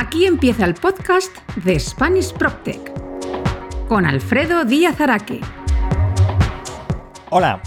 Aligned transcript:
Aquí 0.00 0.26
empieza 0.26 0.64
el 0.64 0.74
podcast 0.74 1.36
de 1.56 1.80
Spanish 1.80 2.32
PropTech 2.32 2.78
con 3.88 4.06
Alfredo 4.06 4.64
Díaz 4.64 5.00
Araque. 5.00 5.40
Hola, 7.30 7.60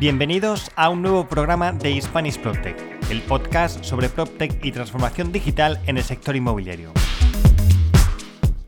bienvenidos 0.00 0.70
a 0.76 0.88
un 0.88 1.02
nuevo 1.02 1.28
programa 1.28 1.72
de 1.72 2.00
Spanish 2.00 2.38
PropTech, 2.38 2.74
el 3.10 3.20
podcast 3.20 3.84
sobre 3.84 4.08
PropTech 4.08 4.64
y 4.64 4.72
transformación 4.72 5.30
digital 5.30 5.78
en 5.86 5.98
el 5.98 6.04
sector 6.04 6.36
inmobiliario. 6.36 6.90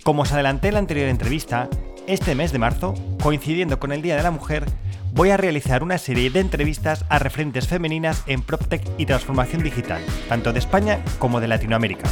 Como 0.05 0.21
os 0.21 0.33
adelanté 0.33 0.69
en 0.69 0.75
la 0.75 0.81
anterior 0.81 1.09
entrevista, 1.09 1.71
este 2.07 2.35
mes 2.35 2.53
de 2.53 2.59
marzo, 2.59 2.93
coincidiendo 3.23 3.81
con 3.81 3.93
el 3.93 4.03
Día 4.03 4.17
de 4.17 4.23
la 4.25 4.31
Mujer, 4.31 4.67
voy 5.15 5.31
a 5.31 5.39
realizar 5.39 5.83
una 5.83 5.97
serie 5.97 6.29
de 6.29 6.41
entrevistas 6.41 7.07
a 7.09 7.19
referentes 7.19 7.67
femeninas 7.67 8.25
en 8.27 8.43
PropTech 8.43 8.83
y 8.99 9.07
transformación 9.07 9.63
digital, 9.63 10.03
tanto 10.29 10.53
de 10.53 10.59
España 10.59 11.03
como 11.19 11.41
de 11.41 11.49
Latinoamérica. 11.49 12.07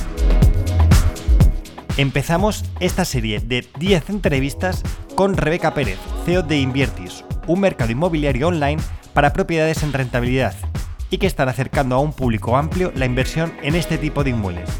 Empezamos 1.98 2.65
esta 2.79 3.05
serie 3.05 3.41
de 3.41 3.66
10 3.80 4.11
entrevistas 4.11 4.84
con 5.16 5.37
Rebeca 5.37 5.75
Pérez, 5.75 5.98
CEO 6.24 6.45
de 6.45 6.59
Inviertis, 6.59 7.24
un 7.48 7.59
mercado 7.59 7.91
inmobiliario 7.91 8.47
online 8.47 8.80
para 9.15 9.33
propiedades 9.33 9.83
en 9.83 9.93
rentabilidad 9.93 10.55
y 11.11 11.19
que 11.19 11.27
están 11.27 11.48
acercando 11.48 11.97
a 11.97 11.98
un 11.98 12.12
público 12.12 12.57
amplio 12.57 12.93
la 12.95 13.05
inversión 13.05 13.52
en 13.65 13.74
este 13.74 13.98
tipo 13.98 14.23
de 14.23 14.30
inmuebles, 14.30 14.71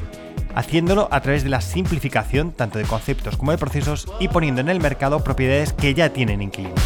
haciéndolo 0.55 1.09
a 1.11 1.21
través 1.21 1.43
de 1.43 1.49
la 1.49 1.61
simplificación 1.61 2.53
tanto 2.53 2.79
de 2.79 2.85
conceptos 2.85 3.37
como 3.37 3.51
de 3.51 3.59
procesos 3.59 4.07
y 4.21 4.29
poniendo 4.29 4.61
en 4.61 4.69
el 4.69 4.79
mercado 4.79 5.25
propiedades 5.25 5.73
que 5.73 5.95
ya 5.95 6.13
tienen 6.13 6.41
inquilinos. 6.41 6.81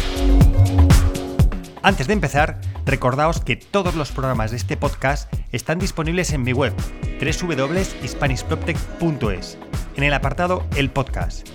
Antes 1.83 2.07
de 2.07 2.13
empezar, 2.13 2.59
recordaos 2.87 3.39
que 3.39 3.55
todos 3.55 3.93
los 3.93 4.11
programas 4.11 4.49
de 4.49 4.57
este 4.57 4.77
podcast 4.77 5.31
están 5.51 5.77
disponibles 5.77 6.33
en 6.33 6.41
mi 6.41 6.53
web 6.53 6.73
www.hispanishproptech.es 7.21 9.59
en 9.95 10.03
el 10.03 10.13
apartado 10.13 10.63
El 10.75 10.89
Podcast. 10.89 11.47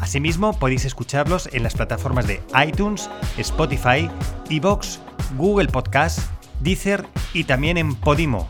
Asimismo, 0.00 0.58
podéis 0.58 0.84
escucharlos 0.84 1.48
en 1.52 1.62
las 1.62 1.74
plataformas 1.74 2.26
de 2.26 2.40
iTunes, 2.66 3.08
Spotify, 3.38 4.10
Evox, 4.50 5.00
Google 5.36 5.68
Podcast, 5.68 6.20
Deezer 6.60 7.06
y 7.32 7.44
también 7.44 7.78
en 7.78 7.94
Podimo. 7.94 8.48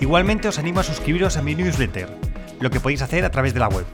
Igualmente 0.00 0.48
os 0.48 0.58
animo 0.58 0.80
a 0.80 0.84
suscribiros 0.84 1.36
a 1.36 1.42
mi 1.42 1.54
newsletter, 1.54 2.08
lo 2.60 2.70
que 2.70 2.80
podéis 2.80 3.02
hacer 3.02 3.24
a 3.24 3.30
través 3.30 3.52
de 3.52 3.60
la 3.60 3.68
web. 3.68 3.84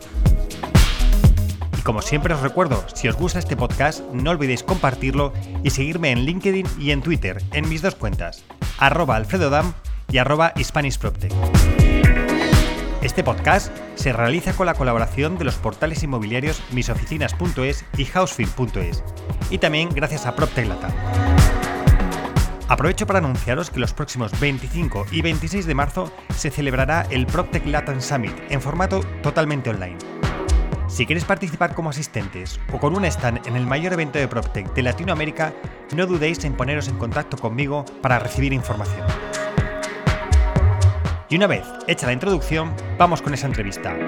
Y 1.78 1.82
como 1.82 2.02
siempre 2.02 2.34
os 2.34 2.40
recuerdo, 2.40 2.84
si 2.94 3.08
os 3.08 3.16
gusta 3.16 3.38
este 3.38 3.56
podcast, 3.56 4.00
no 4.12 4.30
olvidéis 4.30 4.62
compartirlo 4.62 5.32
y 5.62 5.70
seguirme 5.70 6.10
en 6.10 6.24
LinkedIn 6.24 6.66
y 6.78 6.92
en 6.92 7.02
Twitter, 7.02 7.42
en 7.52 7.68
mis 7.68 7.82
dos 7.82 7.94
cuentas, 7.94 8.44
arroba 8.78 9.16
alfredodam 9.16 9.72
y 10.10 10.18
arroba 10.18 10.52
hispanishproptech. 10.56 11.32
Este 13.04 13.22
podcast 13.22 13.70
se 13.96 14.14
realiza 14.14 14.54
con 14.54 14.64
la 14.64 14.72
colaboración 14.72 15.36
de 15.36 15.44
los 15.44 15.56
portales 15.56 16.02
inmobiliarios 16.02 16.62
misoficinas.es 16.72 17.84
y 17.98 18.06
housefield.es 18.06 19.04
y 19.50 19.58
también 19.58 19.90
gracias 19.90 20.24
a 20.24 20.34
PropTech 20.34 20.66
Latam. 20.66 20.90
Aprovecho 22.66 23.06
para 23.06 23.18
anunciaros 23.18 23.68
que 23.68 23.78
los 23.78 23.92
próximos 23.92 24.32
25 24.40 25.04
y 25.12 25.20
26 25.20 25.66
de 25.66 25.74
marzo 25.74 26.10
se 26.34 26.50
celebrará 26.50 27.06
el 27.10 27.26
PropTech 27.26 27.66
Latam 27.66 28.00
Summit 28.00 28.32
en 28.48 28.62
formato 28.62 29.00
totalmente 29.22 29.68
online. 29.68 29.98
Si 30.88 31.04
queréis 31.04 31.26
participar 31.26 31.74
como 31.74 31.90
asistentes 31.90 32.58
o 32.72 32.78
con 32.78 32.96
un 32.96 33.04
stand 33.04 33.46
en 33.46 33.56
el 33.56 33.66
mayor 33.66 33.92
evento 33.92 34.18
de 34.18 34.28
PropTech 34.28 34.72
de 34.72 34.82
Latinoamérica, 34.82 35.52
no 35.94 36.06
dudéis 36.06 36.42
en 36.44 36.54
poneros 36.54 36.88
en 36.88 36.96
contacto 36.96 37.36
conmigo 37.36 37.84
para 38.00 38.18
recibir 38.18 38.54
información. 38.54 39.04
Y 41.34 41.36
una 41.36 41.48
vez 41.48 41.64
hecha 41.88 42.06
la 42.06 42.12
introducción, 42.12 42.72
vamos 42.96 43.20
con 43.20 43.34
esa 43.34 43.48
entrevista. 43.48 43.98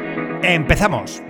¡Empezamos! 0.45 1.21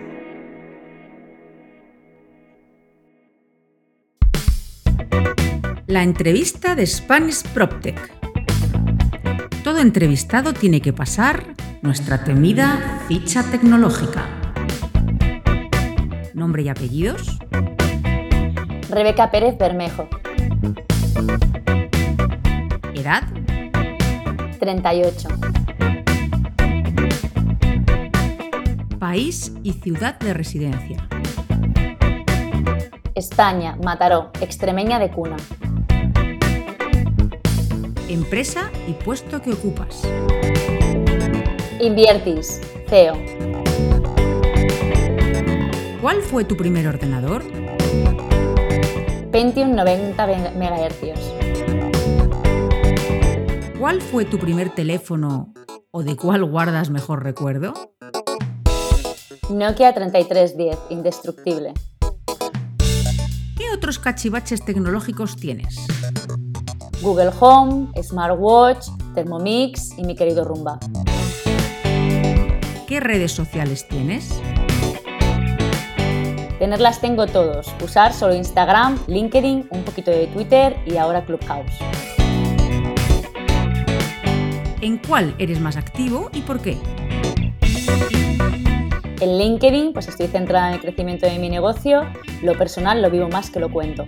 La 5.86 6.02
entrevista 6.02 6.74
de 6.74 6.86
Spanish 6.86 7.44
PropTech. 7.44 8.12
Todo 9.64 9.78
entrevistado 9.78 10.52
tiene 10.52 10.82
que 10.82 10.92
pasar 10.92 11.54
nuestra 11.80 12.22
temida 12.24 13.00
ficha 13.08 13.42
tecnológica. 13.44 14.28
Nombre 16.34 16.60
y 16.64 16.68
apellidos. 16.68 17.38
Rebeca 18.90 19.30
Pérez 19.30 19.56
Bermejo. 19.56 20.10
Edad. 22.94 23.22
38. 24.60 25.28
País 28.98 29.52
y 29.62 29.72
ciudad 29.72 30.18
de 30.18 30.32
residencia. 30.32 31.06
España, 33.14 33.76
Mataró, 33.84 34.30
extremeña 34.40 34.98
de 34.98 35.10
cuna. 35.10 35.36
Empresa 38.08 38.70
y 38.88 38.92
puesto 38.92 39.42
que 39.42 39.52
ocupas. 39.52 40.02
Inviertis, 41.78 42.62
CEO. 42.88 43.16
¿Cuál 46.00 46.22
fue 46.22 46.44
tu 46.44 46.56
primer 46.56 46.88
ordenador? 46.88 47.44
Pentium 49.30 49.74
90 49.74 50.26
MHz. 50.54 51.36
¿Cuál 53.78 54.00
fue 54.00 54.24
tu 54.24 54.38
primer 54.38 54.70
teléfono 54.70 55.52
o 55.90 56.02
de 56.02 56.16
cuál 56.16 56.44
guardas 56.44 56.88
mejor 56.88 57.22
recuerdo? 57.22 57.74
Nokia 59.48 59.94
3310, 59.94 60.76
indestructible. 60.90 61.72
¿Qué 63.56 63.70
otros 63.72 64.00
cachivaches 64.00 64.64
tecnológicos 64.64 65.36
tienes? 65.36 65.86
Google 67.00 67.30
Home, 67.38 67.88
Smartwatch, 68.02 68.88
Thermomix 69.14 69.96
y 69.96 70.02
mi 70.02 70.16
querido 70.16 70.44
Rumba. 70.44 70.80
¿Qué 72.88 72.98
redes 72.98 73.30
sociales 73.30 73.86
tienes? 73.86 74.40
Tenerlas 76.58 77.00
tengo 77.00 77.26
todos. 77.26 77.72
Usar 77.84 78.12
solo 78.12 78.34
Instagram, 78.34 78.98
LinkedIn, 79.06 79.68
un 79.70 79.82
poquito 79.84 80.10
de 80.10 80.26
Twitter 80.26 80.76
y 80.86 80.96
ahora 80.96 81.24
Clubhouse. 81.24 81.72
¿En 84.80 84.98
cuál 84.98 85.36
eres 85.38 85.60
más 85.60 85.76
activo 85.76 86.30
y 86.32 86.40
por 86.40 86.60
qué? 86.60 86.76
En 89.18 89.38
LinkedIn, 89.38 89.94
pues 89.94 90.08
estoy 90.08 90.26
centrada 90.26 90.68
en 90.68 90.74
el 90.74 90.80
crecimiento 90.80 91.26
de 91.26 91.38
mi 91.38 91.48
negocio. 91.48 92.02
Lo 92.42 92.56
personal 92.56 93.00
lo 93.00 93.10
vivo 93.10 93.28
más 93.28 93.50
que 93.50 93.60
lo 93.60 93.70
cuento. 93.70 94.04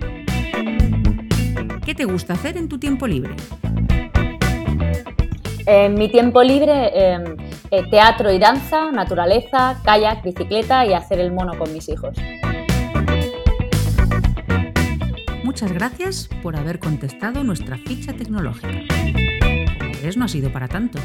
¿Qué 1.83 1.95
te 1.95 2.05
gusta 2.05 2.33
hacer 2.33 2.57
en 2.57 2.69
tu 2.69 2.77
tiempo 2.77 3.07
libre? 3.07 3.35
En 5.65 5.95
mi 5.95 6.09
tiempo 6.09 6.43
libre, 6.43 6.91
eh, 6.93 7.23
eh, 7.71 7.89
teatro 7.89 8.31
y 8.31 8.37
danza, 8.37 8.91
naturaleza, 8.91 9.81
kayak, 9.83 10.23
bicicleta 10.23 10.85
y 10.85 10.93
hacer 10.93 11.19
el 11.19 11.31
mono 11.31 11.57
con 11.57 11.73
mis 11.73 11.89
hijos. 11.89 12.15
Muchas 15.43 15.71
gracias 15.71 16.29
por 16.43 16.55
haber 16.55 16.77
contestado 16.77 17.43
nuestra 17.43 17.77
ficha 17.77 18.13
tecnológica. 18.13 18.83
Como 19.79 19.91
ves, 20.03 20.17
no 20.17 20.25
ha 20.25 20.27
sido 20.27 20.51
para 20.51 20.67
tanto. 20.67 20.99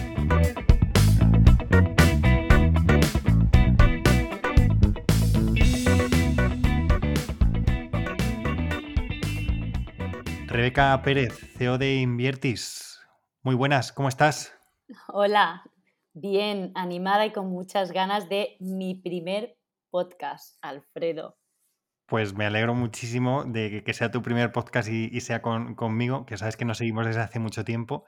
Rebeca 10.55 11.03
Pérez, 11.03 11.37
CEO 11.57 11.79
de 11.79 11.97
Inviertis. 11.97 13.01
Muy 13.43 13.57
buenas, 13.57 13.91
¿cómo 13.91 14.09
estás? 14.09 14.57
Hola, 15.09 15.65
bien, 16.13 16.71
animada 16.77 17.27
y 17.27 17.33
con 17.33 17.49
muchas 17.49 17.91
ganas 17.91 18.29
de 18.29 18.57
mi 18.61 18.95
primer 18.95 19.59
podcast, 19.91 20.57
Alfredo. 20.63 21.37
Pues 22.07 22.35
me 22.35 22.47
alegro 22.47 22.73
muchísimo 22.73 23.43
de 23.43 23.83
que 23.83 23.95
sea 23.95 24.13
tu 24.13 24.23
primer 24.23 24.53
podcast 24.53 24.89
y, 24.89 25.21
sea 25.23 25.43
conmigo, 25.43 26.25
que 26.25 26.37
sabes 26.37 26.57
que 26.57 26.65
nos 26.65 26.79
seguimos 26.79 27.05
desde 27.05 27.23
hace 27.23 27.41
mucho 27.41 27.65
tiempo. 27.65 28.05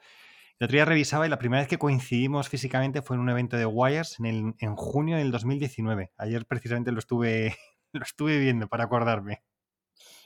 El 0.61 0.67
otro 0.67 0.76
día 0.76 0.85
revisaba 0.85 1.26
y 1.26 1.31
la 1.31 1.41
primera 1.41 1.62
vez 1.62 1.69
que 1.69 1.79
coincidimos 1.79 2.49
físicamente 2.49 3.03
fue 3.03 3.17
en 3.17 3.23
un 3.23 3.31
evento 3.31 3.56
de 3.56 3.67
Wires 3.67 4.20
en, 4.20 4.55
en 4.61 4.76
junio 4.76 5.17
del 5.17 5.32
2019. 5.32 6.12
Ayer 6.17 6.47
precisamente 6.47 6.93
lo 6.93 7.00
estuve, 7.00 7.56
lo 7.93 8.05
estuve 8.05 8.38
viendo 8.38 8.69
para 8.69 8.85
acordarme. 8.85 9.43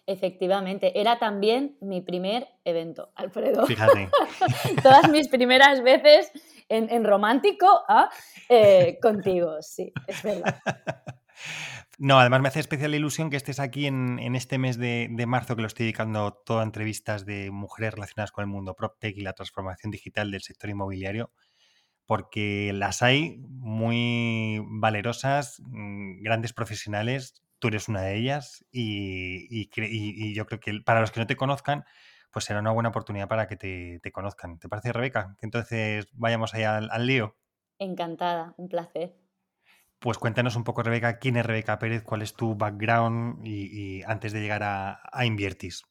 Efectivamente, 0.06 1.00
era 1.00 1.19
también 1.19 1.76
mi 1.81 2.00
primer 2.00 2.49
evento, 2.64 3.12
Alfredo. 3.14 3.67
Fíjate. 3.67 4.08
Todas 4.82 5.08
mis 5.11 5.29
primeras 5.29 5.82
veces 5.82 6.32
en, 6.69 7.05
romántico 7.05 7.67
¿ah? 7.88 8.11
eh, 8.49 8.99
contigo, 9.00 9.61
sí, 9.61 9.93
es 10.06 10.23
verdad. 10.23 10.58
No, 12.02 12.19
además 12.19 12.41
me 12.41 12.49
hace 12.49 12.61
especial 12.61 12.94
ilusión 12.94 13.29
que 13.29 13.37
estés 13.37 13.61
aquí 13.61 13.87
en, 13.87 14.35
este 14.35 14.56
mes 14.56 14.79
de, 14.79 15.11
marzo 15.26 15.55
que 15.55 15.61
lo 15.61 15.69
estoy 15.69 15.85
dedicando 15.85 16.32
todo 16.32 16.61
a 16.61 16.62
entrevistas 16.62 17.26
de 17.26 17.50
mujeres 17.50 17.93
relacionadas 17.93 18.32
con 18.32 18.41
el 18.41 18.49
mundo 18.49 18.75
PropTech 18.75 19.19
y 19.19 19.20
la 19.20 19.35
transformación 19.35 19.91
digital 19.91 20.31
del 20.31 20.41
sector 20.41 20.70
inmobiliario, 20.70 21.31
porque 22.06 22.73
las 22.73 23.03
hay 23.03 23.37
muy 23.49 24.62
valerosas, 24.67 25.61
mm, 25.61 26.23
grandes 26.23 26.55
profesionales, 26.55 27.43
tú 27.61 27.69
eres 27.69 27.89
una 27.89 28.03
de 28.03 28.17
ellas 28.17 28.65
y, 28.73 30.35
yo 30.35 30.47
creo 30.47 30.59
que 30.59 30.81
para 30.85 31.01
los 31.01 31.12
que 31.12 31.21
no 31.21 31.27
te 31.27 31.37
conozcan, 31.37 31.85
pues 32.33 32.45
será 32.45 32.61
una 32.61 32.73
buena 32.73 32.89
oportunidad 32.89 33.29
para 33.29 33.47
que 33.47 33.57
te, 33.57 34.12
conozcan. 34.12 34.59
¿Te 34.59 34.69
parece, 34.69 34.93
Rebeca? 34.93 35.37
Que 35.39 35.47
entonces 35.47 36.09
vayamos 36.12 36.55
allá 36.55 36.79
al, 36.79 37.07
lío. 37.07 37.37
Encantada, 37.79 38.55
un 38.57 38.69
placer. 38.69 39.17
Pues 39.99 40.17
cuéntanos 40.17 40.57
un 40.57 40.65
poco, 40.65 40.83
Rebeca, 40.83 41.19
quién 41.19 41.37
es 41.37 41.45
Rebeca 41.45 41.79
Pérez, 41.79 42.03
cuál 42.03 42.23
es 42.23 42.35
tu 42.35 42.55
background 42.57 43.47
y, 43.47 44.03
antes 44.05 44.33
de 44.33 44.41
llegar 44.41 44.63
a, 44.63 45.25
Inviertis. 45.25 45.85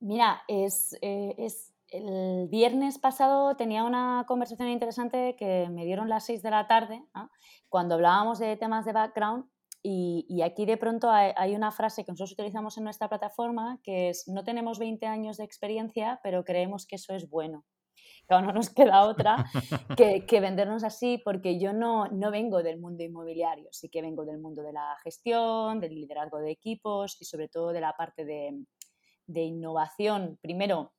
Mira, 0.00 0.42
es, 0.46 0.96
eh, 1.00 1.34
es, 1.38 1.72
el 1.88 2.48
viernes 2.48 2.98
pasado 2.98 3.56
tenía 3.56 3.84
una 3.84 4.24
conversación 4.28 4.68
interesante 4.68 5.34
que 5.36 5.68
me 5.70 5.86
dieron 5.86 6.10
las 6.10 6.26
6 6.26 6.42
de 6.42 6.50
la 6.50 6.68
tarde, 6.68 7.02
cuando 7.68 7.94
hablábamos 7.94 8.38
de 8.38 8.56
temas 8.56 8.84
de 8.84 8.92
background 8.92 9.46
y, 9.82 10.42
aquí 10.42 10.66
de 10.66 10.76
pronto 10.76 11.10
hay, 11.10 11.54
una 11.54 11.70
frase 11.70 12.04
que 12.04 12.12
nosotros 12.12 12.32
utilizamos 12.32 12.76
en 12.78 12.84
nuestra 12.84 13.08
plataforma 13.08 13.80
que 13.82 14.10
es, 14.10 14.26
no 14.28 14.44
tenemos 14.44 14.78
20 14.78 15.06
años 15.06 15.36
de 15.36 15.44
experiencia, 15.44 16.20
pero 16.22 16.44
creemos 16.44 16.86
que 16.86 16.96
eso 16.96 17.14
es 17.14 17.28
bueno. 17.28 17.64
Claro, 18.26 18.46
no 18.46 18.52
nos 18.52 18.68
queda 18.70 19.06
otra 19.06 19.46
que, 19.96 20.40
vendernos 20.40 20.84
así 20.84 21.18
porque 21.24 21.58
yo 21.58 21.72
no, 21.72 22.08
no 22.08 22.30
vengo 22.30 22.62
del 22.62 22.78
mundo 22.78 23.02
inmobiliario, 23.02 23.68
sí 23.72 23.88
que 23.88 24.02
vengo 24.02 24.24
del 24.24 24.38
mundo 24.38 24.62
de 24.62 24.72
la 24.72 24.96
gestión, 25.02 25.80
del 25.80 25.94
liderazgo 25.94 26.38
de 26.38 26.50
equipos 26.50 27.16
y 27.20 27.24
sobre 27.24 27.48
todo 27.48 27.72
de 27.72 27.80
la 27.80 27.94
parte 27.94 28.24
de, 28.24 28.64
de 29.26 29.42
innovación. 29.42 30.38
Primero, 30.42 30.92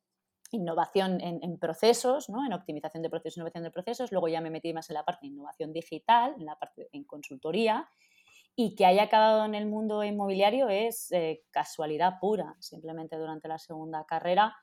innovación 0.52 1.22
en, 1.22 1.60
procesos, 1.60 2.30
¿no? 2.30 2.44
en 2.46 2.54
optimización 2.54 3.04
de 3.04 3.10
procesos, 3.10 3.38
innovación 3.38 3.64
de 3.64 3.72
procesos. 3.72 4.12
Luego 4.12 4.28
ya 4.28 4.42
me 4.42 4.50
metí 4.50 4.74
más 4.74 4.90
en 4.90 4.96
la 4.96 5.04
parte 5.04 5.28
de 5.28 5.34
innovación 5.34 5.72
digital, 5.72 6.34
en 6.40 6.46
la 6.46 6.56
parte 6.56 6.90
en 6.92 7.04
consultoría 7.04 7.88
y 8.62 8.76
que 8.76 8.86
haya 8.86 9.04
acabado 9.04 9.46
en 9.46 9.56
el 9.56 9.68
mundo 9.68 10.04
inmobiliario 10.04 10.68
es 10.68 11.14
eh, 11.14 11.46
casualidad 11.50 12.16
pura. 12.20 12.58
Simplemente 12.60 13.16
durante 13.16 13.48
la 13.48 13.58
segunda 13.58 14.04
carrera 14.06 14.54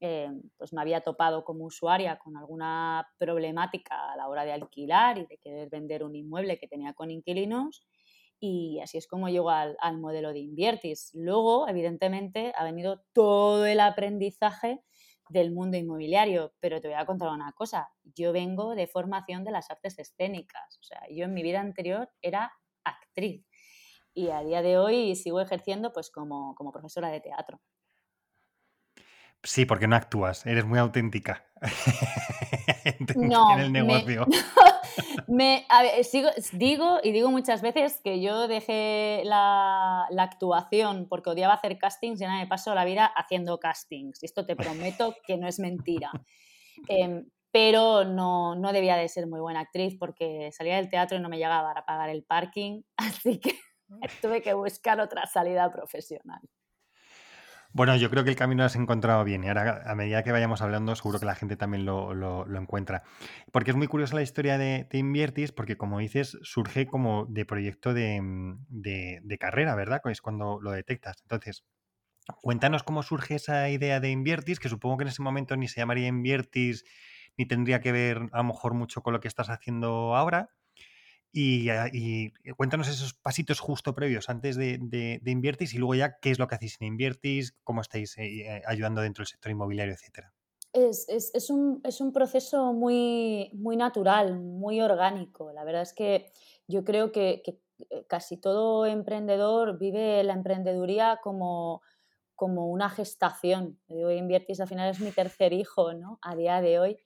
eh, 0.00 0.32
pues 0.56 0.72
me 0.72 0.80
había 0.80 1.02
topado 1.02 1.44
como 1.44 1.64
usuaria 1.64 2.18
con 2.18 2.36
alguna 2.36 3.06
problemática 3.18 4.12
a 4.12 4.16
la 4.16 4.26
hora 4.26 4.44
de 4.44 4.50
alquilar 4.50 5.18
y 5.18 5.26
de 5.26 5.38
querer 5.38 5.68
vender 5.68 6.02
un 6.02 6.16
inmueble 6.16 6.58
que 6.58 6.66
tenía 6.66 6.92
con 6.92 7.12
inquilinos 7.12 7.86
y 8.40 8.80
así 8.80 8.98
es 8.98 9.06
como 9.06 9.28
llego 9.28 9.50
al, 9.50 9.76
al 9.78 9.98
modelo 10.00 10.32
de 10.32 10.40
Inviertis. 10.40 11.12
Luego, 11.14 11.68
evidentemente, 11.68 12.52
ha 12.56 12.64
venido 12.64 13.04
todo 13.12 13.64
el 13.64 13.78
aprendizaje 13.78 14.82
del 15.28 15.52
mundo 15.52 15.76
inmobiliario, 15.76 16.52
pero 16.58 16.80
te 16.80 16.88
voy 16.88 16.96
a 16.96 17.06
contar 17.06 17.28
una 17.28 17.52
cosa, 17.52 17.90
yo 18.02 18.32
vengo 18.32 18.74
de 18.74 18.88
formación 18.88 19.44
de 19.44 19.52
las 19.52 19.70
artes 19.70 20.00
escénicas, 20.00 20.78
o 20.80 20.82
sea, 20.82 21.02
yo 21.10 21.26
en 21.26 21.34
mi 21.34 21.44
vida 21.44 21.60
anterior 21.60 22.10
era 22.22 22.52
actriz 23.16 23.46
y 24.14 24.30
a 24.30 24.42
día 24.42 24.62
de 24.62 24.78
hoy 24.78 25.16
sigo 25.16 25.40
ejerciendo 25.40 25.92
pues 25.92 26.10
como, 26.10 26.54
como 26.54 26.72
profesora 26.72 27.08
de 27.08 27.20
teatro. 27.20 27.60
Sí, 29.42 29.64
porque 29.64 29.86
no 29.86 29.96
actúas, 29.96 30.44
eres 30.46 30.64
muy 30.64 30.78
auténtica 30.78 31.46
en 32.84 33.60
el 33.60 33.72
negocio. 33.72 34.26
Me, 35.28 35.66
sigo, 36.02 36.30
digo 36.52 36.98
y 37.02 37.12
digo 37.12 37.30
muchas 37.30 37.60
veces 37.60 38.00
que 38.02 38.20
yo 38.20 38.48
dejé 38.48 39.22
la, 39.24 40.06
la, 40.10 40.22
actuación 40.22 41.06
porque 41.08 41.30
odiaba 41.30 41.54
hacer 41.54 41.78
castings 41.78 42.20
y 42.20 42.24
ahora 42.24 42.38
me 42.38 42.46
paso 42.46 42.74
la 42.74 42.84
vida 42.84 43.06
haciendo 43.06 43.58
castings. 43.58 44.22
Y 44.22 44.26
esto 44.26 44.46
te 44.46 44.56
prometo 44.56 45.14
que 45.26 45.36
no 45.36 45.46
es 45.46 45.58
mentira. 45.58 46.10
Em, 46.88 47.26
pero 47.50 48.04
no, 48.04 48.54
no 48.54 48.72
debía 48.72 48.96
de 48.96 49.08
ser 49.08 49.26
muy 49.26 49.40
buena 49.40 49.60
actriz 49.60 49.96
porque 49.98 50.50
salía 50.52 50.76
del 50.76 50.88
teatro 50.88 51.16
y 51.16 51.20
no 51.20 51.28
me 51.28 51.38
llegaba 51.38 51.72
a 51.72 51.86
pagar 51.86 52.10
el 52.10 52.24
parking, 52.24 52.82
así 52.96 53.40
que 53.40 53.54
tuve 54.22 54.42
que 54.42 54.54
buscar 54.54 55.00
otra 55.00 55.26
salida 55.26 55.70
profesional. 55.72 56.40
Bueno, 57.76 57.94
yo 57.94 58.08
creo 58.08 58.24
que 58.24 58.30
el 58.30 58.36
camino 58.36 58.62
lo 58.62 58.66
has 58.68 58.76
encontrado 58.76 59.22
bien 59.22 59.44
y 59.44 59.48
ahora 59.48 59.82
a 59.84 59.94
medida 59.94 60.22
que 60.22 60.32
vayamos 60.32 60.62
hablando 60.62 60.96
seguro 60.96 61.20
que 61.20 61.26
la 61.26 61.34
gente 61.34 61.58
también 61.58 61.84
lo, 61.84 62.46
encuentra. 62.56 63.02
Porque 63.52 63.72
es 63.72 63.76
muy 63.76 63.86
curiosa 63.86 64.14
la 64.14 64.22
historia 64.22 64.56
de, 64.56 64.86
de, 64.90 64.96
Inviertis 64.96 65.52
porque 65.52 65.76
como 65.76 65.98
dices 65.98 66.38
surge 66.40 66.86
como 66.86 67.26
de 67.26 67.44
proyecto 67.44 67.92
de, 67.92 68.18
de, 68.70 69.38
carrera, 69.38 69.74
¿verdad? 69.74 70.00
Es 70.06 70.22
cuando 70.22 70.58
lo 70.62 70.70
detectas. 70.70 71.16
Entonces, 71.20 71.66
cuéntanos 72.40 72.82
cómo 72.82 73.02
surge 73.02 73.34
esa 73.34 73.68
idea 73.68 74.00
de 74.00 74.10
Inviertis, 74.10 74.58
que 74.58 74.70
supongo 74.70 74.96
que 74.96 75.02
en 75.02 75.08
ese 75.08 75.20
momento 75.20 75.54
ni 75.54 75.68
se 75.68 75.80
llamaría 75.80 76.08
Inviertis 76.08 76.82
ni 77.36 77.46
tendría 77.46 77.80
que 77.80 77.92
ver 77.92 78.28
a 78.32 78.38
lo 78.38 78.44
mejor 78.44 78.74
mucho 78.74 79.02
con 79.02 79.12
lo 79.12 79.20
que 79.20 79.28
estás 79.28 79.50
haciendo 79.50 80.14
ahora. 80.16 80.50
Ah, 81.36 81.90
y, 81.92 82.32
cuéntanos 82.56 82.88
esos 82.88 83.12
pasitos 83.12 83.60
justo 83.60 83.94
previos 83.94 84.30
antes 84.30 84.56
de, 84.56 84.78
de, 84.80 85.30
Inviertis 85.30 85.74
y 85.74 85.78
luego 85.78 85.94
ya 85.94 86.18
qué 86.18 86.30
es 86.30 86.38
lo 86.38 86.46
que 86.46 86.54
hacéis 86.54 86.78
en 86.80 86.86
Inviertis, 86.86 87.54
cómo 87.62 87.82
estáis 87.82 88.16
eh, 88.16 88.40
eh, 88.40 88.62
ayudando 88.66 89.02
dentro 89.02 89.22
del 89.22 89.28
sector 89.28 89.52
inmobiliario, 89.52 89.92
etcétera. 89.92 90.32
Es, 90.72 91.06
es, 91.08 91.34
es, 91.34 91.50
un, 91.50 91.80
es, 91.84 92.00
un, 92.00 92.12
proceso 92.12 92.72
muy, 92.72 93.50
muy 93.52 93.76
natural, 93.76 94.38
muy 94.40 94.80
orgánico. 94.80 95.52
La 95.52 95.64
verdad 95.64 95.82
es 95.82 95.92
que 95.92 96.30
yo 96.68 96.84
creo 96.84 97.12
que, 97.12 97.42
eh, 97.44 98.06
casi 98.08 98.38
todo 98.38 98.86
emprendedor 98.86 99.78
vive 99.78 100.24
la 100.24 100.32
emprendeduría 100.32 101.20
como, 101.22 101.82
como 102.34 102.68
una 102.68 102.88
gestación. 102.88 103.78
Yo 103.88 104.10
Inviertis 104.10 104.60
al 104.60 104.68
final 104.68 104.90
es 104.90 105.00
mi 105.00 105.10
tercer 105.10 105.52
hijo 105.52 105.92
¿no? 105.92 106.18
a 106.22 106.34
día 106.34 106.62
de 106.62 106.78
hoy 106.78 106.98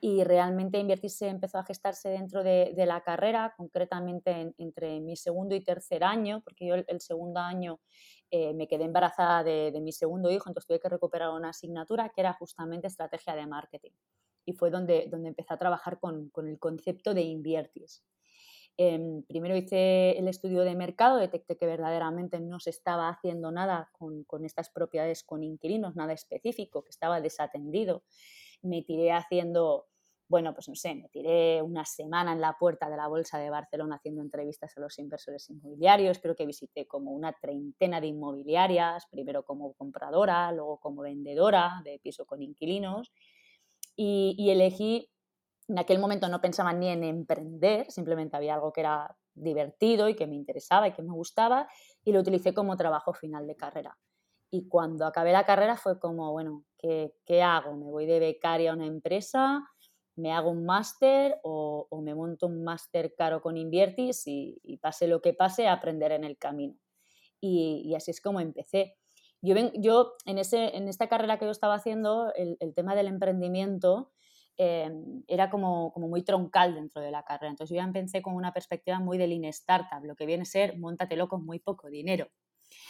y 0.00 0.24
realmente 0.24 0.78
invertirse 0.78 1.28
empezó 1.28 1.58
a 1.58 1.64
gestarse 1.64 2.10
dentro 2.10 2.42
de, 2.42 2.74
la 2.86 3.02
carrera, 3.02 3.54
concretamente 3.56 4.54
entre 4.58 5.00
mi 5.00 5.16
segundo 5.16 5.54
y 5.54 5.62
tercer 5.62 6.04
año, 6.04 6.42
porque 6.42 6.66
yo 6.66 6.74
el, 6.74 7.00
segundo 7.00 7.40
año 7.40 7.80
eh, 8.30 8.52
me 8.52 8.68
quedé 8.68 8.84
embarazada 8.84 9.42
de, 9.42 9.80
mi 9.80 9.92
segundo 9.92 10.30
hijo, 10.30 10.48
entonces 10.48 10.66
tuve 10.66 10.80
que 10.80 10.88
recuperar 10.88 11.30
una 11.30 11.50
asignatura 11.50 12.10
que 12.10 12.20
era 12.20 12.34
justamente 12.34 12.86
estrategia 12.86 13.34
de 13.34 13.46
marketing. 13.46 13.92
Y 14.44 14.52
fue 14.52 14.70
donde, 14.70 15.08
donde 15.10 15.30
empecé 15.30 15.54
a 15.54 15.58
trabajar 15.58 15.98
con, 15.98 16.30
el 16.36 16.58
concepto 16.58 17.14
de 17.14 17.22
Inviertis. 17.22 18.04
Em, 18.78 19.22
primero 19.22 19.56
hice 19.56 20.18
el 20.18 20.28
estudio 20.28 20.60
de 20.60 20.76
mercado, 20.76 21.16
detecté 21.16 21.56
que 21.56 21.66
verdaderamente 21.66 22.38
no 22.38 22.60
se 22.60 22.68
estaba 22.68 23.08
haciendo 23.08 23.50
nada 23.50 23.88
con, 23.92 24.24
con 24.24 24.44
estas 24.44 24.68
propiedades 24.68 25.24
con 25.24 25.42
inquilinos, 25.42 25.96
nada 25.96 26.12
específico, 26.12 26.84
que 26.84 26.90
estaba 26.90 27.22
desatendido 27.22 28.04
me 28.66 28.82
tiré 28.82 29.12
haciendo, 29.12 29.86
bueno, 30.28 30.52
pues 30.54 30.68
no 30.68 30.74
sé, 30.74 30.94
me 30.94 31.08
tiré 31.08 31.62
una 31.62 31.84
semana 31.84 32.32
en 32.32 32.40
la 32.40 32.56
puerta 32.58 32.88
de 32.90 32.96
la 32.96 33.08
Bolsa 33.08 33.38
de 33.38 33.50
Barcelona 33.50 33.96
haciendo 33.96 34.22
entrevistas 34.22 34.76
a 34.76 34.80
los 34.80 34.98
inversores 34.98 35.48
inmobiliarios. 35.50 36.18
Creo 36.18 36.34
que 36.34 36.46
visité 36.46 36.86
como 36.86 37.12
una 37.12 37.32
treintena 37.32 38.00
de 38.00 38.08
inmobiliarias, 38.08 39.06
primero 39.10 39.44
como 39.44 39.74
compradora, 39.74 40.52
luego 40.52 40.78
como 40.78 41.02
vendedora 41.02 41.80
de 41.84 41.98
piso 42.00 42.26
con 42.26 42.42
inquilinos. 42.42 43.12
Y, 43.96 44.50
elegí, 44.50 45.08
en 45.68 45.78
aquel 45.78 45.98
momento 45.98 46.28
no 46.28 46.40
pensaba 46.40 46.72
ni 46.72 46.88
en 46.88 47.02
emprender, 47.02 47.90
simplemente 47.90 48.36
había 48.36 48.54
algo 48.54 48.72
que 48.72 48.80
era 48.80 49.16
divertido 49.34 50.08
y 50.08 50.14
que 50.14 50.26
me 50.26 50.36
interesaba 50.36 50.88
y 50.88 50.92
que 50.92 51.02
me 51.02 51.12
gustaba 51.12 51.68
y 52.04 52.12
lo 52.12 52.20
utilicé 52.20 52.54
como 52.54 52.76
trabajo 52.76 53.12
final 53.14 53.46
de 53.46 53.56
carrera. 53.56 53.98
Y 54.50 54.68
cuando 54.68 55.06
acabé 55.06 55.32
la 55.32 55.44
carrera 55.44 55.76
fue 55.76 55.98
como, 55.98 56.32
bueno, 56.32 56.64
¿qué, 56.78 57.42
hago? 57.42 57.76
¿Me 57.76 57.90
voy 57.90 58.06
de 58.06 58.20
becaria 58.20 58.70
a 58.70 58.74
una 58.74 58.86
empresa? 58.86 59.64
¿Me 60.14 60.32
hago 60.32 60.50
un 60.50 60.64
máster 60.64 61.38
o, 61.42 61.88
me 62.02 62.14
monto 62.14 62.46
un 62.46 62.62
máster 62.64 63.14
caro 63.14 63.42
con 63.42 63.56
Inviertis 63.56 64.26
y, 64.26 64.78
pase 64.80 65.08
lo 65.08 65.20
que 65.20 65.34
pase, 65.34 65.68
aprender 65.68 66.12
en 66.12 66.24
el 66.24 66.38
camino? 66.38 66.76
Y, 67.40 67.94
así 67.94 68.10
es 68.12 68.20
como 68.20 68.40
empecé. 68.40 68.96
Yo, 69.42 69.54
yo 69.74 70.14
en, 70.24 70.38
ese, 70.38 70.76
en 70.76 70.88
esta 70.88 71.08
carrera 71.08 71.38
que 71.38 71.44
yo 71.44 71.50
estaba 71.50 71.74
haciendo, 71.74 72.32
el, 72.34 72.74
tema 72.74 72.94
del 72.94 73.08
emprendimiento 73.08 74.12
eh, 74.56 74.90
era 75.28 75.50
como, 75.50 75.92
como, 75.92 76.08
muy 76.08 76.22
troncal 76.22 76.74
dentro 76.74 77.02
de 77.02 77.10
la 77.10 77.24
carrera. 77.24 77.50
Entonces 77.50 77.74
yo 77.74 77.80
ya 77.80 77.86
empecé 77.86 78.22
con 78.22 78.34
una 78.34 78.52
perspectiva 78.52 79.00
muy 79.00 79.18
de 79.18 79.26
lean 79.26 79.44
startup, 79.46 80.04
lo 80.04 80.16
que 80.16 80.24
viene 80.24 80.42
a 80.42 80.46
ser 80.46 80.78
montatelo 80.78 81.28
con 81.28 81.44
muy 81.44 81.58
poco 81.58 81.90
dinero. 81.90 82.28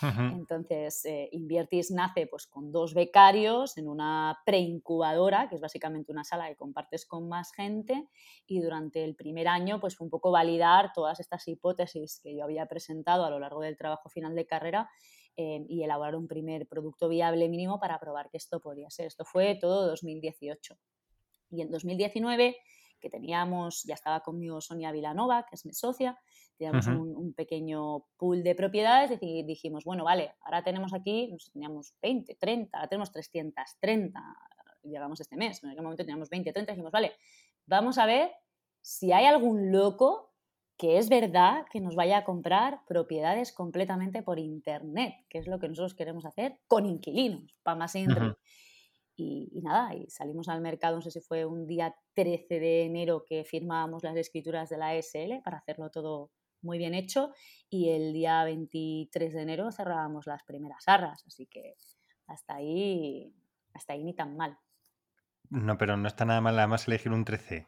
Entonces, 0.02 1.04
eh, 1.04 1.28
Inviertis 1.32 1.90
nace 1.90 2.26
pues, 2.26 2.46
con 2.46 2.72
dos 2.72 2.94
becarios 2.94 3.78
en 3.78 3.88
una 3.88 4.38
preincubadora, 4.44 5.48
que 5.48 5.54
es 5.54 5.60
básicamente 5.60 6.12
una 6.12 6.24
sala 6.24 6.48
que 6.48 6.56
compartes 6.56 7.06
con 7.06 7.28
más 7.28 7.52
gente, 7.52 8.08
y 8.46 8.60
durante 8.60 9.04
el 9.04 9.16
primer 9.16 9.48
año 9.48 9.80
pues, 9.80 9.96
fue 9.96 10.04
un 10.04 10.10
poco 10.10 10.30
validar 10.30 10.92
todas 10.94 11.20
estas 11.20 11.46
hipótesis 11.48 12.20
que 12.22 12.36
yo 12.36 12.44
había 12.44 12.66
presentado 12.66 13.24
a 13.24 13.30
lo 13.30 13.38
largo 13.38 13.60
del 13.60 13.76
trabajo 13.76 14.08
final 14.08 14.34
de 14.34 14.46
carrera 14.46 14.90
eh, 15.36 15.64
y 15.68 15.82
elaborar 15.82 16.16
un 16.16 16.28
primer 16.28 16.66
producto 16.66 17.08
viable 17.08 17.48
mínimo 17.48 17.78
para 17.78 17.98
probar 17.98 18.30
que 18.30 18.38
esto 18.38 18.60
podía 18.60 18.90
ser. 18.90 19.06
Esto 19.06 19.24
fue 19.24 19.54
todo 19.54 19.86
2018. 19.86 20.78
Y 21.50 21.62
en 21.62 21.70
2019 21.70 22.56
que 23.00 23.10
teníamos, 23.10 23.82
ya 23.84 23.94
estaba 23.94 24.20
conmigo 24.20 24.60
Sonia 24.60 24.92
Vilanova, 24.92 25.46
que 25.48 25.54
es 25.54 25.66
mi 25.66 25.72
socia, 25.72 26.18
teníamos 26.56 26.86
un, 26.86 27.34
pequeño 27.34 28.06
pool 28.16 28.42
de 28.42 28.54
propiedades 28.54 29.18
y 29.20 29.42
dijimos, 29.42 29.84
bueno, 29.84 30.04
vale, 30.04 30.34
ahora 30.40 30.62
tenemos 30.62 30.94
aquí, 30.94 31.36
teníamos 31.52 31.94
20, 32.02 32.34
30, 32.36 32.76
ahora 32.76 32.88
tenemos 32.88 33.12
330, 33.12 34.20
llegamos 34.84 35.20
este 35.20 35.36
mes, 35.36 35.62
en 35.62 35.70
aquel 35.70 35.82
momento 35.82 36.04
teníamos 36.04 36.30
20, 36.30 36.52
30, 36.52 36.72
dijimos, 36.72 36.92
vale, 36.92 37.12
vamos 37.66 37.98
a 37.98 38.06
ver 38.06 38.30
si 38.80 39.12
hay 39.12 39.26
algún 39.26 39.72
loco 39.72 40.32
que 40.76 40.98
es 40.98 41.08
verdad 41.08 41.64
que 41.70 41.80
nos 41.80 41.94
vaya 41.94 42.18
a 42.18 42.24
comprar 42.24 42.80
propiedades 42.86 43.52
completamente 43.52 44.22
por 44.22 44.38
internet, 44.38 45.14
que 45.28 45.38
es 45.38 45.46
lo 45.46 45.58
que 45.58 45.68
nosotros 45.68 45.94
queremos 45.94 46.26
hacer 46.26 46.58
con 46.66 46.86
inquilinos, 46.86 47.56
para 47.62 47.76
más 47.76 47.94
entre. 47.94 48.34
Y, 49.16 49.49
y, 49.52 49.62
nada, 49.62 49.94
y 49.94 50.08
salimos 50.11 50.49
al 50.49 50.61
mercado, 50.61 50.96
no 50.96 51.02
sé 51.02 51.11
si 51.11 51.20
fue 51.20 51.44
un 51.44 51.66
día 51.66 51.94
13 52.14 52.61
de 52.61 52.85
enero 52.85 53.25
que 53.26 53.44
firmábamos 53.44 54.02
las 54.02 54.16
escrituras 54.16 54.68
de 54.68 54.78
la 54.78 54.94
SL 54.94 55.40
para 55.42 55.58
hacerlo 55.58 55.90
todo 55.90 56.30
muy 56.62 56.78
bien 56.78 56.94
hecho 56.94 57.32
y 57.70 57.90
el 57.90 58.12
día 58.12 58.44
23 58.44 59.32
de 59.32 59.42
enero 59.42 59.73
cerrábamos 59.73 60.26
las 60.26 60.42
primeras 60.44 60.87
arras, 60.87 61.25
así 61.26 61.46
que 61.46 61.75
hasta 62.26 62.56
ahí, 62.56 63.32
hasta 63.73 63.94
ahí 63.94 64.04
ni 64.04 64.14
tan 64.14 64.37
mal. 64.37 64.58
No, 65.49 65.78
pero 65.78 65.96
no 65.96 66.08
está 66.08 66.25
nada 66.25 66.40
mal 66.40 66.58
además 66.58 66.88
elegir 66.88 67.12
un 67.12 67.25
13. 67.25 67.66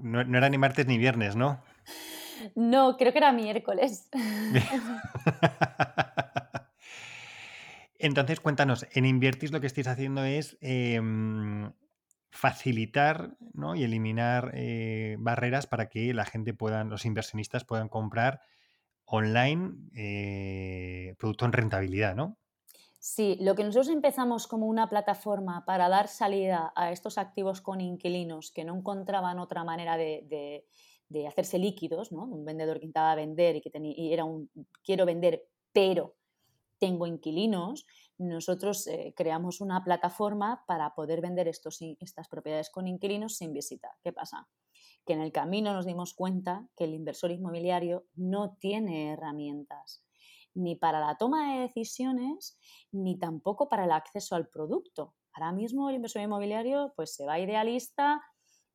No, 0.00 0.24
no 0.24 0.38
era 0.38 0.48
ni 0.48 0.58
martes 0.58 0.86
ni 0.86 0.98
viernes, 0.98 1.36
¿no? 1.36 1.62
No, 2.56 2.96
creo 2.96 3.12
que 3.12 3.18
era 3.18 3.30
miércoles. 3.30 4.10
Entonces, 8.02 8.40
cuéntanos, 8.40 8.84
en 8.94 9.04
Invertis 9.04 9.52
lo 9.52 9.60
que 9.60 9.68
estáis 9.68 9.86
haciendo 9.86 10.24
es 10.24 10.58
em, 10.60 11.72
facilitar 12.30 13.36
y 13.76 13.84
eliminar 13.84 14.50
eh, 14.54 15.14
barreras 15.20 15.68
para 15.68 15.88
que 15.88 16.12
la 16.12 16.24
gente 16.24 16.52
puedan, 16.52 16.90
los 16.90 17.04
inversionistas 17.04 17.64
puedan 17.64 17.88
comprar 17.88 18.40
online 19.04 19.74
eh, 19.94 21.14
producto 21.16 21.44
en 21.44 21.52
rentabilidad, 21.52 22.16
¿no? 22.16 22.38
Sí, 22.98 23.36
lo 23.40 23.54
que 23.54 23.62
nosotros 23.62 23.88
empezamos 23.88 24.48
como 24.48 24.66
una 24.66 24.88
plataforma 24.88 25.64
para 25.64 25.88
dar 25.88 26.08
salida 26.08 26.72
a 26.74 26.90
estos 26.90 27.18
activos 27.18 27.60
con 27.60 27.80
inquilinos 27.80 28.50
que 28.50 28.64
no 28.64 28.74
encontraban 28.74 29.38
otra 29.38 29.62
manera 29.62 29.96
de, 29.96 30.66
hacerse 31.28 31.56
líquidos, 31.60 32.10
¿no? 32.10 32.24
Un 32.24 32.44
vendedor 32.44 32.80
que 32.80 32.86
intentaba 32.86 33.14
vender 33.14 33.54
y 33.54 33.60
que 33.60 33.70
tenía, 33.70 33.94
y 33.96 34.12
era 34.12 34.24
un 34.24 34.50
quiero 34.82 35.06
vender, 35.06 35.46
pero 35.72 36.16
tengo 36.82 37.06
inquilinos, 37.06 37.86
nosotros 38.18 38.88
eh, 38.88 39.14
creamos 39.16 39.60
una 39.60 39.84
plataforma 39.84 40.64
para 40.66 40.96
poder 40.96 41.20
vender 41.20 41.46
estos, 41.46 41.80
estas 42.00 42.26
propiedades 42.26 42.70
con 42.70 42.88
inquilinos 42.88 43.36
sin 43.36 43.52
visita. 43.52 43.96
¿Qué 44.02 44.12
pasa? 44.12 44.48
Que 45.06 45.12
en 45.12 45.20
el 45.20 45.30
camino 45.30 45.74
nos 45.74 45.86
dimos 45.86 46.12
cuenta 46.12 46.66
que 46.76 46.82
el 46.82 46.94
inversor 46.94 47.30
inmobiliario 47.30 48.06
no 48.16 48.56
tiene 48.58 49.12
herramientas 49.12 50.04
ni 50.54 50.74
para 50.74 50.98
la 50.98 51.16
toma 51.16 51.54
de 51.54 51.60
decisiones 51.60 52.58
ni 52.90 53.16
tampoco 53.16 53.68
para 53.68 53.84
el 53.84 53.92
acceso 53.92 54.34
al 54.34 54.48
producto. 54.48 55.14
Ahora 55.34 55.52
mismo 55.52 55.88
el 55.88 55.94
inversor 55.94 56.22
inmobiliario 56.22 56.92
pues 56.96 57.14
se 57.14 57.26
va 57.26 57.38
idealista, 57.38 58.20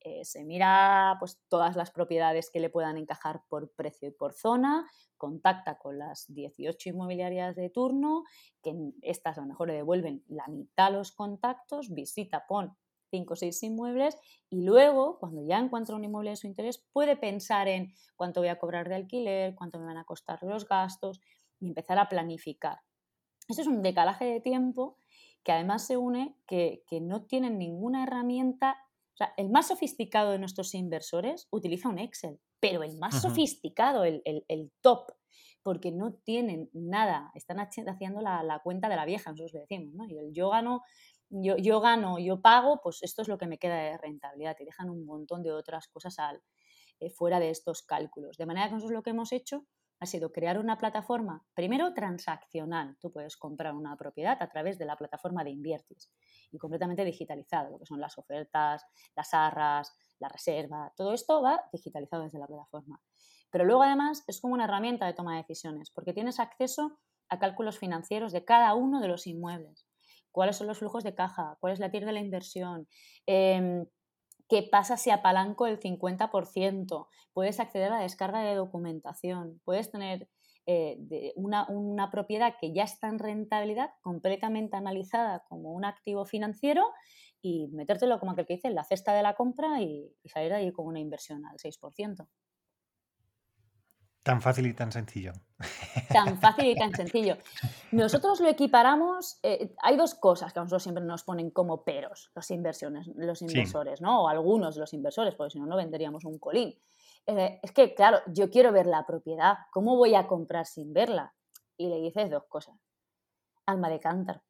eh, 0.08 0.24
se 0.24 0.46
mira 0.46 1.18
pues, 1.20 1.40
todas 1.50 1.76
las 1.76 1.92
propiedades 1.92 2.50
que 2.50 2.60
le 2.60 2.70
puedan 2.70 2.98
encajar 2.98 3.44
por 3.50 3.72
precio 3.74 4.08
y 4.08 4.12
por 4.12 4.34
zona, 4.34 4.90
contacta 5.18 5.78
con 5.78 5.98
las 5.98 6.26
18 6.34 6.90
inmobiliarias 6.90 7.56
de 7.56 7.70
turno, 7.70 8.24
que 8.64 8.74
estas 9.02 9.38
a 9.38 9.42
lo 9.42 9.48
mejor 9.48 9.68
le 9.68 9.74
devuelven 9.74 10.24
la 10.28 10.48
mitad 10.48 10.94
los 10.94 11.12
contactos, 11.12 11.94
visita, 11.94 12.46
pon 12.48 12.78
5 13.10 13.34
o 13.34 13.36
6 13.36 13.64
inmuebles 13.64 14.18
y 14.50 14.62
luego, 14.62 15.18
cuando 15.20 15.42
ya 15.46 15.58
encuentra 15.58 15.96
un 15.96 16.04
inmueble 16.04 16.32
de 16.32 16.36
su 16.38 16.48
interés, 16.48 16.78
puede 16.92 17.16
pensar 17.18 17.68
en 17.68 17.94
cuánto 18.16 18.42
voy 18.42 18.50
a 18.50 18.60
cobrar 18.60 18.88
de 18.88 18.96
alquiler, 18.96 19.56
cuánto 19.56 19.80
me 19.80 19.86
van 19.86 19.98
a 19.98 20.06
costar 20.06 20.42
los 20.44 20.68
gastos 20.68 21.20
y 21.60 21.68
empezar 21.68 22.00
a 22.00 22.10
planificar. 22.10 22.80
Eso 23.48 23.62
es 23.62 23.68
un 23.68 23.82
decalaje 23.82 24.26
de 24.26 24.42
tiempo 24.42 24.98
que 25.44 25.52
además 25.54 25.86
se 25.86 25.98
une 25.98 26.38
que, 26.46 26.84
que 26.88 27.00
no 27.00 27.24
tienen 27.24 27.58
ninguna 27.58 28.04
herramienta 28.04 28.78
o 29.18 29.24
sea, 29.26 29.34
el 29.36 29.50
más 29.50 29.70
sofisticado 29.70 30.30
de 30.30 30.38
nuestros 30.38 30.76
inversores 30.76 31.48
utiliza 31.50 31.90
un 31.90 31.98
Excel, 31.98 32.40
pero 32.60 32.84
el 32.84 33.00
más 33.00 33.20
sofisticado, 33.20 34.04
el, 34.04 34.72
top, 34.82 35.12
porque 35.64 35.92
no 35.92 36.14
tienen 36.14 36.70
nada, 36.72 37.32
están 37.34 37.58
haciendo 37.60 38.22
la, 38.22 38.62
cuenta 38.64 38.90
de 38.90 38.96
la 38.96 39.06
vieja, 39.06 39.32
nosotros 39.32 39.54
le 39.54 39.62
decimos, 39.62 39.96
¿no? 39.96 40.06
Y 40.06 40.20
el 40.20 40.34
yo 40.34 40.52
gano, 40.52 40.84
yo, 41.32 41.58
yo, 41.58 41.82
gano, 41.82 42.20
yo 42.20 42.44
pago, 42.44 42.80
pues 42.80 43.02
esto 43.02 43.24
es 43.24 43.28
lo 43.28 43.40
que 43.40 43.48
me 43.48 43.58
queda 43.58 43.78
de 43.78 43.98
rentabilidad, 43.98 44.56
y 44.60 44.66
dejan 44.66 44.92
un 44.92 45.04
montón 45.04 45.42
de 45.42 45.52
otras 45.52 45.88
cosas 45.88 46.20
al, 46.20 46.44
eh, 47.00 47.10
fuera 47.10 47.40
de 47.40 47.50
estos 47.50 47.82
cálculos. 47.82 48.38
De 48.38 48.46
manera 48.46 48.68
que 48.68 48.76
nosotros 48.76 48.94
lo 48.94 49.02
que 49.02 49.10
hemos 49.10 49.32
hecho 49.32 49.66
ha 50.00 50.06
sido 50.06 50.32
crear 50.32 50.60
una 50.60 50.78
plataforma, 50.78 51.44
primero 51.54 51.94
transaccional. 51.94 52.98
Tú 53.00 53.12
puedes 53.12 53.36
comprar 53.38 53.74
una 53.74 53.96
propiedad 53.98 54.38
a 54.40 54.50
través 54.50 54.78
de 54.78 54.86
la 54.86 54.96
plataforma 54.96 55.44
de 55.44 55.52
Inviertis 55.52 56.12
y 56.52 56.58
completamente 56.58 57.04
digitalizado, 57.04 57.72
lo 57.72 57.80
que 57.80 57.86
son 57.86 58.00
las 58.00 58.18
ofertas, 58.18 58.86
las 59.16 59.34
arras, 59.34 59.98
la 60.20 60.30
reserva, 60.30 60.94
todo 60.96 61.14
esto 61.14 61.42
va 61.42 61.62
digitalizado 61.72 62.24
desde 62.24 62.40
la 62.40 62.48
plataforma. 62.48 63.02
Pero 63.52 63.66
luego 63.66 63.84
además 63.84 64.24
es 64.28 64.42
como 64.42 64.54
una 64.54 64.66
herramienta 64.66 65.06
de 65.06 65.14
toma 65.14 65.34
de 65.34 65.44
decisiones, 65.44 65.92
porque 65.92 66.14
tienes 66.14 66.40
acceso 66.40 67.00
a 67.30 67.40
cálculos 67.40 67.78
financieros 67.78 68.32
de 68.32 68.46
cada 68.46 68.74
uno 68.74 69.00
de 69.00 69.08
los 69.08 69.28
inmuebles. 69.28 69.88
¿Cuáles 70.32 70.58
son 70.58 70.68
los 70.68 70.78
flujos 70.78 71.04
de 71.04 71.16
caja? 71.16 71.58
¿Cuál 71.60 71.74
es 71.74 71.80
la 71.80 71.90
TIR 71.90 72.06
de 72.06 72.12
la 72.12 72.20
inversión? 72.20 72.88
Em, 73.26 73.86
¿Qué 74.50 74.64
pasa 74.64 74.96
si 74.98 75.10
apalanco 75.10 75.68
el 75.68 75.80
50%? 75.80 77.08
Puedes 77.34 77.60
acceder 77.60 77.92
a 77.92 77.98
la 77.98 78.04
descarga 78.04 78.42
de 78.42 78.56
documentación, 78.56 79.62
puedes 79.66 79.92
tener 79.92 80.30
eh, 80.66 81.34
una, 81.36 82.10
propiedad 82.12 82.56
que 82.60 82.74
ya 82.74 82.84
está 82.84 83.08
en 83.08 83.20
rentabilidad 83.20 83.92
completamente 84.02 84.76
analizada 84.76 85.46
como 85.48 85.74
un 85.74 85.86
activo 85.86 86.26
financiero 86.26 86.86
y 87.42 87.68
metértelo 87.70 88.20
como 88.20 88.34
aquel 88.34 88.46
que 88.46 88.56
dice 88.56 88.68
en 88.68 88.76
la 88.76 88.84
cesta 88.84 89.14
de 89.14 89.24
la 89.24 89.36
compra 89.36 89.82
y, 89.82 90.14
y 90.24 90.30
salir 90.30 90.54
ahí 90.54 90.72
con 90.72 90.88
una 90.88 91.00
inversión 91.00 91.46
al 91.46 91.58
6%. 91.58 92.28
Tan 94.28 94.42
fácil 94.42 94.68
y 94.68 94.74
tan 94.74 94.92
sencillo. 94.92 95.32
Tan 96.10 96.38
fácil 96.42 96.66
y 96.66 96.76
tan 96.76 96.94
sencillo. 96.94 97.38
Nosotros 97.94 98.42
lo 98.42 98.50
equiparamos. 98.50 99.40
Eh, 99.42 99.74
hay 99.82 99.96
dos 99.96 100.16
cosas 100.16 100.52
que 100.52 100.60
a 100.60 100.64
nosotros 100.64 100.84
siempre 100.84 101.02
nos 101.02 101.24
ponen 101.24 101.50
como 101.50 101.86
peros 101.86 102.30
los, 102.36 102.52
inversiones, 102.52 103.08
los 103.16 103.42
inversores, 103.42 104.02
¿no? 104.02 104.24
O 104.24 104.28
algunos 104.28 104.76
de 104.76 104.82
los 104.82 104.92
inversores, 104.92 105.34
porque 105.34 105.52
si 105.52 105.62
no, 105.62 105.66
no 105.66 105.78
venderíamos 105.78 106.26
un 106.26 106.40
colín. 106.40 106.78
Eh, 107.26 107.62
es 107.64 107.72
que, 107.72 107.96
claro, 107.96 108.20
yo 108.28 108.50
quiero 108.50 108.74
ver 108.74 108.86
la 108.86 109.06
propiedad. 109.06 109.60
¿Cómo 109.72 109.96
voy 109.96 110.14
a 110.14 110.28
comprar 110.28 110.66
sin 110.66 110.92
verla? 110.92 111.34
Y 111.78 111.88
le 111.88 112.02
dices 112.02 112.30
dos 112.30 112.44
cosas. 112.50 112.76
Alma 113.66 113.90
de 113.90 114.02
cántaro. 114.02 114.42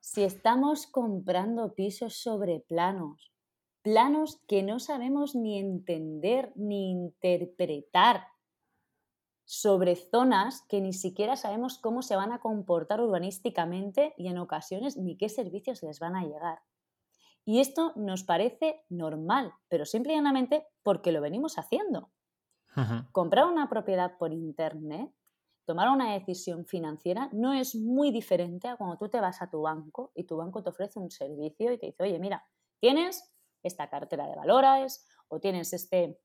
Si 0.00 0.24
estamos 0.24 0.86
comprando 0.86 1.74
pisos 1.74 2.14
sobre 2.14 2.60
planos, 2.60 3.30
planos 3.82 4.40
que 4.48 4.62
no 4.62 4.80
sabemos 4.80 5.34
ni 5.34 5.58
entender 5.58 6.50
ni 6.56 6.90
interpretar, 6.90 8.26
sobre 9.50 9.96
zonas 9.96 10.66
que 10.68 10.78
ni 10.82 10.92
siquiera 10.92 11.34
sabemos 11.34 11.78
cómo 11.78 12.02
se 12.02 12.16
van 12.16 12.32
a 12.32 12.38
comportar 12.38 13.00
urbanísticamente 13.00 14.12
y 14.18 14.28
en 14.28 14.36
ocasiones 14.36 14.98
ni 14.98 15.16
qué 15.16 15.30
servicios 15.30 15.82
les 15.82 16.00
van 16.00 16.16
a 16.16 16.24
llegar. 16.24 16.58
Y 17.46 17.60
esto 17.60 17.94
nos 17.96 18.24
parece 18.24 18.84
normal, 18.90 19.54
pero 19.68 19.86
simplemente 19.86 20.66
porque 20.82 21.12
lo 21.12 21.22
venimos 21.22 21.56
haciendo. 21.56 22.10
Comprar 23.10 23.46
una 23.46 23.70
propiedad 23.70 24.18
por 24.18 24.34
Internet, 24.34 25.14
tomar 25.64 25.88
una 25.88 26.12
decisión 26.12 26.66
financiera, 26.66 27.30
no 27.32 27.54
es 27.54 27.74
muy 27.74 28.10
diferente 28.10 28.68
a 28.68 28.76
cuando 28.76 28.98
tú 28.98 29.08
te 29.08 29.18
vas 29.18 29.40
a 29.40 29.48
tu 29.48 29.62
banco 29.62 30.12
y 30.14 30.24
tu 30.24 30.36
banco 30.36 30.62
te 30.62 30.68
ofrece 30.68 30.98
un 30.98 31.10
servicio 31.10 31.72
y 31.72 31.78
te 31.78 31.86
dice, 31.86 32.02
oye, 32.02 32.18
mira, 32.18 32.46
tienes 32.80 33.34
esta 33.62 33.88
cartera 33.88 34.26
de 34.26 34.36
valores 34.36 35.08
o 35.28 35.40
tienes 35.40 35.72
este 35.72 36.20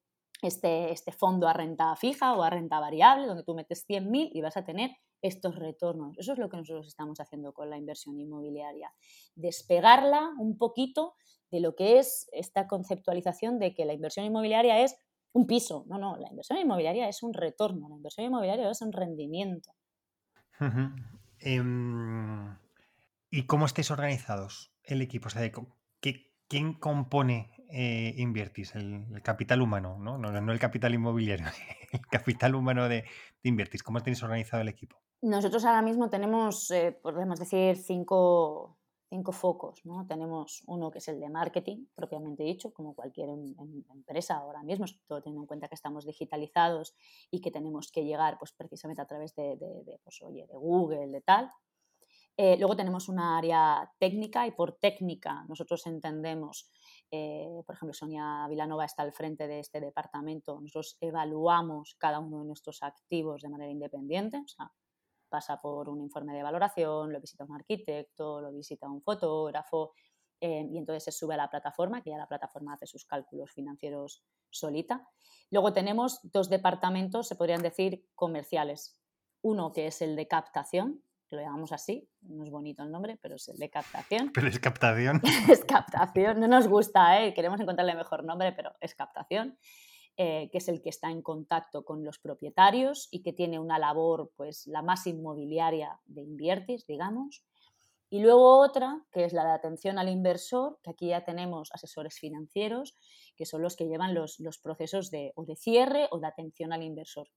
este, 0.47 0.91
este 0.91 1.11
fondo 1.11 1.47
a 1.47 1.53
renta 1.53 1.95
fija 1.95 2.35
o 2.35 2.43
a 2.43 2.49
renta 2.49 2.79
variable, 2.79 3.27
donde 3.27 3.43
tú 3.43 3.55
metes 3.55 3.85
100.000 3.87 4.29
y 4.33 4.41
vas 4.41 4.57
a 4.57 4.65
tener 4.65 4.91
estos 5.21 5.55
retornos. 5.55 6.17
Eso 6.17 6.33
es 6.33 6.39
lo 6.39 6.49
que 6.49 6.57
nosotros 6.57 6.87
estamos 6.87 7.19
haciendo 7.19 7.53
con 7.53 7.69
la 7.69 7.77
inversión 7.77 8.19
inmobiliaria. 8.19 8.93
Despegarla 9.35 10.31
un 10.37 10.57
poquito 10.57 11.15
de 11.49 11.59
lo 11.59 11.75
que 11.75 11.99
es 11.99 12.27
esta 12.33 12.67
conceptualización 12.67 13.59
de 13.59 13.73
que 13.73 13.85
la 13.85 13.93
inversión 13.93 14.25
inmobiliaria 14.25 14.81
es 14.81 14.95
un 15.31 15.47
piso. 15.47 15.85
No, 15.87 15.97
no, 15.97 16.17
la 16.17 16.29
inversión 16.29 16.59
inmobiliaria 16.59 17.07
es 17.07 17.23
un 17.23 17.33
retorno, 17.33 17.89
la 17.89 17.95
inversión 17.95 18.25
inmobiliaria 18.25 18.69
es 18.69 18.81
un 18.81 18.91
rendimiento. 18.91 19.71
Em, 21.39 22.57
¿Y 23.29 23.45
cómo 23.47 23.65
estáis 23.65 23.91
organizados 23.91 24.73
el 24.83 25.01
equipo? 25.01 25.27
O 25.27 25.29
sea, 25.29 25.41
¿Quién 26.53 26.73
compone 26.73 27.49
eh, 27.71 28.13
Invertis, 28.17 28.75
el, 28.75 29.23
capital 29.23 29.59
humano, 29.59 29.97
¿no? 29.97 30.19
¿no? 30.19 30.51
el 30.51 30.59
capital 30.59 30.93
inmobiliario, 30.93 31.47
el 31.91 32.01
capital 32.01 32.53
humano 32.53 32.87
de, 32.87 33.05
Invertis. 33.41 33.81
¿Cómo 33.81 34.03
tenéis 34.03 34.21
organizado 34.21 34.61
el 34.61 34.67
equipo? 34.67 34.95
Nosotros 35.23 35.65
ahora 35.65 35.81
mismo 35.81 36.11
tenemos, 36.11 36.69
eh, 36.69 36.91
podemos 36.91 37.39
decir, 37.39 37.75
cinco, 37.77 38.77
cinco 39.09 39.31
focos. 39.31 39.83
¿no? 39.83 40.05
Tenemos 40.05 40.61
uno 40.67 40.91
que 40.91 40.99
es 40.99 41.07
el 41.07 41.19
de 41.19 41.31
marketing, 41.31 41.87
propiamente 41.95 42.43
dicho, 42.43 42.71
como 42.71 42.93
cualquier 42.93 43.29
em, 43.29 43.55
em, 43.57 43.83
empresa 43.91 44.35
ahora 44.35 44.61
mismo, 44.61 44.85
todo 45.07 45.23
teniendo 45.23 45.41
en 45.41 45.47
cuenta 45.47 45.67
que 45.67 45.73
estamos 45.73 46.05
digitalizados 46.05 46.93
y 47.31 47.41
que 47.41 47.49
tenemos 47.49 47.91
que 47.91 48.05
llegar 48.05 48.37
pues, 48.37 48.51
precisamente 48.51 49.01
a 49.01 49.07
través 49.07 49.33
de, 49.33 49.57
de, 49.57 49.99
pues, 50.03 50.21
oye, 50.21 50.45
de 50.45 50.55
Google, 50.55 51.07
de 51.07 51.21
tal. 51.21 51.49
Eh, 52.35 52.57
luego 52.57 52.75
tenemos 52.75 53.09
una 53.09 53.37
área 53.37 53.91
técnica 53.99 54.47
y 54.47 54.51
por 54.51 54.79
técnica 54.79 55.45
nosotros 55.47 55.85
entendemos, 55.85 56.69
eh, 57.11 57.61
por 57.65 57.75
ejemplo, 57.75 57.93
Sonia 57.93 58.47
Vilanova 58.49 58.85
está 58.85 59.03
al 59.03 59.13
frente 59.13 59.47
de 59.47 59.59
este 59.59 59.79
departamento, 59.79 60.59
nosotros 60.59 60.97
evaluamos 60.99 61.95
cada 61.99 62.19
uno 62.19 62.39
de 62.39 62.45
nuestros 62.45 62.81
activos 62.81 63.43
de 63.43 63.49
manera 63.49 63.71
independiente, 63.71 64.37
o 64.37 64.47
sea, 64.47 64.71
pasa 65.29 65.61
por 65.61 65.89
un 65.89 66.01
informe 66.01 66.33
de 66.33 66.43
valoración, 66.43 67.13
lo 67.13 67.19
visita 67.19 67.43
un 67.43 67.55
arquitecto, 67.55 68.41
lo 68.41 68.51
visita 68.51 68.89
un 68.89 69.01
fotógrafo, 69.01 69.93
eh, 70.39 70.67
y 70.71 70.77
entonces 70.77 71.05
se 71.05 71.11
sube 71.11 71.35
a 71.35 71.37
la 71.37 71.49
plataforma, 71.49 72.01
que 72.01 72.09
ya 72.09 72.17
la 72.17 72.27
plataforma 72.27 72.73
hace 72.73 72.85
sus 72.85 73.05
cálculos 73.05 73.51
financieros 73.51 74.23
solita. 74.49 75.07
Luego 75.49 75.71
tenemos 75.71 76.19
dos 76.23 76.49
departamentos, 76.49 77.27
se 77.27 77.35
podrían 77.35 77.61
decir, 77.61 78.05
comerciales. 78.13 78.99
Uno 79.41 79.71
que 79.71 79.87
es 79.87 80.01
el 80.01 80.15
de 80.15 80.27
captación, 80.27 81.01
lo 81.35 81.41
llamamos 81.41 81.71
así, 81.71 82.07
no 82.21 82.43
es 82.43 82.49
bonito 82.49 82.83
el 82.83 82.91
nombre, 82.91 83.17
pero 83.21 83.35
es 83.35 83.47
el 83.49 83.57
de 83.57 83.69
captación. 83.69 84.31
Pero 84.33 84.47
es 84.47 84.59
captación. 84.59 85.21
es 85.49 85.65
captación, 85.65 86.39
no 86.39 86.47
nos 86.47 86.67
gusta, 86.67 87.23
¿eh? 87.23 87.33
queremos 87.33 87.59
encontrarle 87.59 87.95
mejor 87.95 88.23
nombre, 88.23 88.51
pero 88.53 88.71
es 88.79 88.95
captación, 88.95 89.57
eh, 90.17 90.49
que 90.51 90.57
es 90.57 90.67
el 90.67 90.81
que 90.81 90.89
está 90.89 91.09
en 91.09 91.21
contacto 91.21 91.83
con 91.83 92.03
los 92.03 92.19
propietarios 92.19 93.07
y 93.11 93.21
que 93.21 93.33
tiene 93.33 93.59
una 93.59 93.79
labor, 93.79 94.31
pues, 94.35 94.67
la 94.67 94.81
más 94.81 95.07
inmobiliaria 95.07 95.99
de 96.05 96.21
Inviertis, 96.21 96.85
digamos. 96.85 97.43
Y 98.09 98.21
luego 98.21 98.59
otra, 98.59 99.03
que 99.11 99.25
es 99.25 99.33
la 99.33 99.43
de 99.43 99.53
atención 99.53 99.97
al 99.97 100.09
inversor, 100.09 100.79
que 100.83 100.91
aquí 100.91 101.07
ya 101.07 101.25
tenemos 101.25 101.71
asesores 101.73 102.19
financieros, 102.19 102.95
que 103.35 103.47
son 103.47 103.63
los 103.63 103.75
que 103.75 103.87
llevan 103.87 104.13
los, 104.13 104.39
los 104.39 104.59
procesos 104.59 105.09
de, 105.09 105.31
o 105.35 105.45
de 105.45 105.55
cierre 105.55 106.07
o 106.11 106.19
de 106.19 106.27
atención 106.27 106.73
al 106.73 106.83
inversor 106.83 107.27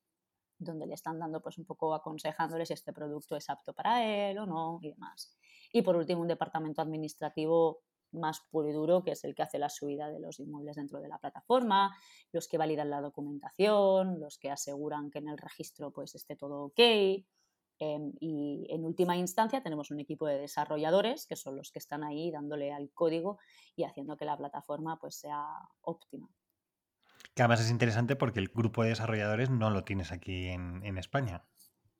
donde 0.58 0.86
le 0.86 0.94
están 0.94 1.18
dando 1.18 1.40
pues 1.42 1.58
un 1.58 1.64
poco 1.64 1.94
aconsejándoles 1.94 2.68
si 2.68 2.74
este 2.74 2.92
producto 2.92 3.36
es 3.36 3.48
apto 3.50 3.72
para 3.72 4.04
él 4.04 4.38
o 4.38 4.46
no 4.46 4.78
y 4.82 4.90
demás. 4.90 5.36
Y 5.72 5.82
por 5.82 5.96
último, 5.96 6.22
un 6.22 6.28
departamento 6.28 6.82
administrativo 6.82 7.82
más 8.12 8.40
puro 8.50 8.68
y 8.68 8.72
duro, 8.72 9.02
que 9.02 9.12
es 9.12 9.24
el 9.24 9.34
que 9.34 9.42
hace 9.42 9.58
la 9.58 9.68
subida 9.68 10.10
de 10.10 10.20
los 10.20 10.38
inmuebles 10.40 10.76
dentro 10.76 11.00
de 11.00 11.08
la 11.08 11.18
plataforma, 11.18 11.94
los 12.32 12.48
que 12.48 12.58
validan 12.58 12.90
la 12.90 13.00
documentación, 13.00 14.20
los 14.20 14.38
que 14.38 14.50
aseguran 14.50 15.10
que 15.10 15.18
en 15.18 15.28
el 15.28 15.38
registro 15.38 15.92
pues 15.92 16.14
esté 16.14 16.36
todo 16.36 16.64
ok. 16.64 16.80
Em, 17.78 18.12
y 18.20 18.66
en 18.70 18.86
última 18.86 19.18
instancia 19.18 19.62
tenemos 19.62 19.90
un 19.90 20.00
equipo 20.00 20.26
de 20.26 20.38
desarrolladores 20.38 21.26
que 21.26 21.36
son 21.36 21.56
los 21.56 21.70
que 21.70 21.78
están 21.78 22.04
ahí 22.04 22.30
dándole 22.30 22.72
al 22.72 22.90
código 22.92 23.38
y 23.74 23.84
haciendo 23.84 24.16
que 24.16 24.24
la 24.24 24.36
plataforma 24.36 24.98
pues 24.98 25.16
sea 25.16 25.44
óptima. 25.82 26.30
Que 27.36 27.42
además 27.42 27.60
es 27.60 27.70
interesante 27.70 28.16
porque 28.16 28.40
el 28.40 28.48
grupo 28.48 28.82
de 28.82 28.88
desarrolladores 28.88 29.50
no 29.50 29.68
lo 29.68 29.84
tienes 29.84 30.10
aquí 30.10 30.48
en, 30.48 30.96
España. 30.96 31.44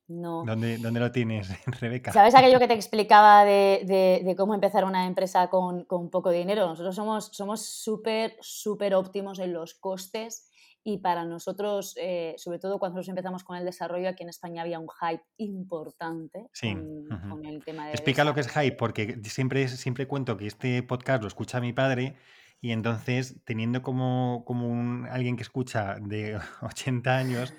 No. 0.09 0.45
¿Dónde, 0.47 0.79
lo 0.79 1.13
tienes, 1.13 1.51
Rebeca? 1.81 2.11
¿Sabes 2.11 2.35
aquello 2.35 2.59
que 2.59 2.69
te 2.69 2.73
explicaba 2.73 3.45
de, 3.45 4.35
cómo 4.35 4.55
empezar 4.55 4.87
una 4.87 5.07
empresa 5.07 5.49
con, 5.49 5.85
poco 6.11 6.31
dinero? 6.31 6.67
Nosotros 6.67 6.97
somos 6.97 7.27
súper, 7.27 8.31
somos 8.41 8.47
súper 8.47 8.95
óptimos 8.95 9.39
en 9.39 9.53
los 9.53 9.75
costes 9.75 10.51
y 10.83 10.99
para 10.99 11.27
nosotros, 11.27 11.95
eh, 12.01 12.35
sobre 12.39 12.59
todo 12.59 12.79
cuando 12.79 12.97
nosotros 12.97 13.11
empezamos 13.11 13.45
con 13.45 13.59
el 13.59 13.67
desarrollo, 13.67 14.09
aquí 14.09 14.23
en 14.23 14.31
España 14.31 14.63
había 14.63 14.79
un 14.79 14.89
hype 14.89 15.25
importante 15.37 16.47
con, 16.63 17.45
el 17.45 17.63
tema 17.63 17.89
de... 17.89 17.91
Explica 17.91 18.25
lo 18.25 18.33
que 18.33 18.41
es 18.41 18.49
hype, 18.49 18.77
porque 18.77 19.21
siempre, 19.25 19.69
siempre 19.69 20.09
cuento 20.09 20.39
que 20.39 20.47
este 20.47 20.83
podcast 20.83 21.21
lo 21.21 21.29
escucha 21.29 21.61
mi 21.61 21.75
padre 21.75 22.17
y 22.61 22.73
entonces, 22.73 23.37
teniendo 23.45 23.83
como, 23.83 24.43
como 24.47 24.69
un, 24.69 25.07
alguien 25.11 25.37
que 25.37 25.43
escucha 25.43 25.97
de 26.01 26.39
80 26.63 27.17
años, 27.17 27.55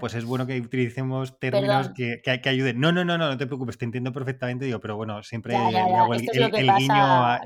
pues 0.00 0.14
es 0.14 0.24
bueno 0.24 0.46
que 0.46 0.58
utilicemos 0.60 1.38
términos 1.38 1.90
que, 1.94 2.20
que, 2.22 2.48
ayuden. 2.48 2.80
No, 2.80 2.90
no, 2.90 3.04
no, 3.04 3.18
no, 3.18 3.28
no 3.28 3.36
te 3.36 3.46
preocupes, 3.46 3.78
te 3.78 3.84
entiendo 3.84 4.12
perfectamente, 4.12 4.64
digo, 4.64 4.80
pero 4.80 4.96
bueno, 4.96 5.22
siempre 5.22 5.52
le 5.52 5.78
hago 5.78 6.14
el, 6.14 6.22
guiño, 6.22 6.94
a, 6.94 7.40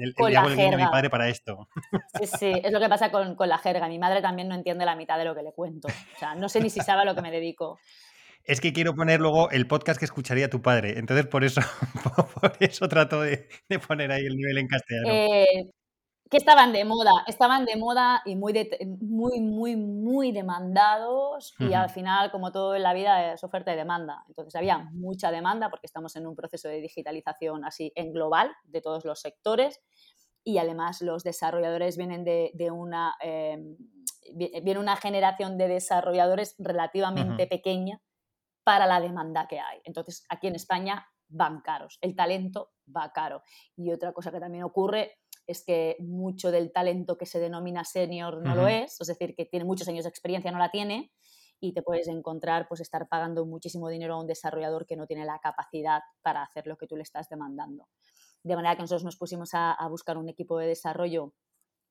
mi 0.77 0.87
padre 0.87 1.11
para 1.11 1.29
esto. 1.29 1.69
Sí, 2.21 2.27
sí, 2.27 2.53
es 2.63 2.73
lo 2.73 2.81
que 2.81 2.89
pasa 2.89 3.11
con, 3.11 3.35
con 3.35 3.49
la 3.49 3.59
jerga. 3.59 3.89
Mi 3.89 3.99
madre 3.99 4.23
también 4.23 4.49
no 4.49 4.55
entiende 4.55 4.85
la 4.85 4.97
mitad 4.97 5.19
de 5.19 5.25
lo 5.25 5.35
que 5.35 5.43
le 5.43 5.53
cuento. 5.53 5.89
O 5.89 6.19
sea, 6.19 6.35
no 6.35 6.49
sé 6.49 6.61
ni 6.61 6.71
si 6.71 6.81
sabe 6.81 7.03
a 7.03 7.05
lo 7.05 7.15
que 7.15 7.23
me 7.23 7.31
dedico. 7.31 7.79
Es 8.45 8.61
que 8.61 8.73
quiero 8.73 8.95
poner 8.95 9.21
luego 9.21 9.51
el 9.51 9.67
podcast 9.67 9.99
que 9.99 10.05
escucharía 10.05 10.51
tu 10.51 10.63
padre. 10.63 10.99
Entonces, 10.99 11.27
por 11.27 11.45
eso, 11.45 11.61
por 12.41 12.57
eso 12.61 12.89
trato 12.89 13.23
de, 13.23 13.49
de 13.69 13.79
poner 13.79 14.11
ahí 14.13 14.25
el 14.25 14.37
nivel 14.37 14.59
en 14.59 14.67
castellano. 14.67 15.09
Eh, 15.09 15.71
que 16.33 16.39
estaban 16.39 16.73
de 16.73 16.87
moda, 16.87 17.11
estaban 17.27 17.67
de 17.67 17.77
moda 17.77 18.23
y 18.25 18.37
muy, 18.37 18.55
muy, 19.03 19.39
muy, 19.39 19.77
muy 19.77 20.33
demandados 20.33 21.55
y 21.59 21.75
al 21.75 21.91
final, 21.91 22.31
como 22.31 22.51
todo 22.51 22.75
en 22.75 22.83
la 22.83 22.95
vida, 22.95 23.35
es 23.35 23.45
oferta 23.45 23.71
y 23.75 23.77
demanda. 23.77 24.25
Entonces 24.29 24.57
había 24.57 24.79
mucha 24.79 25.31
demanda 25.31 25.69
porque 25.69 25.85
estamos 25.85 26.17
en 26.17 26.27
un 26.27 26.35
proceso 26.35 26.69
de 26.69 26.81
digitalización 26.81 27.67
así 27.67 27.93
en 27.97 28.15
global 28.15 28.51
de 28.65 28.81
todos 28.81 29.05
los 29.05 29.21
sectores 29.21 29.83
y 30.43 30.57
además 30.57 31.03
los 31.03 31.23
desarrolladores 31.23 31.99
vienen 31.99 32.25
de, 32.25 32.71
una, 32.71 33.15
em, 33.21 33.77
viene 34.35 34.81
una 34.81 34.97
generación 34.97 35.59
de 35.59 35.69
desarrolladores 35.69 36.55
relativamente 36.59 37.47
pequeña 37.47 38.01
para 38.65 38.87
la 38.87 39.03
demanda 39.03 39.49
que 39.49 39.61
hay. 39.61 39.83
Entonces 39.85 40.25
aquí 40.31 40.47
en 40.47 40.55
España 40.55 41.07
van 41.29 41.61
caros, 41.61 41.99
el 42.01 42.17
talento 42.17 42.73
va 42.89 43.13
caro. 43.13 43.43
Y 43.77 43.93
otra 43.93 44.15
cosa 44.15 44.31
que 44.33 44.41
también 44.41 44.65
ocurre 44.65 45.19
es 45.47 45.65
que 45.65 45.97
mucho 46.01 46.51
del 46.51 46.73
talento 46.73 47.19
que 47.19 47.27
se 47.27 47.41
denomina 47.41 47.85
senior 47.85 48.43
no 48.43 48.55
lo 48.55 48.69
es, 48.69 49.01
es 49.01 49.09
decir, 49.09 49.35
que 49.35 49.45
tiene 49.45 49.65
muchos 49.65 49.89
años 49.89 50.05
de 50.05 50.11
experiencia, 50.11 50.53
no 50.53 50.59
la 50.59 50.71
tiene, 50.71 51.13
y 51.61 51.73
te 51.73 51.83
puedes 51.83 52.09
encontrar 52.09 52.67
pues 52.69 52.81
estar 52.81 53.09
pagando 53.09 53.47
muchísimo 53.47 53.89
dinero 53.89 54.15
a 54.15 54.21
un 54.21 54.27
desarrollador 54.27 54.85
que 54.85 54.97
no 54.97 55.07
tiene 55.07 55.25
la 55.25 55.39
capacidad 55.39 56.03
para 56.21 56.43
hacer 56.43 56.67
lo 56.67 56.77
que 56.77 56.89
tú 56.89 56.97
le 56.97 57.03
estás 57.03 57.29
demandando. 57.29 57.89
De 58.43 58.57
manera 58.57 58.75
que 58.75 58.83
nosotros 58.83 59.05
nos 59.05 59.17
pusimos 59.17 59.51
a, 59.53 59.77
buscar 59.89 60.19
un 60.19 60.29
equipo 60.29 60.59
de 60.59 60.67
desarrollo 60.67 61.35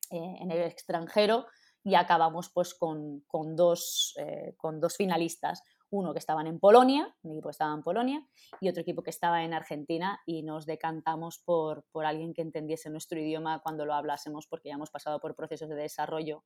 eh, 0.09 0.35
en 0.41 0.51
el 0.51 0.61
extranjero 0.63 1.45
y 1.83 1.95
acabamos 1.95 2.49
pues 2.49 2.73
con, 2.73 3.23
dos, 3.55 4.13
eh, 4.19 4.55
con 4.57 4.81
dos 4.81 4.97
finalistas 4.97 5.63
uno 5.91 6.13
que 6.13 6.19
estaban 6.19 6.47
en 6.47 6.59
Polonia, 6.59 7.15
un 7.21 7.33
equipo 7.33 7.49
que 7.49 7.51
estaba 7.51 7.73
en 7.73 7.83
Polonia, 7.83 8.27
y 8.59 8.69
otro 8.69 8.81
equipo 8.81 9.03
que 9.03 9.09
estaba 9.11 9.43
en 9.43 9.53
Argentina, 9.53 10.19
y 10.25 10.41
nos 10.41 10.65
decantamos 10.65 11.37
por, 11.37 11.85
por 11.91 12.05
alguien 12.05 12.33
que 12.33 12.41
entendiese 12.41 12.89
nuestro 12.89 13.19
idioma 13.19 13.61
cuando 13.61 13.85
lo 13.85 13.93
hablásemos, 13.93 14.47
porque 14.47 14.69
ya 14.69 14.75
hemos 14.75 14.89
pasado 14.89 15.19
por 15.19 15.35
procesos 15.35 15.69
de 15.69 15.75
desarrollo 15.75 16.43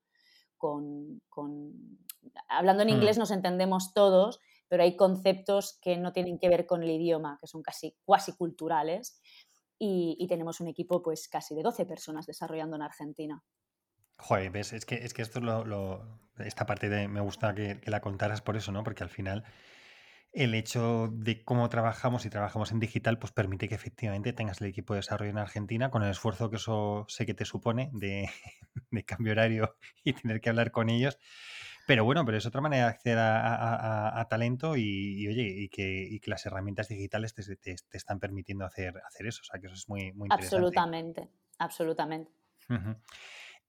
con... 0.57 1.21
Hablando 2.47 2.83
en 2.83 2.89
mm. 2.89 2.93
inglés 2.93 3.17
nos 3.17 3.31
entendemos 3.31 3.93
todos, 3.93 4.39
pero 4.67 4.83
hay 4.83 4.95
conceptos 4.95 5.77
que 5.81 5.97
no 5.97 6.11
tienen 6.11 6.39
que 6.39 6.49
ver 6.49 6.65
con 6.65 6.83
el 6.83 6.89
idioma, 6.89 7.37
que 7.39 7.47
son 7.47 7.61
casi 7.61 7.95
cuasi 8.03 8.33
culturales, 8.33 9.21
y, 9.77 10.25
tenemos 10.27 10.61
un 10.61 10.67
equipo 10.67 11.03
pues 11.03 11.27
casi 11.27 11.53
de 11.53 11.61
12 11.61 11.85
personas 11.85 12.25
desarrollando 12.25 12.75
en 12.75 12.81
Argentina. 12.81 13.43
Joder, 14.17 14.49
ves, 14.49 14.73
es 14.73 14.85
que, 14.85 14.95
es 14.95 15.13
que 15.13 15.21
esto 15.21 15.41
lo, 15.41 15.65
lo 15.65 16.24
esta 16.39 16.65
parte 16.65 16.89
de, 16.89 17.07
me 17.07 17.21
gusta 17.21 17.53
que, 17.53 17.79
la 17.85 18.01
contaras 18.01 18.41
por 18.41 18.57
eso, 18.57 18.71
¿no? 18.71 18.83
Porque 18.83 19.03
al 19.03 19.09
final 19.09 19.43
el 20.33 20.53
hecho 20.53 21.09
de 21.13 21.43
cómo 21.43 21.69
trabajamos 21.69 22.25
y 22.25 22.29
trabajamos 22.29 22.71
en 22.71 22.79
digital, 22.79 23.17
pues 23.17 23.31
permite 23.31 23.69
que 23.69 23.75
efectivamente 23.75 24.33
tengas 24.33 24.59
el 24.59 24.67
equipo 24.67 24.93
de 24.93 24.99
desarrollo 24.99 25.31
en 25.31 25.37
Argentina 25.37 25.89
con 25.89 26.03
el 26.03 26.11
esfuerzo 26.11 26.49
que 26.49 26.57
eso 26.57 27.05
sé 27.07 27.25
que 27.25 27.33
te 27.33 27.45
supone 27.45 27.89
de, 27.93 28.29
cambio 29.05 29.31
horario 29.31 29.77
y 30.03 30.13
tener 30.13 30.41
que 30.41 30.49
hablar 30.49 30.71
con 30.71 30.89
ellos. 30.89 31.17
Pero 31.87 32.03
bueno, 32.03 32.25
pero 32.25 32.37
es 32.37 32.45
otra 32.45 32.61
manera 32.61 32.85
de 32.85 32.89
acceder 32.89 33.19
a, 33.19 34.25
talento 34.29 34.75
y, 34.75 35.27
oye, 35.27 35.53
y 35.55 35.69
que, 35.69 36.19
las 36.25 36.45
herramientas 36.45 36.87
digitales 36.87 37.35
te, 37.35 37.75
están 37.91 38.19
permitiendo 38.19 38.65
hacer, 38.65 38.95
hacer 39.07 39.27
eso. 39.27 39.41
O 39.41 39.45
sea, 39.45 39.59
que 39.59 39.67
eso 39.67 39.75
es 39.75 39.87
muy, 39.87 40.11
muy 40.13 40.25
interesante. 40.25 40.55
Absolutamente, 40.57 41.29
absolutamente. 41.59 42.31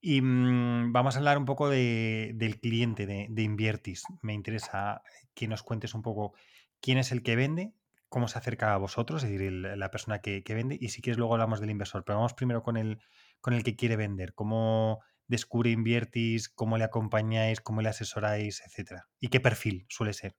Y 0.09 0.21
mm, 0.21 0.93
vamos 0.93 1.17
a 1.17 1.19
hablar 1.19 1.37
un 1.37 1.47
poco 1.47 1.69
del 1.69 2.61
cliente 2.63 3.07
de, 3.07 3.43
Inviertis. 3.43 4.05
Me 4.23 4.35
interesa 4.35 5.03
que 5.35 5.49
nos 5.49 5.65
cuentes 5.65 5.95
un 5.95 6.03
poco 6.03 6.33
quién 6.81 6.99
es 6.99 7.11
el 7.11 7.25
que 7.25 7.35
vende, 7.35 7.75
cómo 8.09 8.29
se 8.29 8.39
acerca 8.39 8.73
a 8.73 8.77
vosotros, 8.77 9.25
es 9.25 9.31
decir, 9.31 9.51
la 9.51 9.91
persona 9.91 10.21
que, 10.21 10.45
vende, 10.47 10.79
y 10.81 10.91
si 10.91 11.03
quieres 11.03 11.19
luego 11.19 11.35
hablamos 11.35 11.59
del 11.59 11.71
inversor. 11.71 12.05
Pero 12.05 12.19
vamos 12.19 12.35
primero 12.35 12.63
con 12.63 12.77
el, 12.77 13.01
con 13.41 13.53
el 13.53 13.65
que 13.65 13.75
quiere 13.75 13.97
vender. 13.97 14.33
¿Cómo 14.33 15.01
descubre 15.27 15.71
Inviertis? 15.71 16.51
¿Cómo 16.51 16.79
le 16.79 16.85
acompañáis? 16.85 17.61
¿Cómo 17.61 17.83
le 17.83 17.89
asesoráis? 17.89 18.63
Etcétera. 18.65 19.09
¿Y 19.19 19.27
qué 19.27 19.41
perfil 19.41 19.87
suele 19.89 20.13
ser? 20.13 20.37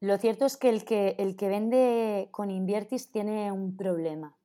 Lo 0.00 0.18
cierto 0.18 0.44
es 0.44 0.58
que 0.58 0.68
el 0.68 0.84
que, 0.84 1.16
el 1.18 1.34
que 1.34 1.48
vende 1.48 2.28
con 2.30 2.50
Inviertis 2.50 3.10
tiene 3.10 3.50
un 3.52 3.74
problema. 3.74 4.37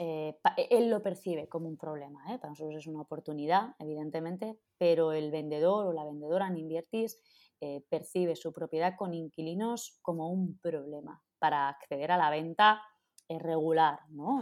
Eh, 0.00 0.38
e, 0.56 0.68
él 0.70 0.88
lo 0.88 1.02
percibe 1.02 1.48
como 1.48 1.68
un 1.68 1.76
problema. 1.76 2.32
¿eh? 2.32 2.38
Para 2.38 2.50
nosotros 2.50 2.76
es 2.76 2.86
una 2.86 3.02
oportunidad, 3.02 3.74
evidentemente, 3.80 4.58
pero 4.78 5.12
el 5.12 5.30
vendedor 5.32 5.86
o 5.86 5.92
la 5.92 6.04
vendedora 6.04 6.46
en 6.46 6.56
Inviertis 6.56 7.18
eh, 7.60 7.84
percibe 7.90 8.36
su 8.36 8.52
propiedad 8.52 8.94
con 8.96 9.12
inquilinos 9.12 9.98
como 10.00 10.30
un 10.30 10.58
problema 10.58 11.20
para 11.40 11.68
acceder 11.68 12.12
a 12.12 12.16
la 12.16 12.30
venta 12.30 12.80
regular, 13.28 13.98
¿no? 14.08 14.40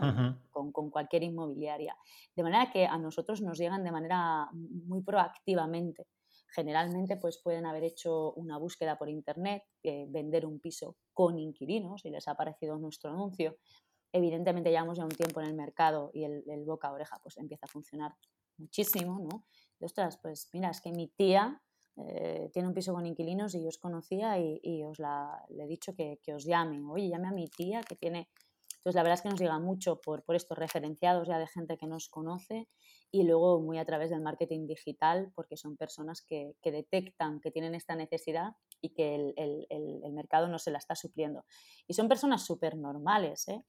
con, 0.50 0.70
con, 0.70 0.90
cualquier 0.90 1.24
inmobiliaria. 1.24 1.96
De 2.36 2.42
manera 2.44 2.70
que 2.70 2.86
a 2.86 2.96
nosotros 2.98 3.40
nos 3.40 3.58
llegan 3.58 3.82
de 3.82 3.90
manera 3.90 4.48
muy 4.52 5.02
proactivamente. 5.02 6.06
Generalmente 6.54 7.16
pues 7.16 7.40
pueden 7.42 7.66
haber 7.66 7.82
hecho 7.82 8.32
una 8.34 8.58
búsqueda 8.58 8.96
por 8.96 9.08
internet, 9.08 9.64
vender 9.82 10.46
un 10.46 10.60
piso 10.60 10.96
con 11.12 11.36
inquilinos 11.36 12.04
y 12.04 12.10
les 12.10 12.28
ha 12.28 12.32
aparecido 12.32 12.78
nuestro 12.78 13.10
anuncio 13.10 13.56
evidentemente 14.16 14.70
llevamos 14.70 14.98
ya 14.98 15.04
un 15.04 15.10
tiempo 15.10 15.40
en 15.40 15.48
el 15.48 15.54
mercado 15.54 16.10
y 16.14 16.24
el, 16.24 16.64
boca 16.64 16.88
a 16.88 16.92
oreja 16.92 17.18
pues 17.22 17.36
empieza 17.36 17.66
a 17.66 17.68
funcionar 17.68 18.14
muchísimo, 18.56 19.18
¿no? 19.20 19.44
De, 19.78 19.86
ostras, 19.86 20.18
pues 20.22 20.48
mira, 20.52 20.70
es 20.70 20.80
que 20.80 20.90
mi 20.90 21.08
tía 21.08 21.62
eh, 21.96 22.50
tiene 22.52 22.68
un 22.68 22.74
piso 22.74 22.94
con 22.94 23.06
inquilinos 23.06 23.54
y 23.54 23.62
yo 23.62 23.68
os 23.68 23.78
conocía 23.78 24.38
y, 24.38 24.82
os 24.84 24.98
la, 24.98 25.44
le 25.50 25.64
he 25.64 25.66
dicho 25.66 25.94
que, 25.94 26.18
que, 26.22 26.34
os 26.34 26.44
llame. 26.44 26.82
Oye, 26.90 27.08
llame 27.08 27.28
a 27.28 27.32
mi 27.32 27.48
tía 27.48 27.82
que 27.82 27.96
tiene... 27.96 28.28
Entonces, 28.78 28.94
la 28.94 29.02
verdad 29.02 29.14
es 29.14 29.22
que 29.22 29.28
nos 29.30 29.40
llega 29.40 29.58
mucho 29.58 30.00
por, 30.00 30.22
por 30.22 30.36
estos 30.36 30.56
referenciados 30.56 31.26
ya 31.26 31.38
de 31.38 31.48
gente 31.48 31.76
que 31.76 31.88
nos 31.88 32.08
conoce 32.08 32.68
y 33.10 33.24
luego 33.24 33.60
muy 33.60 33.78
a 33.78 33.84
través 33.84 34.10
del 34.10 34.20
marketing 34.20 34.66
digital, 34.68 35.32
porque 35.34 35.56
son 35.56 35.76
personas 35.76 36.22
que, 36.22 36.54
que 36.62 36.70
detectan 36.70 37.40
que 37.40 37.50
tienen 37.50 37.74
esta 37.74 37.96
necesidad 37.96 38.52
y 38.80 38.94
que 38.94 39.16
el, 39.16 39.34
el, 39.36 39.66
el, 40.04 40.12
mercado 40.12 40.46
no 40.46 40.60
se 40.60 40.70
la 40.70 40.78
está 40.78 40.94
supliendo. 40.94 41.44
Y 41.88 41.94
son 41.94 42.08
personas 42.08 42.44
súper 42.44 42.76
normales, 42.76 43.48
¿eh? 43.48 43.64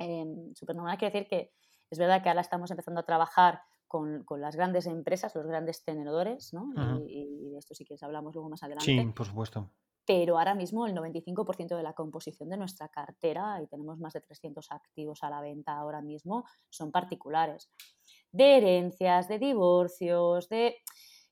Eh 0.00 0.24
súper 0.54 0.74
normales 0.74 0.98
quiere 0.98 1.12
decir 1.12 1.28
que 1.28 1.52
es 1.90 1.98
verdad 1.98 2.22
que 2.22 2.28
ahora 2.28 2.40
estamos 2.40 2.70
empezando 2.70 3.00
a 3.00 3.04
trabajar 3.04 3.60
con, 3.86 4.24
con 4.24 4.40
las 4.40 4.56
grandes 4.56 4.86
empresas, 4.86 5.34
los 5.34 5.46
grandes 5.46 5.84
tenedores, 5.84 6.52
¿no? 6.52 6.72
y, 7.06 7.46
y, 7.46 7.50
de 7.50 7.58
esto 7.58 7.74
sí 7.74 7.84
que 7.84 7.96
hablamos 8.00 8.34
luego 8.34 8.48
más 8.48 8.62
adelante. 8.62 8.84
Sí, 8.84 9.12
por 9.14 9.26
supuesto 9.26 9.68
pero 10.10 10.38
ahora 10.38 10.56
mismo 10.56 10.88
el 10.88 10.94
95% 10.94 11.76
de 11.76 11.84
la 11.84 11.92
composición 11.92 12.48
de 12.48 12.56
nuestra 12.56 12.88
cartera, 12.88 13.60
y 13.62 13.68
tenemos 13.68 14.00
más 14.00 14.12
de 14.12 14.20
300 14.20 14.72
activos 14.72 15.22
a 15.22 15.30
la 15.30 15.40
venta 15.40 15.76
ahora 15.76 16.02
mismo, 16.02 16.46
son 16.68 16.90
particulares. 16.90 17.70
De 18.32 18.56
herencias, 18.56 19.28
de 19.28 19.38
divorcios, 19.38 20.48
de, 20.48 20.78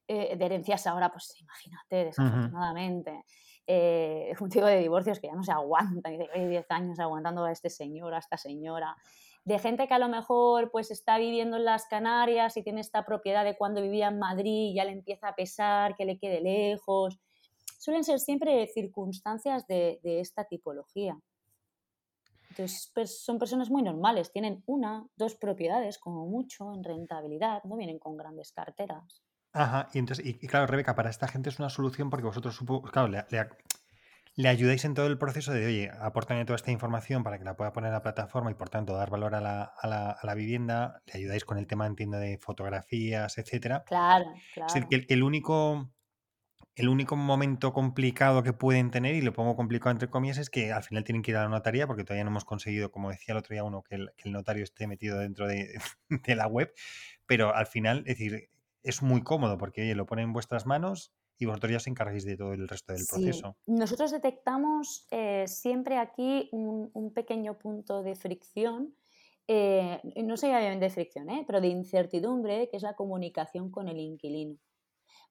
eh, 0.07 0.38
herencias 0.40 0.87
ahora, 0.87 1.11
pues 1.11 1.35
imagínate, 1.40 2.04
desafortunadamente. 2.04 3.24
Eh, 3.70 4.35
un 4.40 4.48
tipo 4.48 4.64
de 4.64 4.78
divorcios 4.78 5.20
que 5.20 5.26
ya 5.26 5.35
no 5.35 5.44
se 5.44 5.52
aguanta, 5.52 6.11
10 6.11 6.66
años 6.70 6.98
aguantando 6.98 7.44
a 7.44 7.52
este 7.52 7.68
señor, 7.68 8.14
a 8.14 8.18
esta 8.18 8.38
señora, 8.38 8.96
de 9.44 9.59
gente 9.59 9.87
que 9.87 9.94
a 9.94 9.98
lo 9.98 10.09
mejor 10.09 10.70
pues 10.70 10.90
está 10.90 11.18
viviendo 11.18 11.59
en 11.59 11.64
las 11.64 11.87
Canarias 11.87 12.57
y 12.57 12.62
tiene 12.62 12.81
esta 12.81 13.04
propiedad 13.04 13.44
de 13.44 13.57
cuando 13.57 13.83
vivía 13.83 14.09
en 14.09 14.18
Madrid 14.18 14.70
y 14.70 14.74
ya 14.74 14.85
le 14.85 14.92
empieza 14.92 15.28
a 15.28 15.35
pesar 15.35 15.96
que 15.96 16.07
le 16.07 16.18
quede 16.18 16.40
lejos, 16.40 17.18
suelen 17.78 18.04
ser 18.04 18.20
siempre 18.20 18.66
circunstancias 18.66 19.66
de, 19.66 20.00
esta 20.02 20.44
tipología. 20.44 21.18
Entonces, 22.50 22.90
pues, 22.94 23.22
son 23.22 23.38
personas 23.38 23.70
muy 23.70 23.83
normales, 23.83 24.33
tienen 24.33 24.62
una, 24.66 25.07
dos 25.16 25.37
propiedades 25.37 25.98
como 25.98 26.26
mucho 26.26 26.72
en 26.72 26.83
rentabilidad, 26.83 27.62
no 27.64 27.76
vienen 27.76 27.98
con 27.98 28.16
grandes 28.16 28.52
carteras. 28.52 29.22
Ajá, 29.52 29.88
y 29.92 29.98
entonces, 29.98 30.24
y, 30.24 30.34
claro, 30.46 30.66
Rebeca, 30.66 30.94
para 30.94 31.11
esta 31.11 31.28
gente 31.28 31.48
es 31.48 31.58
una 31.58 31.70
solución 31.70 32.11
porque 32.11 32.26
vosotros, 32.26 32.61
claro, 32.92 33.08
le, 33.08 34.48
ayudáis 34.48 34.84
en 34.84 34.94
todo 34.94 35.06
el 35.06 35.18
proceso 35.18 35.52
de, 35.52 35.66
oye, 35.66 35.90
aportame 36.00 36.44
toda 36.44 36.56
esta 36.56 36.70
información 36.70 37.24
para 37.24 37.38
que 37.38 37.44
la 37.44 37.56
pueda 37.56 37.72
poner 37.72 37.88
en 37.88 37.94
la 37.94 38.02
plataforma 38.02 38.50
y 38.50 38.54
por 38.54 38.68
tanto 38.68 38.94
dar 38.94 39.11
valor 39.11 39.34
a 39.34 39.40
la, 39.40 39.62
a 39.62 39.87
la, 39.87 40.11
a 40.11 40.26
la 40.26 40.34
vivienda, 40.34 41.02
le 41.06 41.14
ayudáis 41.14 41.44
con 41.44 41.58
el 41.58 41.66
tema, 41.66 41.87
entiendo, 41.87 42.18
de 42.18 42.38
fotografías, 42.38 43.38
etcétera. 43.38 43.84
Claro, 43.87 44.26
claro. 44.54 44.68
Es 44.68 44.74
decir, 44.74 45.06
que 45.06 45.14
el 45.14 45.22
único 45.22 45.90
el 46.78 46.88
único 46.88 47.16
momento 47.16 47.72
complicado 47.72 48.44
que 48.44 48.52
pueden 48.52 48.92
tener, 48.92 49.16
y 49.16 49.20
lo 49.20 49.32
pongo 49.32 49.56
complicado 49.56 49.90
entre 49.90 50.08
comillas, 50.08 50.38
es 50.38 50.48
que 50.48 50.72
al 50.72 50.84
final 50.84 51.02
tienen 51.02 51.22
que 51.22 51.32
ir 51.32 51.37
a 51.37 51.42
la 51.42 51.48
notaría 51.48 51.88
porque 51.88 52.04
todavía 52.04 52.22
no 52.22 52.30
hemos 52.30 52.44
conseguido, 52.44 52.92
como 52.92 53.11
decía 53.11 53.32
el 53.32 53.38
otro 53.38 53.52
día 53.52 53.64
uno, 53.64 53.82
que 53.82 53.96
el, 53.96 54.12
notario 54.26 54.62
esté 54.62 54.87
metido 54.87 55.18
dentro 55.18 55.48
de, 55.48 56.37
la 56.37 56.46
web, 56.46 56.72
pero 57.26 57.52
al 57.52 57.66
final, 57.66 57.98
es 58.06 58.18
decir, 58.18 58.48
es 58.90 59.03
muy 59.03 59.22
cómodo 59.22 59.59
porque, 59.59 59.83
oye, 59.83 59.94
lo 59.94 60.07
ponen 60.07 60.27
en 60.27 60.33
vuestras 60.33 60.66
manos 60.66 61.12
y 61.38 61.46
vosotros 61.46 61.70
ya 61.70 61.77
os 61.77 61.87
encargáis 61.87 62.24
de 62.24 62.37
todo 62.37 62.53
el 62.53 62.66
resto 62.66 62.92
del 62.92 63.05
proceso. 63.09 63.57
Nosotros 63.66 64.11
detectamos 64.11 65.07
eh, 65.11 65.44
siempre 65.46 65.98
aquí 65.98 66.48
un, 66.53 67.12
pequeño 67.14 67.59
punto 67.59 68.03
de 68.03 68.14
fricción, 68.14 68.94
eh, 69.46 70.01
no 70.24 70.37
sería 70.37 70.61
bien 70.61 70.81
de 70.81 70.90
fricción, 70.90 71.31
eh, 71.31 71.44
pero 71.46 71.61
de 71.61 71.68
incertidumbre, 71.68 72.68
que 72.70 72.77
es 72.77 72.83
la 72.83 72.94
comunicación 72.94 73.70
con 73.70 73.88
el 73.88 73.98
inquilino. 73.98 74.57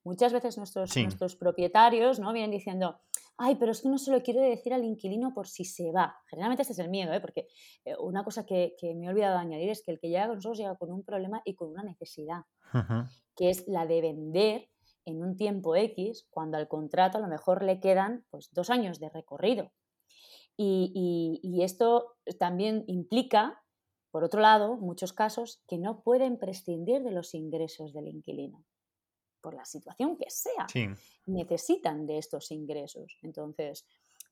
Muchas 0.07 0.31
veces 0.31 0.57
nuestros, 0.57 0.95
nuestros 0.95 1.35
propietarios 1.35 2.17
¿no? 2.17 2.31
vienen 2.31 2.51
diciendo, 2.51 3.01
ay, 3.35 3.55
pero 3.55 3.73
es 3.73 3.81
que 3.81 3.89
no 3.89 3.97
se 3.97 4.09
lo 4.09 4.23
quiero 4.23 4.39
decir 4.39 4.73
al 4.73 4.85
inquilino 4.85 5.33
por 5.33 5.49
si 5.49 5.65
se 5.65 5.91
va. 5.91 6.15
Generalmente 6.29 6.61
este 6.61 6.71
es 6.71 6.79
el 6.79 6.87
miedo, 6.87 7.11
¿eh? 7.11 7.19
porque 7.19 7.49
eh, 7.83 7.93
una 7.99 8.23
cosa 8.23 8.45
que, 8.45 8.77
me 8.95 9.05
he 9.05 9.09
olvidado 9.09 9.35
de 9.35 9.41
añadir 9.41 9.69
es 9.69 9.83
que 9.83 9.91
el 9.91 9.99
que 9.99 10.07
llega 10.07 10.27
con 10.27 10.37
nosotros 10.37 10.59
llega 10.59 10.77
con 10.77 10.93
un 10.93 11.03
problema 11.03 11.41
y 11.43 11.55
con 11.55 11.71
una 11.71 11.83
necesidad, 11.83 12.43
que 13.35 13.49
es 13.49 13.67
la 13.67 13.85
de 13.85 13.99
vender 13.99 14.69
en 15.03 15.21
un 15.21 15.35
tiempo 15.35 15.75
X, 15.75 16.25
cuando 16.29 16.55
al 16.55 16.69
contrato 16.69 17.17
a 17.17 17.21
lo 17.21 17.27
mejor 17.27 17.61
le 17.61 17.81
quedan 17.81 18.25
pues, 18.29 18.47
dos 18.53 18.69
años 18.69 19.01
de 19.01 19.09
recorrido. 19.09 19.73
Y, 20.55 21.41
y 21.43 21.63
esto 21.63 22.15
también 22.39 22.85
implica, 22.87 23.61
por 24.09 24.23
otro 24.23 24.39
lado, 24.39 24.77
muchos 24.77 25.11
casos, 25.11 25.61
que 25.67 25.77
no 25.77 26.01
pueden 26.01 26.39
prescindir 26.39 27.03
de 27.03 27.11
los 27.11 27.33
ingresos 27.33 27.91
del 27.91 28.07
inquilino 28.07 28.63
por 29.41 29.53
la 29.53 29.65
situación 29.65 30.17
que 30.17 30.29
sea, 30.29 30.67
necesitan 31.25 32.05
de 32.05 32.17
estos 32.17 32.51
ingresos. 32.51 33.17
Entonces, 33.21 33.85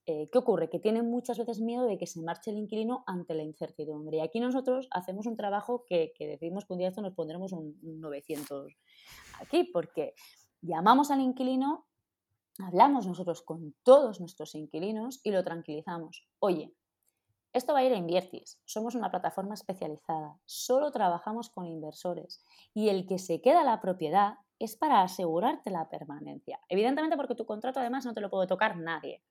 eh, 0.08 0.30
¿qué 0.32 0.38
ocurre? 0.38 0.70
Que 0.70 0.80
tienen 0.80 1.10
muchas 1.10 1.39
veces 1.39 1.60
miedo 1.60 1.86
de 1.86 1.98
que 1.98 2.06
se 2.06 2.22
marche 2.22 2.52
el 2.52 2.58
inquilino 2.58 3.04
ante 3.08 3.34
la 3.34 3.44
incertidumbre. 3.44 4.18
Y 4.18 4.20
aquí 4.20 4.39
nosotros 4.39 4.88
hacemos 4.91 5.26
un 5.26 5.36
trabajo 5.36 5.84
que, 5.88 6.13
que 6.15 6.28
decimos 6.28 6.65
que 6.65 6.74
un 6.74 6.80
día 6.80 6.89
esto 6.89 7.02
nos 7.02 7.15
pondremos 7.15 7.54
un, 7.54 7.76
900 7.82 8.78
aquí, 9.41 9.63
porque 9.63 10.13
llamamos 10.62 11.10
al 11.10 11.22
inquilino, 11.22 11.88
hablamos 12.60 13.08
nosotros 13.08 13.41
con 13.41 13.74
todos 13.84 14.20
nuestros 14.20 14.54
inquilinos 14.54 15.22
y 15.24 15.32
lo 15.32 15.44
tranquilizamos. 15.44 16.28
Oye, 16.38 16.76
esto 17.52 17.74
va 17.74 17.80
a 17.80 17.84
ir 17.86 17.94
a 17.94 17.98
Inviertis. 17.98 18.60
Somos 18.65 18.96
una 18.96 19.10
plataforma 19.10 19.54
especializada. 19.56 20.38
Solo 20.46 20.91
trabajamos 20.91 21.50
con 21.50 21.65
inversores. 21.65 22.44
Y 22.74 22.89
el 22.89 23.08
que 23.08 23.18
se 23.18 23.41
queda 23.41 23.63
la 23.63 23.80
propiedad 23.80 24.36
es 24.60 24.76
para 24.76 25.02
asegurarte 25.02 25.70
la 25.70 25.89
permanencia. 25.89 26.60
Evidentemente 26.70 27.18
porque 27.18 27.36
tu 27.36 27.46
contrato 27.46 27.80
además 27.80 28.06
no 28.06 28.13
te 28.13 28.22
lo 28.22 28.30
puede 28.30 28.48
tocar 28.48 28.78
nadie. 28.78 29.22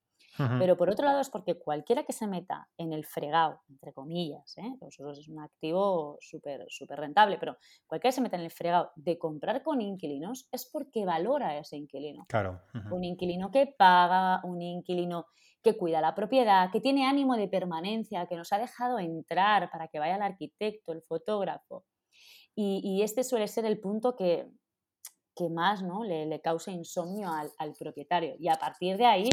Pero 0.59 0.75
por 0.75 0.89
otro 0.89 1.05
lado 1.05 1.21
es 1.21 1.29
porque 1.29 1.55
cualquiera 1.55 2.03
que 2.03 2.11
se 2.11 2.27
meta 2.27 2.67
en 2.77 2.91
el 2.91 3.05
fregado, 3.05 3.61
entre 3.69 3.93
comillas, 3.93 4.57
¿eh? 4.57 4.75
vosotros 4.79 5.19
es 5.19 5.29
un 5.29 5.39
activo 5.39 6.17
súper 6.19 6.65
super 6.67 6.99
rentable, 6.99 7.37
pero 7.37 7.57
cualquiera 7.87 8.11
que 8.11 8.15
se 8.15 8.21
meta 8.21 8.35
en 8.35 8.43
el 8.43 8.51
fregado 8.51 8.91
de 8.95 9.17
comprar 9.17 9.63
con 9.63 9.79
inquilinos 9.79 10.49
es 10.51 10.69
porque 10.71 11.05
valora 11.05 11.49
a 11.49 11.57
ese 11.59 11.77
inquilino. 11.77 12.25
Claro. 12.27 12.61
Un 12.91 13.05
inquilino 13.05 13.49
que 13.49 13.67
paga, 13.77 14.41
un 14.43 14.61
inquilino 14.61 15.27
que 15.63 15.77
cuida 15.77 16.01
la 16.01 16.13
propiedad, 16.13 16.69
que 16.69 16.81
tiene 16.81 17.07
ánimo 17.07 17.37
de 17.37 17.47
permanencia, 17.47 18.27
que 18.27 18.35
nos 18.35 18.51
ha 18.51 18.57
dejado 18.57 18.99
entrar 18.99 19.69
para 19.71 19.87
que 19.87 19.99
vaya 19.99 20.17
el 20.17 20.21
arquitecto, 20.21 20.91
el 20.91 21.01
fotógrafo. 21.01 21.85
y 22.57 23.01
este 23.03 23.23
suele 23.23 23.47
ser 23.47 23.65
el 23.65 23.79
punto 23.79 24.15
que, 24.15 24.49
que 25.35 25.49
más 25.49 25.83
¿no? 25.83 26.03
le, 26.03 26.25
le 26.25 26.41
causa 26.41 26.71
insomnio 26.71 27.29
al, 27.31 27.73
propietario. 27.73 28.35
Y 28.39 28.47
a 28.47 28.55
partir 28.55 28.97
de 28.97 29.05
ahí 29.05 29.29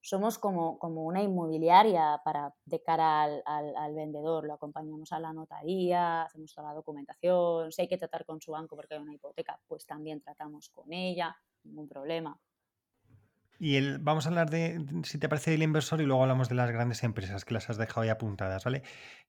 somos 0.00 0.38
como, 0.38 0.78
como 0.78 1.04
una 1.04 1.22
inmobiliaria 1.22 2.20
para, 2.24 2.54
de 2.64 2.82
cara 2.82 3.24
al, 3.24 3.94
vendedor. 3.94 4.46
Lo 4.46 4.54
acompañamos 4.54 5.12
a 5.12 5.20
la 5.20 5.32
notaría, 5.32 6.22
hacemos 6.22 6.54
toda 6.54 6.68
la 6.68 6.74
documentación. 6.74 7.72
Si 7.72 7.82
hay 7.82 7.88
que 7.88 7.98
tratar 7.98 8.24
con 8.24 8.40
su 8.40 8.52
banco 8.52 8.76
porque 8.76 8.94
hay 8.94 9.00
una 9.00 9.14
hipoteca, 9.14 9.58
pues 9.66 9.84
también 9.86 10.20
tratamos 10.20 10.70
con 10.70 10.92
ella, 10.92 11.36
ningún 11.64 11.88
problema. 11.88 12.38
Y 13.58 13.76
el, 13.76 13.98
vamos 13.98 14.24
a 14.24 14.30
hablar 14.30 14.48
de, 14.48 14.82
si 15.04 15.18
te 15.18 15.28
parece, 15.28 15.50
del 15.50 15.62
inversor 15.62 16.00
y 16.00 16.06
luego 16.06 16.22
hablamos 16.22 16.48
de 16.48 16.54
las 16.54 16.70
grandes 16.70 17.02
empresas 17.04 17.44
que 17.44 17.52
las 17.52 17.68
has 17.68 17.76
dejado 17.76 18.06
ya 18.06 18.12
apuntadas, 18.12 18.64
¿vale? 18.64 18.82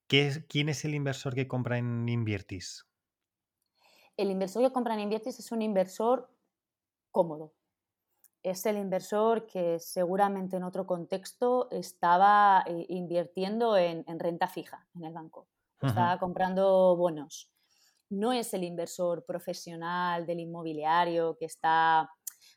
¿Qué 0.07 0.27
es, 0.27 0.45
¿Quién 0.47 0.69
es 0.69 0.85
el 0.85 0.95
inversor 0.95 1.35
que 1.35 1.49
compra 1.49 1.77
en 1.77 2.07
Inviertis? 2.07 2.85
El 4.21 4.31
inversor 4.31 4.63
que 4.63 4.71
compra 4.71 4.93
en 4.93 5.01
Inviertis 5.01 5.39
es 5.39 5.51
un 5.51 5.61
inversor 5.61 6.29
cómodo. 7.11 7.53
Es 8.43 8.65
el 8.65 8.77
inversor 8.77 9.45
que 9.45 9.79
seguramente 9.79 10.57
en 10.57 10.63
otro 10.63 10.87
contexto 10.87 11.69
estaba 11.71 12.63
eh, 12.65 12.85
invirtiendo 12.89 13.77
en, 13.77 14.03
renta 14.19 14.47
fija 14.47 14.87
en 14.95 15.05
el 15.05 15.13
banco. 15.13 15.47
Estaba 15.81 16.19
comprando 16.19 16.95
bonos. 16.95 17.51
No 18.09 18.33
es 18.33 18.53
el 18.53 18.63
inversor 18.63 19.25
profesional 19.25 20.25
del 20.25 20.41
inmobiliario 20.41 21.37
que 21.37 21.45
está 21.45 22.09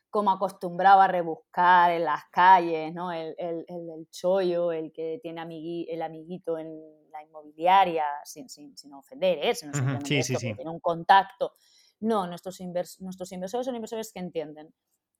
como 0.09 0.31
acostumbrado 0.31 1.01
a 1.01 1.07
rebuscar 1.07 1.91
en 1.91 2.05
las 2.05 2.23
calles, 2.31 2.93
¿no? 2.93 3.11
El, 3.11 3.35
el, 3.37 3.65
el, 3.67 4.07
chollo, 4.09 4.71
el 4.71 4.91
que 4.91 5.19
tiene 5.21 5.41
el 5.89 6.01
amiguito 6.01 6.57
en 6.57 6.69
la 7.11 7.23
inmobiliaria, 7.23 8.05
sin, 8.23 8.49
sin, 8.49 8.77
sin 8.77 8.93
ofender, 8.93 9.39
¿eh? 9.41 9.55
sino 9.55 9.73
simplemente 9.73 10.23
tiene 10.37 10.69
un 10.69 10.79
contacto. 10.79 11.53
No, 11.99 12.27
nuestros, 12.27 12.59
nuestros 12.99 13.31
inversores 13.31 13.65
son 13.65 13.75
inversores 13.75 14.11
que 14.11 14.19
entienden 14.19 14.73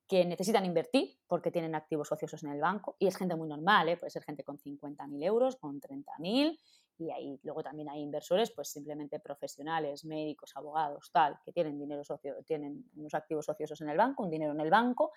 que 0.07 0.23
necesitan 0.23 0.65
invertir 0.65 1.17
porque 1.27 1.51
tienen 1.51 1.73
activos 1.73 2.11
ociosos 2.11 2.43
en 2.43 2.51
el 2.51 2.61
banco 2.61 2.95
y 2.99 3.07
es 3.07 3.17
gente 3.17 3.35
muy 3.35 3.47
normal, 3.47 3.89
¿eh? 3.89 3.97
puede 3.97 4.11
ser 4.11 4.23
gente 4.23 4.43
con 4.43 4.57
50.000 4.57 5.23
euros, 5.23 5.55
con 5.55 5.79
30.000 5.81 6.59
y 6.97 7.11
ahí 7.11 7.39
luego 7.43 7.63
también 7.63 7.89
hay 7.89 8.01
inversores, 8.01 8.51
pues 8.51 8.69
simplemente 8.69 9.19
profesionales, 9.19 10.05
médicos, 10.05 10.51
abogados, 10.55 11.09
tal, 11.11 11.37
que 11.43 11.51
tienen 11.51 11.77
dinero 11.77 12.03
socio, 12.03 12.35
tienen 12.45 12.89
unos 12.95 13.13
activos 13.13 13.47
ociosos 13.49 13.81
en 13.81 13.89
el 13.89 13.97
banco, 13.97 14.23
un 14.23 14.29
dinero 14.29 14.53
en 14.53 14.61
el 14.61 14.69
banco, 14.69 15.11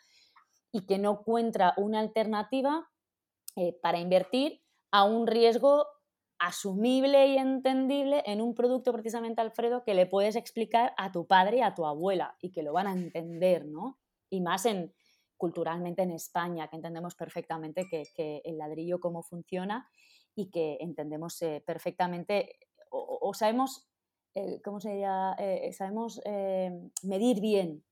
y 0.73 0.87
que 0.87 0.99
no 0.99 1.21
encuentra 1.21 1.75
una 1.77 2.01
alternativa 2.01 2.89
eh, 3.57 3.79
para 3.81 3.99
invertir 3.99 4.61
a 4.91 5.05
un 5.05 5.27
riesgo 5.27 5.87
asumible 6.39 7.27
y 7.27 7.37
entendible 7.37 8.23
en 8.27 8.41
un 8.41 8.55
producto 8.55 8.93
precisamente, 8.93 9.41
Alfredo, 9.41 9.83
que 9.85 9.95
le 9.95 10.07
puedes 10.07 10.37
explicar 10.37 10.95
a 10.97 11.11
tu 11.11 11.27
padre 11.27 11.59
y 11.59 11.63
a 11.63 11.75
tu 11.75 11.85
abuela 11.85 12.37
y 12.41 12.53
que 12.53 12.63
lo 12.63 12.73
van 12.73 12.87
a 12.87 12.93
entender, 12.93 13.67
¿no? 13.67 13.99
Y 14.31 14.41
más 14.41 14.67
en 14.67 14.95
culturalmente 15.37 16.03
en 16.03 16.11
España, 16.11 16.69
que 16.69 16.77
entendemos 16.77 17.15
perfectamente 17.15 17.89
que, 17.89 18.43
el 18.45 18.59
ladrillo 18.59 19.01
cómo 19.01 19.23
funciona 19.23 19.89
y 20.39 20.51
que 20.51 20.79
entendemos 20.81 21.43
eh, 21.43 21.63
perfectamente 21.67 22.61
o, 22.91 23.35
sabemos, 23.35 23.87
eh, 24.35 24.63
¿cómo 24.65 24.81
se 24.81 24.99
llama? 24.99 25.37
Eh, 25.39 25.71
sabemos 25.75 26.23
medir 27.03 27.41
bien 27.41 27.85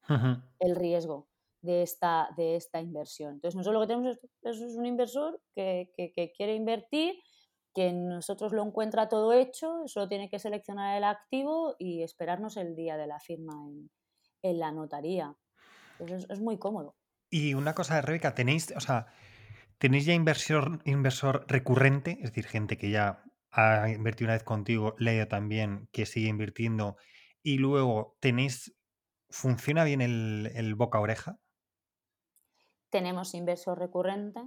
el 0.58 0.74
riesgo 0.74 1.28
de 1.60 1.82
esta, 1.82 2.28
de 2.36 2.56
esta 2.56 2.80
inversión. 2.80 3.34
Entonces, 3.34 3.56
nosotros 3.56 3.74
lo 3.74 3.80
que 3.80 3.86
tenemos 3.88 4.18
es, 4.42 4.60
es 4.62 4.76
un 4.76 4.86
inversor 4.86 5.42
que, 5.54 5.92
que 5.96 6.32
quiere 6.34 6.54
invertir 6.54 7.16
que 7.74 7.92
nosotros 7.92 8.52
lo 8.52 8.64
encuentra 8.64 9.08
todo 9.08 9.34
hecho, 9.34 9.82
solo 9.86 10.08
tiene 10.08 10.30
que 10.30 10.38
seleccionar 10.38 10.96
el 10.96 11.04
activo 11.04 11.76
y 11.78 12.02
esperarnos 12.02 12.56
el 12.56 12.74
día 12.74 12.96
de 12.96 13.06
la 13.06 13.20
firma 13.20 13.52
en, 14.42 14.58
la 14.58 14.72
notaría. 14.72 15.36
Entonces 15.98 16.30
es, 16.30 16.40
muy 16.40 16.58
cómodo. 16.58 16.96
Y 17.28 17.52
una 17.52 17.74
cosa, 17.74 18.00
Rebeca, 18.00 18.34
tenéis, 18.34 18.72
o 18.74 18.80
sea, 18.80 19.08
tenéis 19.78 20.06
ya 20.06 20.14
inversor, 20.14 20.80
inversor 20.84 21.44
recurrente, 21.48 22.18
es 22.20 22.30
decir, 22.30 22.46
gente 22.46 22.76
que 22.76 22.90
ya 22.90 23.24
ha 23.50 23.88
invertido 23.88 24.26
una 24.26 24.34
vez 24.34 24.44
contigo, 24.44 24.94
Leo 24.98 25.28
también, 25.28 25.88
que 25.92 26.06
sigue 26.06 26.28
invirtiendo, 26.28 26.96
y 27.42 27.58
luego 27.58 28.16
tenéis, 28.20 28.76
¿funciona 29.30 29.84
bien 29.84 30.00
el, 30.00 30.50
el 30.54 30.74
boca 30.74 31.00
oreja? 31.00 31.38
Tenemos 32.90 33.34
inversor 33.34 33.78
recurrente, 33.78 34.40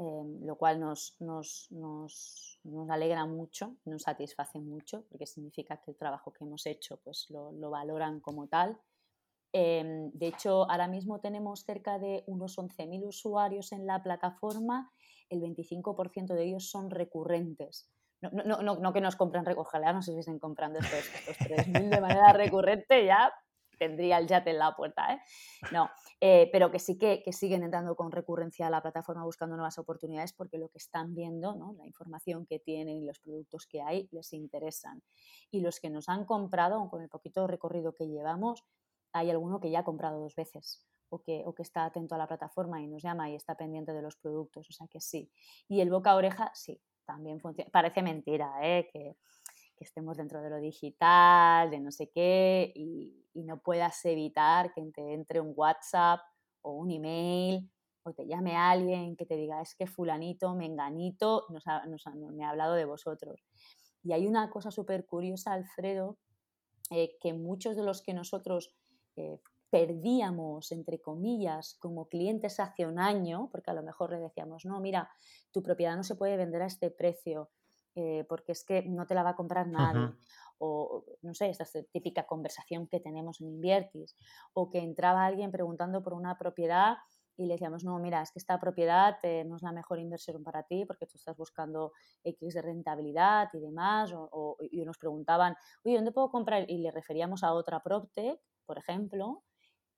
Em, 0.00 0.46
lo 0.46 0.56
cual 0.56 0.80
nos, 0.80 1.14
nos, 1.20 1.66
nos, 1.70 2.58
nos, 2.64 2.88
alegra 2.88 3.26
mucho, 3.26 3.76
nos 3.84 4.02
satisface 4.02 4.58
mucho, 4.58 5.04
porque 5.10 5.26
significa 5.26 5.76
que 5.76 5.90
el 5.90 5.98
trabajo 5.98 6.32
que 6.32 6.42
hemos 6.42 6.64
hecho 6.64 6.96
pues 7.04 7.26
lo, 7.28 7.52
lo 7.52 7.68
valoran 7.68 8.20
como 8.20 8.46
tal. 8.48 8.80
Em, 9.52 10.10
de 10.12 10.28
hecho, 10.28 10.70
ahora 10.70 10.88
mismo 10.88 11.20
tenemos 11.20 11.64
cerca 11.64 11.98
de 11.98 12.22
unos 12.26 12.58
11.000 12.58 13.04
usuarios 13.04 13.72
en 13.72 13.86
la 13.86 14.02
plataforma, 14.02 14.90
el 15.28 15.40
25% 15.40 16.34
de 16.34 16.44
ellos 16.44 16.70
son 16.70 16.90
recurrentes. 16.90 17.88
No, 18.20 18.30
no, 18.30 18.62
no, 18.62 18.76
no 18.76 18.92
que 18.92 19.00
nos 19.00 19.16
compren, 19.16 19.44
ojalá 19.56 19.92
nos 19.92 20.06
estuviesen 20.06 20.38
comprando 20.38 20.78
estos, 20.78 21.04
estos 21.26 21.36
3.000 21.38 21.88
de 21.88 22.00
manera 22.00 22.32
recurrente, 22.32 23.06
ya 23.06 23.32
tendría 23.80 24.18
el 24.18 24.26
yate 24.26 24.50
en 24.50 24.58
la 24.58 24.76
puerta, 24.76 25.14
¿eh? 25.14 25.20
No, 25.72 25.88
eh, 26.20 26.50
pero 26.52 26.70
que 26.70 26.78
sí 26.78 26.98
que, 26.98 27.22
siguen 27.32 27.62
entrando 27.62 27.96
con 27.96 28.12
recurrencia 28.12 28.66
a 28.66 28.70
la 28.70 28.82
plataforma 28.82 29.24
buscando 29.24 29.56
nuevas 29.56 29.78
oportunidades 29.78 30.34
porque 30.34 30.58
lo 30.58 30.68
que 30.68 30.76
están 30.76 31.14
viendo, 31.14 31.54
¿no? 31.56 31.74
la 31.78 31.86
información 31.86 32.44
que 32.44 32.58
tienen 32.58 32.98
y 32.98 33.06
los 33.06 33.20
productos 33.20 33.66
que 33.66 33.80
hay 33.80 34.06
les 34.12 34.34
interesan. 34.34 35.02
Y 35.50 35.62
los 35.62 35.80
que 35.80 35.88
nos 35.88 36.10
han 36.10 36.26
comprado, 36.26 36.90
con 36.90 37.00
el 37.00 37.08
poquito 37.08 37.46
recorrido 37.46 37.94
que 37.94 38.06
llevamos, 38.06 38.64
hay 39.12 39.30
alguno 39.30 39.60
que 39.60 39.70
ya 39.70 39.80
ha 39.80 39.84
comprado 39.84 40.20
dos 40.20 40.34
veces. 40.34 40.86
O 41.12 41.22
que, 41.22 41.42
o 41.44 41.54
que, 41.54 41.62
está 41.62 41.84
atento 41.84 42.14
a 42.14 42.18
la 42.18 42.28
plataforma 42.28 42.80
y 42.80 42.86
nos 42.86 43.02
llama 43.02 43.28
y 43.28 43.34
está 43.34 43.56
pendiente 43.56 43.92
de 43.92 44.00
los 44.00 44.16
productos. 44.16 44.68
O 44.70 44.72
sea 44.72 44.86
que 44.86 45.00
sí. 45.00 45.30
Y 45.68 45.80
el 45.80 45.90
boca 45.90 46.12
a 46.12 46.16
oreja, 46.16 46.52
sí, 46.54 46.80
también 47.04 47.40
funciona. 47.40 47.68
Parece 47.70 48.02
mentira, 48.02 48.52
¿eh? 48.62 48.88
que, 48.92 49.16
estemos 49.78 50.18
dentro 50.18 50.42
de 50.42 50.50
lo 50.50 50.58
digital, 50.58 51.70
de 51.70 51.80
no 51.80 51.90
sé 51.90 52.10
qué, 52.10 52.70
y, 52.74 53.16
no 53.32 53.62
puedas 53.62 54.04
evitar 54.04 54.70
que 54.74 54.82
te 54.94 55.14
entre 55.14 55.40
un 55.40 55.54
WhatsApp 55.56 56.20
o 56.60 56.72
un 56.72 56.90
email 56.90 57.70
o 58.02 58.12
te 58.12 58.26
llame 58.26 58.54
alguien 58.54 59.16
que 59.16 59.24
te 59.24 59.34
diga, 59.36 59.62
es 59.62 59.74
que 59.74 59.86
fulanito, 59.86 60.54
menganito, 60.54 61.46
nos 61.48 61.64
me 62.34 62.44
ha 62.44 62.50
hablado 62.50 62.74
de 62.74 62.84
vosotros. 62.84 63.42
Y 64.02 64.12
hay 64.12 64.26
una 64.26 64.50
cosa 64.50 64.70
súper 64.70 65.06
curiosa, 65.06 65.52
Alfredo, 65.52 66.18
eh, 66.90 67.16
que 67.20 67.32
muchos 67.32 67.76
de 67.76 67.84
los 67.84 68.02
que 68.02 68.14
nosotros 68.14 68.74
eh, 69.20 69.40
perdíamos, 69.70 70.72
entre 70.72 71.00
comillas, 71.00 71.76
como 71.78 72.08
clientes 72.08 72.58
hace 72.58 72.86
un 72.86 72.98
año, 72.98 73.48
porque 73.52 73.70
a 73.70 73.74
lo 73.74 73.82
mejor 73.82 74.10
le 74.10 74.18
decíamos, 74.18 74.64
no, 74.64 74.80
mira, 74.80 75.10
tu 75.52 75.62
propiedad 75.62 75.96
no 75.96 76.02
se 76.02 76.16
puede 76.16 76.36
vender 76.36 76.62
a 76.62 76.66
este 76.66 76.90
precio, 76.90 77.50
eh, 77.94 78.24
porque 78.28 78.52
es 78.52 78.64
que 78.64 78.82
no 78.82 79.06
te 79.06 79.14
la 79.14 79.22
va 79.22 79.30
a 79.30 79.36
comprar 79.36 79.68
nadie. 79.68 80.12
O, 80.58 81.04
no 81.22 81.34
sé, 81.34 81.48
esta 81.48 81.64
típica 81.92 82.26
conversación 82.26 82.86
que 82.86 83.00
tenemos 83.00 83.40
en 83.40 83.48
Inviertis. 83.48 84.16
O 84.52 84.70
que 84.70 84.78
entraba 84.78 85.24
alguien 85.24 85.50
preguntando 85.50 86.02
por 86.02 86.12
una 86.14 86.36
propiedad 86.36 86.98
y 87.40 87.46
le 87.46 87.54
decíamos, 87.54 87.84
no, 87.84 87.98
mira, 87.98 88.22
es 88.22 88.30
que 88.32 88.38
esta 88.38 88.60
propiedad 88.60 89.16
eh, 89.22 89.44
no 89.44 89.56
es 89.56 89.62
la 89.62 89.72
mejor 89.72 89.98
inversión 89.98 90.44
para 90.44 90.62
ti 90.64 90.84
porque 90.84 91.06
tú 91.06 91.16
estás 91.16 91.36
buscando 91.36 91.92
X 92.22 92.54
de 92.54 92.62
rentabilidad 92.62 93.48
y 93.54 93.60
demás. 93.60 94.12
O, 94.14 94.56
y 94.60 94.84
nos 94.84 94.98
preguntaban, 94.98 95.56
oye, 95.84 95.96
¿dónde 95.96 96.12
puedo 96.12 96.30
comprar? 96.30 96.68
Y 96.68 96.78
le 96.78 96.90
referíamos 96.90 97.42
a 97.42 97.52
otra 97.54 97.82
PropTech, 97.82 98.38
por 98.66 98.78
ejemplo, 98.78 99.42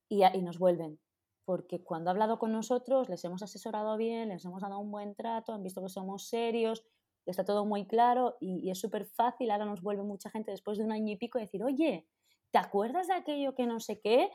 y, 0.08 0.24
y 0.24 0.42
nos 0.42 0.58
vuelven 0.58 1.00
porque 1.44 1.82
cuando 1.82 2.08
ha 2.08 2.12
hablado 2.12 2.38
con 2.38 2.52
nosotros 2.52 3.08
les 3.08 3.24
hemos 3.24 3.42
asesorado 3.42 3.96
bien, 3.96 4.28
les 4.28 4.44
hemos 4.44 4.62
dado 4.62 4.78
un 4.78 4.92
buen 4.92 5.14
trato, 5.16 5.52
han 5.52 5.62
visto 5.64 5.82
que 5.82 5.88
somos 5.88 6.28
serios, 6.28 6.84
está 7.26 7.44
todo 7.44 7.64
muy 7.64 7.86
claro 7.86 8.36
y, 8.40 8.70
es 8.70 8.78
súper 8.78 9.06
fácil. 9.06 9.50
Ahora 9.50 9.64
nos 9.64 9.82
vuelve 9.82 10.02
mucha 10.02 10.30
gente 10.30 10.50
después 10.50 10.78
de 10.78 10.84
un 10.84 10.92
año 10.92 11.12
y 11.12 11.16
pico 11.16 11.38
decir, 11.38 11.62
oye, 11.62 12.06
¿te 12.50 12.58
acuerdas 12.58 13.08
de 13.08 13.14
aquello 13.14 13.54
que 13.54 13.66
no 13.66 13.80
sé 13.80 14.00
qué? 14.00 14.30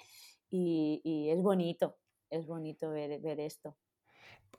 Y, 0.50 1.30
es 1.30 1.42
bonito, 1.42 1.98
es 2.30 2.46
bonito 2.46 2.90
ver, 2.90 3.20
ver, 3.20 3.40
esto. 3.40 3.78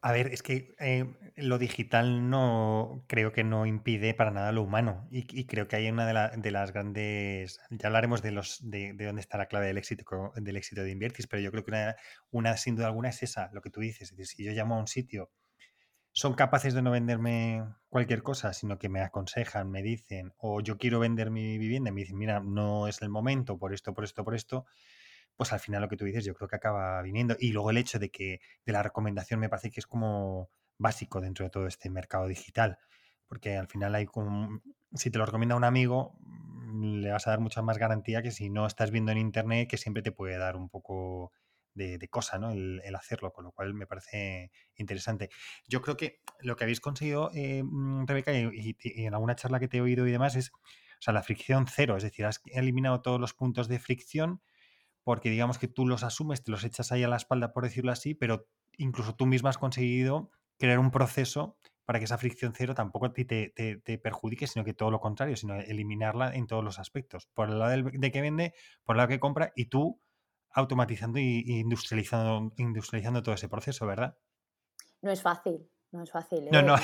A 0.01 0.13
ver, 0.13 0.29
es 0.29 0.43
que 0.43 0.75
eh, 0.79 1.07
lo 1.37 1.59
digital 1.59 2.31
no 2.31 3.05
creo 3.09 3.33
que 3.33 3.43
no 3.43 3.67
impide 3.67 4.15
para 4.15 4.31
nada 4.31 4.53
lo 4.53 4.63
humano 4.63 5.09
y, 5.11 5.47
creo 5.47 5.67
que 5.67 5.77
hay 5.77 5.89
una 5.91 6.07
de, 6.37 6.51
las 6.53 6.73
grandes, 6.73 7.61
ya 7.71 7.89
hablaremos 7.89 8.23
de 8.23 8.31
los 8.31 8.59
de, 8.71 8.93
dónde 8.93 9.21
está 9.21 9.39
la 9.39 9.47
clave 9.47 9.67
del 9.67 9.79
éxito 9.79 10.05
del 10.37 10.57
éxito 10.57 10.83
de 10.85 10.93
Inviertis, 10.93 11.27
pero 11.27 11.43
yo 11.43 11.51
creo 11.51 11.65
que 11.65 11.73
una, 11.73 11.97
una 12.31 12.57
sin 12.57 12.77
duda 12.77 12.87
alguna 12.87 13.09
es 13.09 13.23
esa, 13.25 13.51
lo 13.53 13.61
que 13.61 13.71
tú 13.71 13.81
dices, 13.81 14.13
es 14.13 14.17
decir, 14.17 14.37
si 14.37 14.45
yo 14.45 14.53
llamo 14.53 14.77
a 14.77 14.79
un 14.79 14.87
sitio 14.87 15.31
son 16.19 16.35
capaces 16.35 16.75
de 16.75 16.83
no 16.83 16.91
venderme 16.91 17.65
cualquier 17.89 18.25
cosa, 18.25 18.53
sino 18.53 18.77
que 18.77 18.89
me 18.89 19.01
aconsejan, 19.03 19.71
me 19.71 19.83
dicen, 19.83 20.33
o 20.39 20.61
yo 20.61 20.77
quiero 20.77 20.99
vender 20.99 21.31
mi 21.31 21.59
vivienda 21.59 21.91
y 21.91 21.93
me 21.93 22.01
dicen, 22.01 22.19
mira, 22.19 22.41
no 22.41 22.89
es 22.89 23.03
el 23.03 23.09
momento 23.09 23.57
por 23.57 23.73
esto, 23.73 23.95
por 23.95 24.03
esto, 24.03 24.25
por 24.25 24.35
esto, 24.35 24.67
pues 25.39 25.53
al 25.53 25.61
final 25.61 25.81
lo 25.81 25.89
que 25.89 25.97
tú 25.97 26.05
dices 26.05 26.25
yo 26.25 26.35
creo 26.35 26.49
que 26.49 26.57
acaba 26.57 27.01
viniendo. 27.01 27.37
Y 27.39 27.53
luego 27.53 27.71
el 27.71 27.79
hecho 27.79 27.99
de 28.01 28.11
que 28.11 28.41
de 28.67 28.73
la 28.73 28.83
recomendación 28.83 29.41
me 29.41 29.49
parece 29.49 29.71
que 29.71 29.81
es 29.81 29.87
como 29.87 30.51
básico 30.79 31.21
dentro 31.21 31.45
de 31.45 31.51
todo 31.51 31.67
este 31.69 31.91
mercado 31.91 32.27
digital, 32.27 32.79
porque 33.29 33.57
al 33.57 33.69
final 33.69 33.95
hay 33.95 34.07
como, 34.07 34.61
si 34.95 35.11
te 35.11 35.19
lo 35.19 35.27
recomienda 35.27 35.55
un 35.55 35.65
amigo, 35.65 36.19
mm, 36.21 36.97
le 37.03 37.13
vas 37.13 37.27
a 37.29 37.31
dar 37.31 37.41
mucha 37.41 37.63
más 37.63 37.79
garantía 37.79 38.21
que 38.21 38.33
si 38.33 38.51
no 38.51 38.67
estás 38.67 38.91
viendo 38.91 39.13
en 39.13 39.19
internet, 39.19 39.69
que 39.71 39.77
siempre 39.79 40.03
te 40.03 40.13
puede 40.13 40.37
dar 40.39 40.57
un 40.57 40.69
poco 40.69 41.33
de, 41.75 42.09
cosa, 42.11 42.39
¿no? 42.39 42.51
El, 42.51 42.83
hacerlo, 42.97 43.33
con 43.33 43.45
lo 43.45 43.53
cual 43.53 43.73
me 43.75 43.87
parece 43.87 44.51
interesante. 44.75 45.31
Yo 45.69 45.81
creo 45.83 45.97
que 45.97 46.21
lo 46.41 46.57
que 46.57 46.65
habéis 46.65 46.81
conseguido, 46.81 47.31
eh, 47.33 47.63
mm, 47.63 48.07
Rebeca, 48.07 48.33
y, 48.33 48.77
en 48.83 49.15
alguna 49.15 49.37
charla 49.37 49.61
que 49.61 49.69
te 49.69 49.79
he 49.79 49.81
oído 49.81 50.07
y 50.09 50.11
demás, 50.11 50.35
es 50.35 50.51
o 50.51 51.01
sea, 51.01 51.15
la 51.15 51.23
fricción 51.23 51.67
cero, 51.69 51.97
es 51.97 52.03
decir, 52.03 52.27
has 52.27 52.43
eliminado 52.47 53.03
todos 53.03 53.21
los 53.21 53.33
puntos 53.33 53.69
de 53.69 53.79
fricción 53.79 54.43
porque 55.09 55.31
digamos 55.31 55.57
que 55.57 55.69
tú 55.69 55.87
los 55.87 56.03
asumes, 56.03 56.45
te 56.45 56.51
los 56.51 56.65
echas 56.65 56.93
ahí 56.93 57.03
a 57.03 57.09
la 57.09 57.17
espalda, 57.17 57.55
por 57.55 57.65
decirlo 57.65 57.93
así, 57.93 58.13
pero 58.15 58.47
incluso 58.77 59.15
tú 59.15 59.25
misma 59.25 59.49
has 59.49 59.57
conseguido 59.57 60.31
crear 60.59 60.79
un 60.79 60.91
proceso 60.91 61.57
para 61.87 61.99
que 61.99 62.05
esa 62.05 62.19
fricción 62.19 62.53
cero 62.55 62.75
tampoco 62.75 63.11
te, 63.11 63.55
perjudique, 64.03 64.47
sino 64.47 64.67
que 64.67 64.75
todo 64.75 64.91
lo 64.91 65.01
contrario, 65.01 65.35
sino 65.35 65.55
eliminarla 65.55 66.35
en 66.35 66.47
todos 66.47 66.63
los 66.63 66.79
aspectos. 66.79 67.27
Por 67.33 67.49
el 67.49 67.59
lado 67.59 67.91
de 67.91 68.13
que 68.13 68.21
vende, 68.21 68.53
por 68.85 68.97
el 68.97 68.99
lado 68.99 69.09
que 69.09 69.19
compra, 69.19 69.51
y 69.57 69.71
tú 69.71 69.99
automatizando 70.51 71.19
e 71.19 71.43
industrializando, 71.47 72.53
industrializando 72.59 73.23
todo 73.23 73.35
ese 73.35 73.49
proceso, 73.49 73.87
¿verdad? 73.87 74.19
No 75.01 75.11
es 75.11 75.23
fácil, 75.23 75.71
no 75.91 76.03
es 76.03 76.11
fácil. 76.11 76.49
No, 76.51 76.59
¿eh? 76.59 76.63
no. 76.63 76.77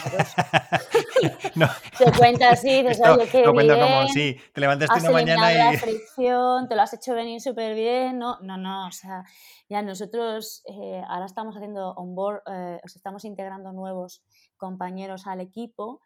no. 1.55 1.67
Se 1.97 2.13
cuenta 2.19 2.51
así, 2.51 2.83
dices, 2.83 3.01
oye, 3.07 3.29
qué 3.29 3.43
bien. 3.43 3.79
como, 3.79 4.09
sí, 4.09 4.37
te 4.53 4.61
levantaste 4.61 5.01
una 5.01 5.11
mañana 5.11 5.53
y... 5.53 5.59
la 5.59 5.79
fricción, 5.79 6.69
te 6.69 6.75
lo 6.75 6.83
has 6.83 6.95
hecho 6.95 7.15
venir 7.15 7.41
súper 7.41 7.75
bien, 7.75 8.19
no, 8.19 8.39
no, 8.41 8.57
no, 8.57 8.89
o 8.89 8.93
sea, 8.93 9.25
ya 9.69 9.83
nosotros 9.83 10.63
eh, 10.67 11.03
ahora 11.09 11.27
estamos 11.27 11.57
haciendo 11.57 11.93
onboard, 11.93 12.43
eh, 12.51 12.81
os 12.83 12.97
estamos 12.97 13.25
integrando 13.25 13.73
nuevos 13.73 14.23
compañeros 14.57 15.27
al 15.27 15.41
equipo 15.41 16.01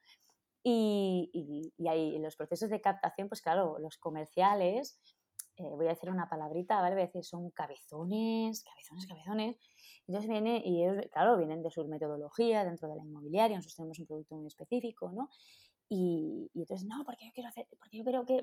y, 0.62 1.30
y, 1.32 1.72
y 1.76 1.88
ahí 1.88 2.18
los 2.18 2.36
procesos 2.36 2.68
de 2.70 2.80
captación, 2.80 3.28
pues 3.28 3.42
claro, 3.42 3.78
los 3.78 3.96
comerciales 3.98 4.98
eh, 5.58 5.74
voy 5.74 5.86
a 5.86 5.90
decir 5.90 6.08
una 6.08 6.28
palabrita, 6.28 6.80
¿vale? 6.80 6.94
Voy 6.94 7.02
a 7.02 7.06
decir, 7.06 7.24
son 7.24 7.50
cabezones, 7.50 8.62
cabezones, 8.62 9.06
cabezones. 9.08 9.56
Entonces 10.08 10.30
viene, 10.30 10.62
y 10.64 10.82
ellos, 10.82 11.04
claro, 11.12 11.36
vienen 11.36 11.62
de 11.62 11.70
su 11.70 11.86
metodología 11.86 12.64
dentro 12.64 12.88
de 12.88 12.96
la 12.96 13.04
inmobiliaria, 13.04 13.56
nosotros 13.56 13.76
tenemos 13.76 13.98
un 13.98 14.06
producto 14.06 14.36
muy 14.36 14.46
específico, 14.46 15.12
¿no? 15.12 15.28
Y, 15.90 16.50
entonces, 16.54 16.86
no, 16.86 17.04
porque 17.04 17.26
yo 17.26 17.32
quiero 17.34 17.48
hacer, 17.50 17.66
porque 17.78 17.98
yo 17.98 18.04
creo 18.04 18.24
que, 18.24 18.42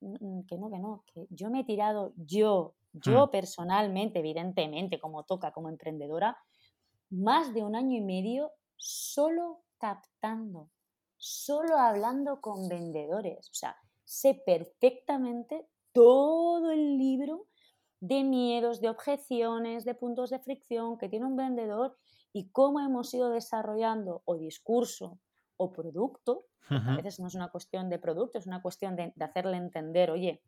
mm, 0.00 0.14
mm, 0.20 0.46
que 0.46 0.58
no, 0.58 0.70
que 0.70 0.78
no, 0.78 1.04
que 1.06 1.26
yo 1.30 1.50
me 1.50 1.60
he 1.60 1.64
tirado, 1.64 2.12
yo, 2.16 2.74
yo 2.92 3.26
hmm. 3.26 3.30
personalmente, 3.30 4.18
evidentemente, 4.18 4.98
como 4.98 5.24
toca, 5.24 5.52
como 5.52 5.70
emprendedora, 5.70 6.36
más 7.10 7.54
de 7.54 7.64
un 7.64 7.76
año 7.76 7.96
y 7.96 8.02
medio 8.02 8.52
solo 8.76 9.62
captando, 9.78 10.70
solo 11.16 11.78
hablando 11.78 12.40
con 12.42 12.68
vendedores. 12.68 13.50
O 13.50 13.54
sea, 13.54 13.76
sé 14.04 14.34
perfectamente 14.34 15.66
todo 15.92 16.70
el 16.70 16.98
libro 16.98 17.46
de 18.00 18.24
miedos, 18.24 18.80
de 18.80 18.88
objeciones, 18.88 19.84
de 19.84 19.94
puntos 19.94 20.30
de 20.30 20.38
fricción 20.38 20.98
que 20.98 21.08
tiene 21.08 21.26
un 21.26 21.36
vendedor 21.36 21.96
y 22.32 22.48
cómo 22.50 22.80
hemos 22.80 23.12
ido 23.14 23.30
desarrollando 23.30 24.22
o 24.24 24.36
discurso 24.36 25.18
o 25.56 25.72
producto. 25.72 26.46
A 26.68 26.96
veces 26.96 27.20
no 27.20 27.28
es 27.28 27.36
una 27.36 27.48
cuestión 27.48 27.88
de 27.88 28.00
producto, 28.00 28.38
es 28.38 28.46
una 28.48 28.60
cuestión 28.60 28.96
de, 28.96 29.12
hacerle 29.20 29.56
entender, 29.56 30.10
oye, 30.10 30.42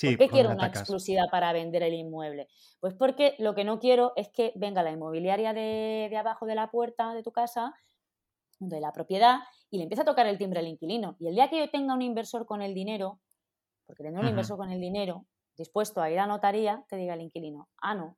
¿por 0.00 0.18
qué 0.18 0.28
quiero 0.28 0.50
una 0.50 0.66
exclusividad 0.66 1.30
para 1.30 1.50
vender 1.54 1.82
el 1.82 1.94
inmueble? 1.94 2.48
Pues 2.78 2.92
porque 2.92 3.34
lo 3.38 3.54
que 3.54 3.64
no 3.64 3.78
quiero 3.78 4.12
es 4.16 4.28
que 4.28 4.52
venga 4.54 4.82
la 4.82 4.90
inmobiliaria 4.90 5.54
de, 5.54 6.08
de 6.10 6.16
abajo 6.18 6.44
de 6.44 6.56
la 6.56 6.70
puerta 6.70 7.14
de 7.14 7.22
tu 7.22 7.32
casa, 7.32 7.74
de 8.58 8.80
la 8.80 8.92
propiedad, 8.92 9.40
y 9.70 9.78
le 9.78 9.84
empiece 9.84 10.02
a 10.02 10.04
tocar 10.04 10.26
el 10.26 10.36
timbre 10.36 10.60
al 10.60 10.68
inquilino. 10.68 11.16
Y 11.18 11.28
el 11.28 11.34
día 11.34 11.48
que 11.48 11.58
yo 11.58 11.70
tenga 11.70 11.94
un 11.94 12.02
inversor 12.02 12.44
con 12.44 12.60
el 12.60 12.74
dinero, 12.74 13.18
porque 13.86 14.02
tendré 14.02 14.22
un 14.22 14.28
inversor 14.28 14.58
con 14.58 14.70
el 14.70 14.78
dinero, 14.78 15.24
dispuesto 15.62 16.00
a 16.02 16.10
ir 16.10 16.18
a 16.18 16.26
notaría, 16.26 16.84
te 16.88 16.96
diga 16.96 17.14
el 17.14 17.20
inquilino, 17.20 17.68
ah, 17.80 17.94
no, 17.94 18.16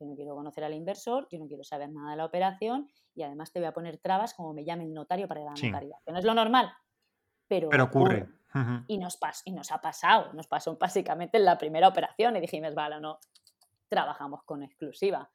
yo 0.00 0.06
no 0.06 0.14
quiero 0.14 0.34
conocer 0.34 0.64
al 0.64 0.74
inversor, 0.74 1.28
yo 1.30 1.38
no 1.38 1.46
quiero 1.46 1.64
saber 1.64 1.90
nada 1.90 2.10
de 2.10 2.16
la 2.16 2.24
operación 2.24 2.88
y 3.14 3.22
además 3.22 3.52
te 3.52 3.60
voy 3.60 3.68
a 3.68 3.72
poner 3.72 3.98
trabas 3.98 4.34
como 4.34 4.52
me 4.52 4.64
llame 4.64 4.84
el 4.84 4.92
notario 4.92 5.28
para 5.28 5.40
ir 5.40 5.48
a 5.48 5.52
la 5.54 5.66
notaría, 5.66 5.96
que 6.04 6.12
no 6.12 6.18
es 6.18 6.24
lo 6.24 6.34
normal, 6.34 6.72
pero, 7.46 7.68
pero 7.68 7.84
ocurre. 7.84 8.28
Y, 8.86 8.98
nos 8.98 9.18
y 9.44 9.52
nos 9.52 9.72
ha 9.72 9.80
pasado, 9.80 10.32
nos 10.32 10.46
pasó 10.46 10.76
básicamente 10.80 11.38
en 11.38 11.44
la 11.44 11.58
primera 11.58 11.88
operación 11.88 12.36
y 12.36 12.40
dijimos, 12.40 12.74
vale, 12.74 13.00
no, 13.00 13.18
trabajamos 13.88 14.42
con 14.44 14.62
exclusiva, 14.62 15.30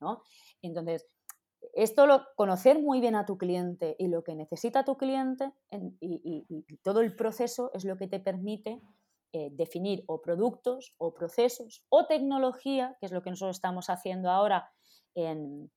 ¿no? 0.00 0.22
Entonces, 0.62 1.06
esto 1.74 2.06
lo, 2.06 2.26
conocer 2.36 2.80
muy 2.80 3.00
bien 3.00 3.14
a 3.14 3.26
tu 3.26 3.36
cliente 3.36 3.96
y 3.98 4.08
lo 4.08 4.22
que 4.22 4.34
necesita 4.34 4.84
tu 4.84 4.96
cliente 4.96 5.52
y, 6.00 6.64
todo 6.82 7.00
el 7.00 7.14
proceso 7.14 7.70
es 7.74 7.84
lo 7.84 7.96
que 7.96 8.06
te 8.06 8.20
permite 8.20 8.80
eh, 9.32 9.50
definir 9.52 10.04
o 10.06 10.22
productos 10.22 10.94
o 10.98 11.14
procesos 11.14 11.84
o 11.88 12.06
tecnología, 12.06 12.96
que 12.98 13.06
es 13.06 13.12
lo 13.12 13.22
que 13.22 13.30
nosotros 13.30 13.56
estamos 13.56 13.90
haciendo 13.90 14.30
ahora 14.30 14.70
en, 15.14 15.70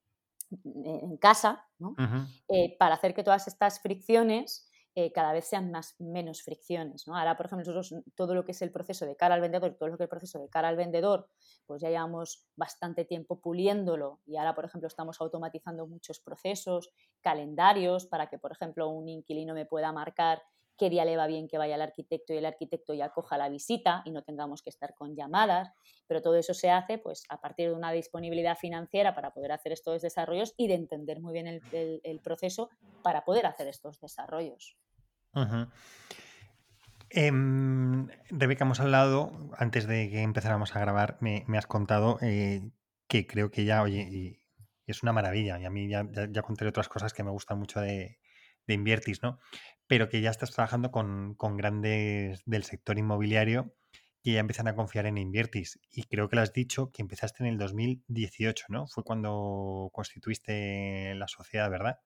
casa, 1.20 1.66
eh, 2.50 2.76
para 2.78 2.96
hacer 2.96 3.14
que 3.14 3.24
todas 3.24 3.48
estas 3.48 3.80
fricciones 3.80 4.70
eh, 4.94 5.14
cada 5.14 5.32
vez 5.32 5.46
sean 5.46 5.72
más, 5.72 5.96
menos 6.00 6.44
fricciones. 6.44 7.08
¿no? 7.08 7.16
Ahora, 7.16 7.38
por 7.38 7.46
ejemplo, 7.46 7.66
nosotros 7.66 8.04
todo 8.14 8.36
lo 8.36 8.44
que 8.44 8.52
es 8.52 8.62
el 8.62 8.72
proceso 8.72 9.06
de 9.06 9.16
cara 9.16 9.36
al 9.36 9.42
vendedor, 9.42 9.76
todo 9.76 9.88
lo 9.88 9.98
que 9.98 10.04
es 10.04 10.06
el 10.06 10.10
proceso 10.10 10.38
de 10.40 10.50
cara 10.50 10.68
al 10.68 10.76
vendedor, 10.76 11.30
pues 11.66 11.82
ya 11.82 11.90
llevamos 11.90 12.46
bastante 12.58 13.06
tiempo 13.06 13.40
puliéndolo 13.40 14.20
y 14.26 14.36
ahora, 14.36 14.54
por 14.54 14.66
ejemplo, 14.66 14.88
estamos 14.88 15.22
automatizando 15.22 15.88
muchos 15.88 16.20
procesos, 16.20 16.90
calendarios, 17.22 18.06
para 18.06 18.28
que, 18.28 18.38
por 18.38 18.52
ejemplo, 18.52 18.90
un 18.90 19.08
inquilino 19.08 19.54
me 19.54 19.66
pueda 19.66 19.94
marcar 19.94 20.42
qué 20.82 20.90
día 20.90 21.06
le 21.06 21.16
va 21.16 21.28
bien 21.28 21.48
que 21.48 21.60
vaya 21.60 21.76
el 21.76 21.82
arquitecto 21.84 22.34
y 22.34 22.38
el 22.38 22.46
arquitecto 22.46 22.96
ya 22.96 23.10
coja 23.10 23.38
la 23.38 23.50
visita 23.50 24.02
y 24.04 24.10
no 24.10 24.24
tengamos 24.24 24.64
que 24.64 24.72
estar 24.72 24.96
con 24.96 25.16
llamadas, 25.16 25.72
pero 26.08 26.24
todo 26.24 26.38
eso 26.38 26.56
se 26.56 26.72
hace 26.72 26.98
pues 26.98 27.24
a 27.30 27.40
partir 27.40 27.70
de 27.70 27.76
una 27.76 27.92
disponibilidad 27.92 28.58
financiera 28.58 29.14
para 29.14 29.30
poder 29.30 29.52
hacer 29.52 29.74
estos 29.74 30.02
desarrollos 30.02 30.56
y 30.58 30.68
de 30.68 30.74
entender 30.74 31.22
muy 31.22 31.34
bien 31.34 31.46
el, 31.46 32.20
proceso 32.24 32.72
para 33.04 33.24
poder 33.26 33.46
hacer 33.46 33.68
estos 33.68 34.02
desarrollos. 34.02 34.76
Em, 37.12 38.08
Rebeca, 38.32 38.64
hemos 38.64 38.80
hablado, 38.80 39.32
antes 39.60 39.86
de 39.86 40.10
que 40.10 40.24
empezáramos 40.24 40.76
a 40.76 40.80
grabar, 40.80 41.18
me, 41.20 41.46
has 41.56 41.68
contado 41.68 42.18
eh, 42.24 42.72
que 43.08 43.28
creo 43.28 43.52
que 43.52 43.66
ya, 43.66 43.84
oye, 43.84 44.40
es 44.88 45.04
una 45.04 45.14
maravilla, 45.14 45.60
y 45.60 45.66
a 45.66 45.70
mí 45.70 45.88
ya, 45.88 46.08
ya, 46.12 46.42
contaré 46.42 46.70
otras 46.70 46.90
cosas 46.90 47.14
que 47.14 47.24
me 47.24 47.30
gustan 47.30 47.60
mucho 47.60 47.82
de, 47.82 48.18
de 48.68 48.74
Inviertis, 48.74 49.22
¿no? 49.22 49.40
pero 49.92 50.08
que 50.08 50.22
ya 50.22 50.30
estás 50.30 50.52
trabajando 50.52 50.90
con, 50.90 51.36
grandes 51.58 52.44
del 52.46 52.64
sector 52.64 52.98
inmobiliario 52.98 53.76
que 54.24 54.32
ya 54.32 54.40
empiezan 54.40 54.70
a 54.70 54.74
confiar 54.74 55.06
en 55.06 55.18
Inviertis. 55.18 55.82
Y 55.92 56.04
creo 56.04 56.30
que 56.30 56.38
lo 56.38 56.42
has 56.42 56.54
dicho 56.54 56.94
que 56.94 57.02
empezaste 57.02 57.44
en 57.44 57.50
el 57.50 57.58
2018, 57.58 58.68
¿no? 58.70 58.88
Fue 58.88 59.04
cuando 59.04 59.90
constituiste 59.92 61.14
la 61.16 61.28
sociedad, 61.28 61.70
¿verdad? 61.70 62.00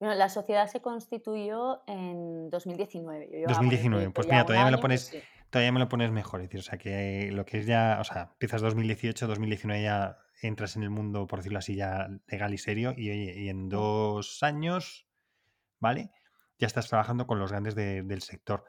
Bueno, 0.00 0.14
la 0.14 0.30
sociedad 0.30 0.66
se 0.68 0.80
constituyó 0.80 1.82
en 1.86 2.48
2019. 2.48 3.44
2019, 3.46 4.10
pues 4.12 4.26
mira, 4.26 4.46
todavía 4.46 4.64
me, 4.64 4.70
lo 4.70 4.80
pones, 4.80 5.14
todavía 5.50 5.72
me 5.72 5.80
lo 5.80 5.90
pones 5.90 6.10
mejor. 6.12 6.40
Es 6.40 6.48
decir, 6.48 6.60
o 6.60 6.62
sea, 6.62 6.78
que 6.78 7.28
lo 7.30 7.44
que 7.44 7.58
es 7.58 7.66
ya, 7.66 7.98
o 8.00 8.04
sea, 8.04 8.30
empiezas 8.32 8.62
2018, 8.62 9.26
2019 9.26 9.82
ya 9.82 10.16
entras 10.40 10.76
en 10.76 10.82
el 10.82 10.88
mundo, 10.88 11.26
por 11.26 11.40
decirlo 11.40 11.58
así, 11.58 11.74
ya 11.76 12.08
legal 12.26 12.54
y 12.54 12.58
serio, 12.58 12.94
y, 12.96 13.10
y 13.10 13.50
en 13.50 13.68
dos 13.68 14.42
años, 14.42 15.06
¿vale? 15.82 16.10
ya 16.62 16.66
estás 16.66 16.88
trabajando 16.88 17.26
con 17.26 17.40
los 17.40 17.50
grandes 17.50 17.74
del 17.74 18.22
sector. 18.22 18.64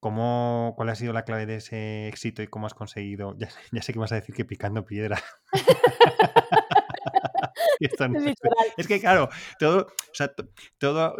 ¿Cómo, 0.00 0.74
¿Cuál 0.76 0.90
ha 0.90 0.94
sido 0.96 1.12
la 1.12 1.24
clave 1.24 1.46
de 1.46 1.56
ese 1.56 2.08
éxito 2.08 2.42
y 2.42 2.48
cómo 2.48 2.66
has 2.66 2.74
conseguido? 2.74 3.36
Ya, 3.38 3.48
sé 3.82 3.92
que 3.92 3.98
vas 3.98 4.12
a 4.12 4.16
decir 4.16 4.34
que 4.34 4.44
picando 4.44 4.84
piedra. 4.84 5.22
es, 8.76 8.88
que 8.88 9.00
claro, 9.00 9.28
todo, 9.60 9.86
o 9.86 10.14
sea, 10.14 10.32
todo, 10.78 11.16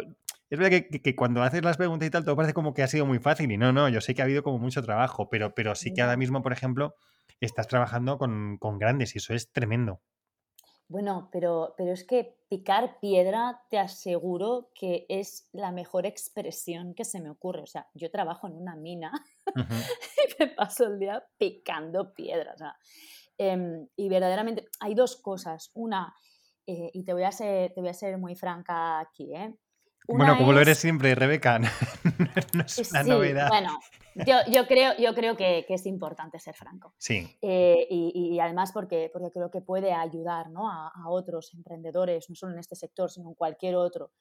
es 0.49 0.59
verdad 0.59 0.81
que, 0.91 1.15
cuando 1.15 1.41
haces 1.41 1.63
las 1.63 1.77
preguntas 1.77 2.07
y 2.07 2.11
tal, 2.11 2.25
todo 2.25 2.35
parece 2.35 2.53
como 2.53 2.73
que 2.73 2.83
ha 2.83 2.87
sido 2.87 3.05
muy 3.05 3.19
fácil 3.19 3.49
y 3.49 3.57
no, 3.57 3.71
no, 3.71 3.87
yo 3.87 4.01
sé 4.01 4.13
que 4.13 4.21
ha 4.21 4.25
habido 4.25 4.43
como 4.43 4.59
mucho 4.59 4.83
trabajo, 4.83 5.29
pero, 5.29 5.55
pero 5.55 5.73
sí 5.75 5.93
que 5.93 6.01
ahora 6.01 6.17
mismo, 6.17 6.41
por 6.41 6.51
ejemplo, 6.51 6.95
estás 7.39 7.67
trabajando 7.67 8.17
con, 8.17 8.57
con 8.57 8.77
grandes 8.77 9.15
y 9.15 9.19
eso 9.19 9.33
es 9.33 9.53
tremendo. 9.53 10.01
Bueno, 10.89 11.29
pero, 11.31 11.75
pero 11.77 11.93
es 11.93 12.03
que 12.03 12.35
picar 12.49 12.99
piedra 12.99 13.61
te 13.69 13.77
aseguro 13.77 14.71
que 14.73 15.05
es 15.07 15.47
la 15.53 15.71
mejor 15.71 16.07
expresión 16.07 16.95
que 16.95 17.05
se 17.05 17.21
me 17.21 17.29
ocurre. 17.29 17.61
O 17.61 17.67
sea, 17.67 17.87
yo 17.93 18.09
trabajo 18.09 18.47
en 18.47 18.55
una 18.55 18.75
mina 18.75 19.11
y 19.55 20.43
me 20.43 20.47
paso 20.47 20.85
el 20.85 20.97
día 20.97 21.23
picando 21.37 22.11
piedras. 22.15 22.59
Em, 23.37 23.87
y 23.95 24.09
verdaderamente 24.09 24.67
hay 24.79 24.95
dos 24.95 25.15
cosas. 25.17 25.69
Una, 25.75 26.11
eh, 26.65 26.89
y 26.91 27.03
te 27.03 27.13
voy, 27.13 27.23
a 27.23 27.31
ser, 27.31 27.71
te 27.71 27.81
voy 27.81 27.89
a 27.89 27.93
ser 27.93 28.17
muy 28.17 28.35
franca 28.35 28.99
aquí, 28.99 29.31
¿eh? 29.35 29.53
Bueno, 30.17 30.37
como 30.37 30.53
lo 30.53 30.61
eres 30.61 30.77
siempre, 30.77 31.15
Rebeca, 31.15 31.59
no, 32.53 32.63
es 32.65 32.91
una 32.91 33.03
novedad. 33.03 33.47
Bueno, 33.49 33.79
yo, 34.15 34.67
creo, 34.67 34.93
yo 34.97 35.13
creo 35.13 35.37
que, 35.37 35.65
es 35.67 35.85
importante 35.85 36.39
ser 36.39 36.55
franco. 36.55 36.93
Sí. 36.97 37.27
Eh, 37.41 37.87
y, 37.89 38.39
además 38.39 38.71
porque, 38.71 39.09
porque 39.13 39.31
creo 39.31 39.51
que 39.51 39.61
puede 39.61 39.93
ayudar 39.93 40.49
¿no? 40.49 40.69
a, 40.69 40.91
otros 41.07 41.53
emprendedores, 41.53 42.29
no 42.29 42.35
solo 42.35 42.53
en 42.53 42.59
este 42.59 42.75
sector, 42.75 43.09
sino 43.09 43.29
en 43.29 43.35
cualquier 43.35 43.75
otro. 43.75 44.11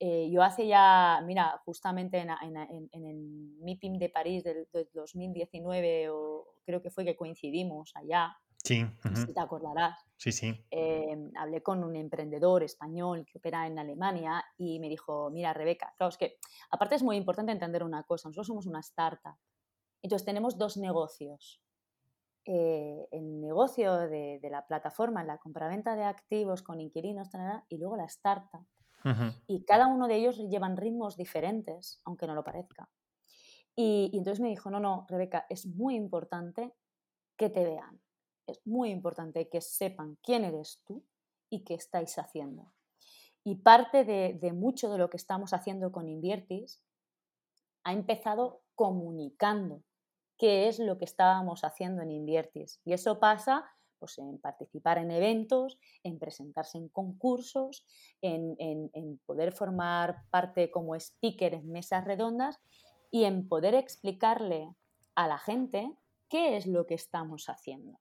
Eh, 0.00 0.28
yo 0.30 0.42
hace 0.42 0.66
ya, 0.66 1.22
mira, 1.24 1.60
justamente 1.64 2.18
en, 2.18 2.30
en, 2.30 3.04
el 3.06 3.56
meeting 3.60 3.98
de 3.98 4.08
París 4.08 4.42
del, 4.42 4.66
del 4.72 4.88
2019, 4.92 6.08
o 6.10 6.46
creo 6.64 6.82
que 6.82 6.90
fue 6.90 7.04
que 7.04 7.16
coincidimos 7.16 7.92
allá, 7.94 8.36
Sí. 8.64 8.86
Si 9.14 9.34
te 9.34 9.40
acordarás. 9.40 9.98
Sí, 10.16 10.32
sí. 10.32 10.66
Em, 10.70 11.30
hablé 11.36 11.62
con 11.62 11.84
un 11.84 11.96
emprendedor 11.96 12.62
español 12.62 13.26
que 13.26 13.36
opera 13.36 13.66
en 13.66 13.78
Alemania 13.78 14.42
y 14.56 14.80
me 14.80 14.88
dijo, 14.88 15.28
mira, 15.30 15.52
Rebeca, 15.52 15.92
claro, 15.98 16.08
es 16.08 16.16
que 16.16 16.38
aparte 16.70 16.94
es 16.94 17.02
muy 17.02 17.16
importante 17.16 17.52
entender 17.52 17.84
una 17.84 18.04
cosa, 18.04 18.28
nosotros 18.28 18.46
somos 18.46 18.66
una 18.66 18.80
startup, 18.80 19.36
entonces 20.02 20.24
tenemos 20.24 20.56
dos 20.56 20.78
negocios. 20.78 21.60
Eh, 22.46 23.06
el 23.10 23.40
negocio 23.40 23.96
de, 23.96 24.40
la 24.50 24.66
plataforma, 24.66 25.24
la 25.24 25.38
compraventa 25.38 25.94
de 25.94 26.04
activos 26.04 26.62
con 26.62 26.80
inquilinos, 26.80 27.28
y 27.68 27.76
luego 27.78 27.96
la 27.96 28.04
startup. 28.04 28.66
Y 29.46 29.66
cada 29.66 29.86
uno 29.86 30.08
de 30.08 30.16
ellos 30.16 30.38
llevan 30.48 30.78
ritmos 30.78 31.18
diferentes, 31.18 32.00
aunque 32.06 32.26
no 32.26 32.34
lo 32.34 32.42
parezca. 32.42 32.88
y 33.76 34.10
entonces 34.16 34.40
me 34.40 34.48
dijo, 34.48 34.70
no, 34.70 34.80
no, 34.80 35.04
Rebeca, 35.08 35.44
es 35.50 35.66
muy 35.66 35.96
importante 35.96 36.72
que 37.36 37.50
te 37.50 37.64
vean 37.64 38.00
es 38.46 38.66
muy 38.66 38.90
importante 38.90 39.48
que 39.48 39.60
sepan 39.60 40.18
quién 40.22 40.44
eres 40.44 40.82
tú 40.84 41.04
y 41.50 41.64
qué 41.64 41.74
estáis 41.74 42.18
haciendo. 42.18 42.72
Y 43.44 43.56
parte 43.56 44.04
de, 44.04 44.52
mucho 44.52 44.90
de 44.90 44.98
lo 44.98 45.10
que 45.10 45.18
estamos 45.18 45.52
haciendo 45.52 45.92
con 45.92 46.08
Inviertis 46.08 46.82
ha 47.84 47.92
empezado 47.92 48.62
comunicando 48.74 49.82
qué 50.38 50.68
es 50.68 50.78
lo 50.78 50.96
que 50.96 51.04
estábamos 51.04 51.62
haciendo 51.62 52.02
en 52.02 52.10
Inviertis. 52.10 52.80
Y 52.86 52.94
eso 52.94 53.20
pasa 53.20 53.70
pues, 53.98 54.16
en 54.18 54.38
participar 54.38 54.96
en 54.96 55.10
eventos, 55.10 55.78
en 56.02 56.18
presentarse 56.18 56.78
en 56.78 56.88
concursos, 56.88 57.84
en, 58.22 58.56
en, 58.58 59.18
poder 59.26 59.52
formar 59.52 60.24
parte 60.30 60.70
como 60.70 60.94
speaker 60.94 61.52
en 61.52 61.70
mesas 61.70 62.04
redondas 62.04 62.58
y 63.10 63.24
en 63.24 63.46
poder 63.46 63.74
explicarle 63.74 64.74
a 65.14 65.28
la 65.28 65.38
gente 65.38 65.94
qué 66.30 66.56
es 66.56 66.66
lo 66.66 66.86
que 66.86 66.94
estamos 66.94 67.50
haciendo. 67.50 68.00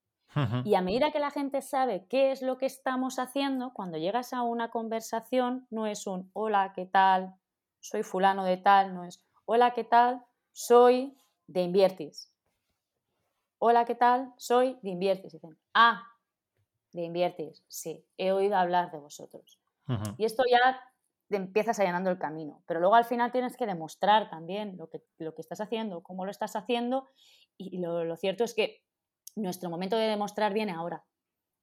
Y 0.65 0.75
a 0.75 0.81
medida 0.81 1.11
que 1.11 1.19
la 1.19 1.31
gente 1.31 1.61
sabe 1.61 2.05
qué 2.09 2.31
es 2.31 2.41
lo 2.41 2.57
que 2.57 2.65
estamos 2.65 3.19
haciendo, 3.19 3.73
cuando 3.73 3.97
llegas 3.97 4.33
a 4.33 4.41
una 4.41 4.69
conversación, 4.69 5.67
no 5.69 5.87
es 5.87 6.07
un 6.07 6.29
hola, 6.33 6.73
¿qué 6.75 6.85
tal? 6.85 7.35
Soy 7.79 8.03
fulano 8.03 8.43
de 8.43 8.57
tal, 8.57 8.93
no 8.95 9.03
es 9.03 9.23
hola, 9.45 9.73
¿qué 9.73 9.83
tal? 9.83 10.23
Soy 10.51 11.17
de 11.47 11.61
Inviertis. 11.61 12.31
Hola, 13.59 13.85
¿qué 13.85 13.95
tal? 13.95 14.33
Soy 14.37 14.77
de 14.81 14.89
Inviertis. 14.89 15.33
Dicen, 15.33 15.57
ah, 15.73 16.03
de 16.91 17.03
Inviertis, 17.03 17.63
sí, 17.67 18.05
he 18.17 18.31
oído 18.31 18.55
hablar 18.55 18.91
de 18.91 18.99
vosotros. 18.99 19.59
Y 20.17 20.25
esto 20.25 20.43
ya 20.49 20.81
te 21.29 21.37
empiezas 21.37 21.79
allanando 21.79 22.09
el 22.09 22.19
camino. 22.19 22.63
Pero 22.67 22.79
luego 22.79 22.95
al 22.95 23.05
final 23.05 23.31
tienes 23.31 23.57
que 23.57 23.65
demostrar 23.65 24.29
también 24.29 24.77
lo 24.77 24.89
que, 24.89 25.01
lo 25.17 25.33
que 25.33 25.41
estás 25.41 25.61
haciendo, 25.61 26.03
cómo 26.03 26.25
lo 26.25 26.31
estás 26.31 26.55
haciendo. 26.55 27.09
Y 27.57 27.79
lo, 27.79 28.15
cierto 28.17 28.43
es 28.43 28.53
que 28.53 28.83
nuestro 29.35 29.69
momento 29.69 29.97
de 29.97 30.07
demostrar 30.07 30.53
viene 30.53 30.71
ahora. 30.71 31.03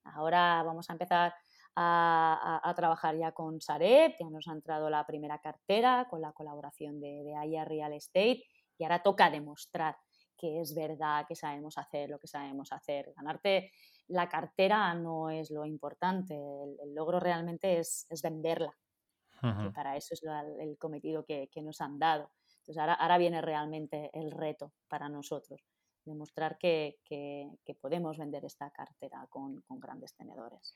Ahora 0.03 0.63
vamos 0.63 0.89
a 0.89 0.93
empezar 0.93 1.33
a, 1.75 2.73
trabajar 2.75 3.15
ya 3.15 3.31
con 3.31 3.61
Sareb, 3.61 4.15
ya 4.19 4.29
nos 4.29 4.47
ha 4.47 4.51
entrado 4.51 4.89
la 4.89 5.05
primera 5.05 5.39
cartera 5.39 6.07
con 6.09 6.21
la 6.21 6.33
colaboración 6.33 6.99
de, 6.99 7.23
de 7.23 7.35
Aya 7.35 7.65
Real 7.65 7.93
Estate 7.93 8.43
y 8.77 8.83
ahora 8.83 9.03
toca 9.03 9.29
demostrar 9.29 9.95
que 10.41 10.59
es 10.59 10.73
verdad, 10.73 11.25
que 11.27 11.35
sabemos 11.35 11.77
hacer 11.77 12.09
lo 12.09 12.17
que 12.17 12.27
sabemos 12.27 12.71
hacer. 12.71 13.13
Ganarte 13.15 13.71
la 14.07 14.27
cartera 14.27 14.93
no 14.95 15.29
es 15.29 15.51
lo 15.51 15.65
importante, 15.65 16.33
el, 16.33 16.95
logro 16.95 17.19
realmente 17.19 17.77
es, 17.77 18.07
venderla. 18.23 18.75
para 19.73 19.95
eso 19.95 20.15
es 20.15 20.21
el 20.59 20.77
cometido 20.79 21.23
que, 21.23 21.49
nos 21.63 21.79
han 21.79 21.99
dado. 21.99 22.31
Entonces 22.59 22.77
ahora, 22.79 22.93
ahora, 22.95 23.17
viene 23.19 23.41
realmente 23.41 24.09
el 24.13 24.31
reto 24.31 24.73
para 24.87 25.09
nosotros, 25.09 25.63
demostrar 26.05 26.57
que, 26.57 26.97
podemos 27.81 28.17
vender 28.17 28.45
esta 28.45 28.69
cartera 28.71 29.25
con, 29.29 29.63
grandes 29.79 30.13
tenedores. 30.15 30.75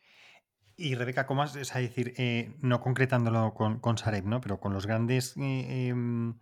Y 0.77 0.95
Rebeca, 0.95 1.25
¿cómo 1.25 1.43
has, 1.43 1.55
es 1.55 1.73
decir, 1.73 2.13
eh, 2.17 2.53
no 2.59 2.81
concretándolo 2.81 3.53
con, 3.53 3.97
Sareb, 3.97 4.25
¿no? 4.25 4.41
pero 4.41 4.59
con 4.59 4.73
los 4.73 4.85
grandes 4.85 5.37
eh, 5.37 5.87
em, 5.87 6.37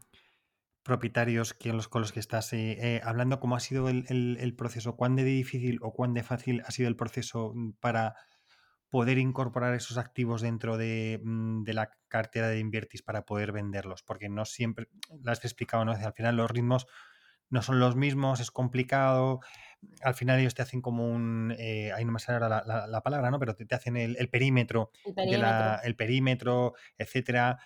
propietarios 0.84 1.54
que 1.54 1.72
los, 1.72 1.88
con 1.88 2.02
los 2.02 2.12
que 2.12 2.20
estás 2.20 2.52
eh, 2.54 2.78
eh, 2.80 3.02
hablando, 3.04 3.40
¿cómo 3.40 3.56
ha 3.56 3.60
sido 3.60 3.88
el, 3.90 4.56
proceso? 4.58 4.96
¿Cuán 4.96 5.16
de 5.16 5.24
difícil 5.24 5.80
o 5.82 5.94
cuán 5.94 6.14
de 6.14 6.24
fácil 6.24 6.62
ha 6.66 6.72
sido 6.72 6.90
el 6.90 6.98
proceso 6.98 7.54
mm, 7.56 7.74
para 7.80 8.16
poder 8.90 9.18
incorporar 9.18 9.74
esos 9.74 9.98
activos 9.98 10.42
dentro 10.42 10.76
mm, 10.76 11.64
de, 11.64 11.74
la 11.74 11.90
cartera 12.10 12.50
de 12.50 12.60
Invertis 12.60 13.02
para 13.02 13.26
poder 13.26 13.54
venderlos? 13.54 14.04
Porque 14.04 14.30
no 14.30 14.46
siempre, 14.46 14.88
lo 15.24 15.32
has 15.32 15.44
explicado, 15.44 15.86
¿no? 15.86 15.94
Al 15.94 16.14
final 16.14 16.36
los 16.36 16.52
ritmos 16.52 16.86
no 17.54 17.62
son 17.62 17.80
los 17.80 17.96
mismos, 17.96 18.40
es 18.40 18.50
complicado. 18.50 19.40
Al 20.02 20.16
final 20.16 20.40
ellos 20.40 20.56
te 20.56 20.64
hacen 20.64 20.82
como 20.82 21.08
un, 21.08 21.54
eh, 21.60 21.92
ahí 21.94 22.04
no 22.04 22.12
me 22.12 22.20
sale 22.20 22.44
ahora 22.44 22.64
la, 22.88 23.02
palabra, 23.02 23.30
¿no? 23.30 23.38
Pero 23.38 23.56
te, 23.56 23.76
hacen 23.76 23.96
el, 23.96 24.16
perímetro, 24.30 24.90
el 25.06 25.14
perímetro, 25.14 25.84
el 25.84 25.96
perímetro 25.96 26.74
etcétera 26.98 27.60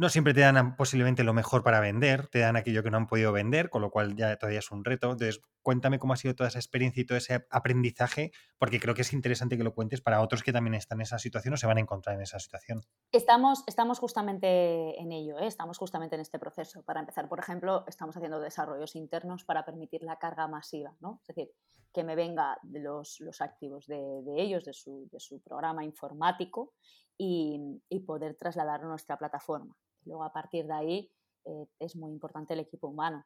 no 0.00 0.08
siempre 0.08 0.32
te 0.32 0.40
dan 0.40 0.76
posiblemente 0.76 1.24
lo 1.24 1.34
mejor 1.34 1.62
para 1.62 1.78
vender, 1.78 2.26
te 2.28 2.38
dan 2.38 2.56
aquello 2.56 2.82
que 2.82 2.90
no 2.90 2.96
han 2.96 3.06
podido 3.06 3.32
vender, 3.32 3.68
con 3.68 3.82
lo 3.82 3.90
cual 3.90 4.16
ya 4.16 4.34
todavía 4.38 4.60
es 4.60 4.70
un 4.70 4.82
reto. 4.82 5.12
Entonces, 5.12 5.42
cuéntame 5.60 5.98
cómo 5.98 6.14
ha 6.14 6.16
sido 6.16 6.34
toda 6.34 6.48
esa 6.48 6.58
experiencia 6.58 7.02
y 7.02 7.04
todo 7.04 7.18
ese 7.18 7.46
aprendizaje, 7.50 8.32
porque 8.56 8.80
creo 8.80 8.94
que 8.94 9.02
es 9.02 9.12
interesante 9.12 9.58
que 9.58 9.62
lo 9.62 9.74
cuentes 9.74 10.00
para 10.00 10.22
otros 10.22 10.42
que 10.42 10.54
también 10.54 10.72
están 10.72 11.00
en 11.00 11.02
esa 11.02 11.18
situación 11.18 11.52
o 11.52 11.58
se 11.58 11.66
van 11.66 11.76
a 11.76 11.80
encontrar 11.82 12.16
en 12.16 12.22
esa 12.22 12.38
situación. 12.38 12.80
Estamos, 13.12 13.62
estamos 13.66 13.98
justamente 13.98 14.98
en 14.98 15.12
ello, 15.12 15.38
¿eh? 15.38 15.46
estamos 15.46 15.76
justamente 15.76 16.14
en 16.14 16.22
este 16.22 16.38
proceso. 16.38 16.82
Para 16.82 17.00
empezar, 17.00 17.28
por 17.28 17.38
ejemplo, 17.38 17.84
estamos 17.86 18.16
haciendo 18.16 18.40
desarrollos 18.40 18.96
internos 18.96 19.44
para 19.44 19.66
permitir 19.66 20.02
la 20.02 20.16
carga 20.16 20.48
masiva, 20.48 20.96
¿no? 21.00 21.20
Es 21.20 21.36
decir, 21.36 21.50
que 21.92 22.04
me 22.04 22.14
venga 22.14 22.56
de 22.62 22.80
los, 22.80 23.20
activos 23.40 23.86
de, 23.86 24.22
ellos, 24.38 24.64
de 24.64 24.72
su, 24.72 25.10
de 25.12 25.20
su, 25.20 25.42
programa 25.42 25.84
informático 25.84 26.72
y, 27.18 27.82
y 27.90 28.00
poder 28.00 28.34
trasladarlo 28.36 28.86
a 28.86 28.90
nuestra 28.90 29.18
plataforma. 29.18 29.76
Luego, 30.04 30.24
a 30.24 30.32
partir 30.32 30.66
de 30.66 30.72
ahí, 30.72 31.12
eh, 31.44 31.66
es 31.78 31.96
muy 31.96 32.12
importante 32.12 32.54
el 32.54 32.60
equipo 32.60 32.88
humano. 32.88 33.24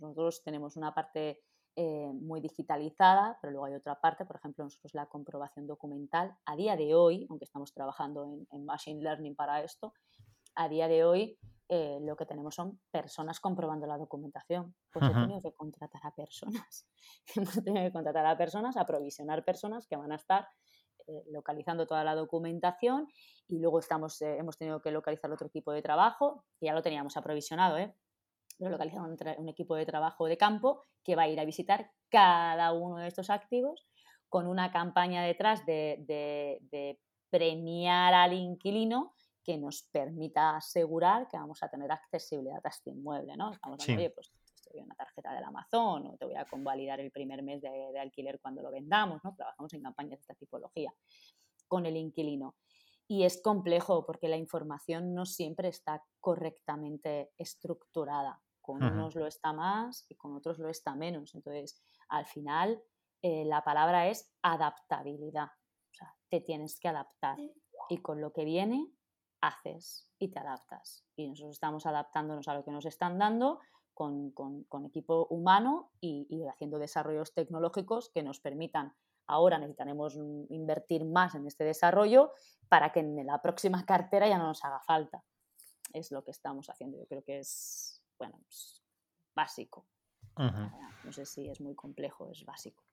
nosotros 0.00 0.42
tenemos 0.42 0.76
una 0.76 0.94
parte 0.94 1.42
eh, 1.76 2.10
muy 2.12 2.40
digitalizada, 2.40 3.38
pero 3.40 3.52
luego 3.52 3.66
hay 3.66 3.74
otra 3.74 4.00
parte, 4.00 4.24
por 4.24 4.36
ejemplo, 4.36 4.64
nosotros 4.64 4.94
la 4.94 5.06
comprobación 5.06 5.66
documental. 5.66 6.36
A 6.44 6.56
día 6.56 6.76
de 6.76 6.94
hoy, 6.94 7.24
aunque 7.30 7.44
estamos 7.44 7.72
trabajando 7.72 8.24
en, 8.50 8.64
Machine 8.64 9.00
Learning 9.00 9.36
para 9.36 9.62
esto, 9.62 9.92
a 10.56 10.68
día 10.68 10.88
de 10.88 11.04
hoy 11.04 11.38
eh, 11.68 11.98
lo 12.00 12.16
que 12.16 12.26
tenemos 12.26 12.56
son 12.56 12.80
personas 12.90 13.38
comprobando 13.38 13.86
la 13.86 13.96
documentación. 13.96 14.74
Pues 14.90 15.08
he 15.08 15.14
tenido 15.14 15.40
que 15.40 15.52
contratar 15.52 16.00
a 16.04 16.10
personas. 16.12 16.88
Hemos 17.36 17.62
tenido 17.62 17.84
que 17.84 17.92
contratar 17.92 18.26
a 18.26 18.36
personas, 18.36 18.76
aprovisionar 18.76 19.44
personas 19.44 19.86
que 19.86 19.96
van 19.96 20.10
a 20.10 20.16
estar 20.16 20.48
localizando 21.30 21.86
toda 21.86 22.04
la 22.04 22.14
documentación 22.14 23.08
y 23.48 23.58
luego 23.58 23.78
estamos, 23.78 24.20
eh, 24.22 24.36
hemos 24.38 24.58
tenido 24.58 24.80
que 24.80 24.90
localizar 24.90 25.30
otro 25.30 25.46
equipo 25.46 25.72
de 25.72 25.82
trabajo, 25.82 26.44
que 26.58 26.66
ya 26.66 26.74
lo 26.74 26.82
teníamos 26.82 27.16
aprovisionado, 27.16 27.78
¿eh? 27.78 27.94
lo 28.58 28.70
localizamos 28.70 29.10
un, 29.38 29.48
equipo 29.48 29.76
de 29.76 29.86
trabajo 29.86 30.26
de 30.26 30.36
campo 30.36 30.82
que 31.04 31.16
va 31.16 31.22
a 31.22 31.28
ir 31.28 31.38
a 31.38 31.44
visitar 31.44 31.90
cada 32.08 32.72
uno 32.72 32.98
de 32.98 33.08
estos 33.08 33.30
activos 33.30 33.86
con 34.28 34.46
una 34.46 34.70
campaña 34.72 35.22
detrás 35.22 35.64
de, 35.64 36.98
premiar 37.30 38.14
al 38.14 38.32
inquilino 38.32 39.14
que 39.44 39.58
nos 39.58 39.82
permita 39.82 40.56
asegurar 40.56 41.28
que 41.28 41.36
vamos 41.36 41.62
a 41.62 41.68
tener 41.68 41.92
accesibilidad 41.92 42.60
a 42.64 42.68
este 42.68 42.90
inmueble, 42.90 43.36
¿no? 43.36 43.52
Estamos 43.52 43.86
oye, 43.86 44.10
pues 44.10 44.32
una 44.74 44.94
tarjeta 44.94 45.32
del 45.32 45.44
Amazon 45.44 46.06
o 46.06 46.16
te 46.16 46.24
voy 46.24 46.36
a 46.36 46.44
convalidar 46.44 47.00
el 47.00 47.10
primer 47.10 47.42
mes 47.42 47.60
de, 47.62 47.98
alquiler 47.98 48.40
cuando 48.40 48.62
lo 48.62 48.70
vendamos, 48.70 49.22
¿no? 49.24 49.34
Trabajamos 49.34 49.72
en 49.74 49.82
campañas 49.82 50.18
de 50.18 50.20
esta 50.20 50.34
tipología 50.34 50.92
con 51.66 51.86
el 51.86 51.96
inquilino. 51.96 52.56
Y 53.06 53.24
es 53.24 53.40
complejo 53.40 54.04
porque 54.04 54.28
la 54.28 54.36
información 54.36 55.14
no 55.14 55.24
siempre 55.24 55.68
está 55.68 56.04
correctamente 56.20 57.30
estructurada. 57.38 58.42
Con 58.60 58.82
unos 58.82 59.14
lo 59.14 59.26
está 59.26 59.54
más 59.54 60.04
y 60.10 60.14
con 60.14 60.34
otros 60.36 60.58
lo 60.58 60.68
está 60.68 60.94
menos. 60.94 61.34
Entonces, 61.34 61.82
al 62.10 62.26
final, 62.26 62.82
eh, 63.22 63.46
la 63.46 63.64
palabra 63.64 64.08
es 64.08 64.30
adaptabilidad. 64.42 65.46
O 65.46 65.94
sea, 65.94 66.14
te 66.28 66.42
tienes 66.42 66.78
que 66.78 66.88
adaptar. 66.88 67.38
Y 67.88 67.98
con 68.02 68.20
lo 68.20 68.30
que 68.34 68.44
viene, 68.44 68.92
haces 69.40 70.10
y 70.18 70.28
te 70.28 70.38
adaptas. 70.38 71.06
Y 71.16 71.28
nosotros 71.28 71.52
estamos 71.52 71.86
adaptándonos 71.86 72.48
a 72.48 72.54
lo 72.54 72.64
que 72.64 72.70
nos 72.70 72.84
están 72.84 73.18
dando 73.18 73.60
con, 73.98 74.86
equipo 74.86 75.26
humano 75.30 75.90
y, 76.00 76.44
haciendo 76.46 76.78
desarrollos 76.78 77.34
tecnológicos 77.34 78.10
que 78.10 78.22
nos 78.22 78.38
permitan 78.38 78.94
ahora 79.26 79.58
necesitaremos 79.58 80.16
invertir 80.48 81.04
más 81.04 81.34
en 81.34 81.46
este 81.46 81.64
desarrollo 81.64 82.32
para 82.68 82.92
que 82.92 83.00
en 83.00 83.26
la 83.26 83.42
próxima 83.42 83.84
cartera 83.84 84.28
ya 84.28 84.38
no 84.38 84.46
nos 84.46 84.64
haga 84.64 84.80
falta. 84.80 85.22
Es 85.92 86.12
lo 86.12 86.24
que 86.24 86.30
estamos 86.30 86.70
haciendo. 86.70 86.96
Yo 86.96 87.06
creo 87.06 87.22
que 87.22 87.40
es, 87.40 88.00
bueno, 88.18 88.38
pues, 88.44 88.82
básico. 89.34 89.84
No 90.36 91.12
sé 91.12 91.26
si 91.26 91.48
es 91.48 91.60
muy 91.60 91.74
complejo, 91.74 92.30
es 92.30 92.44
básico 92.44 92.87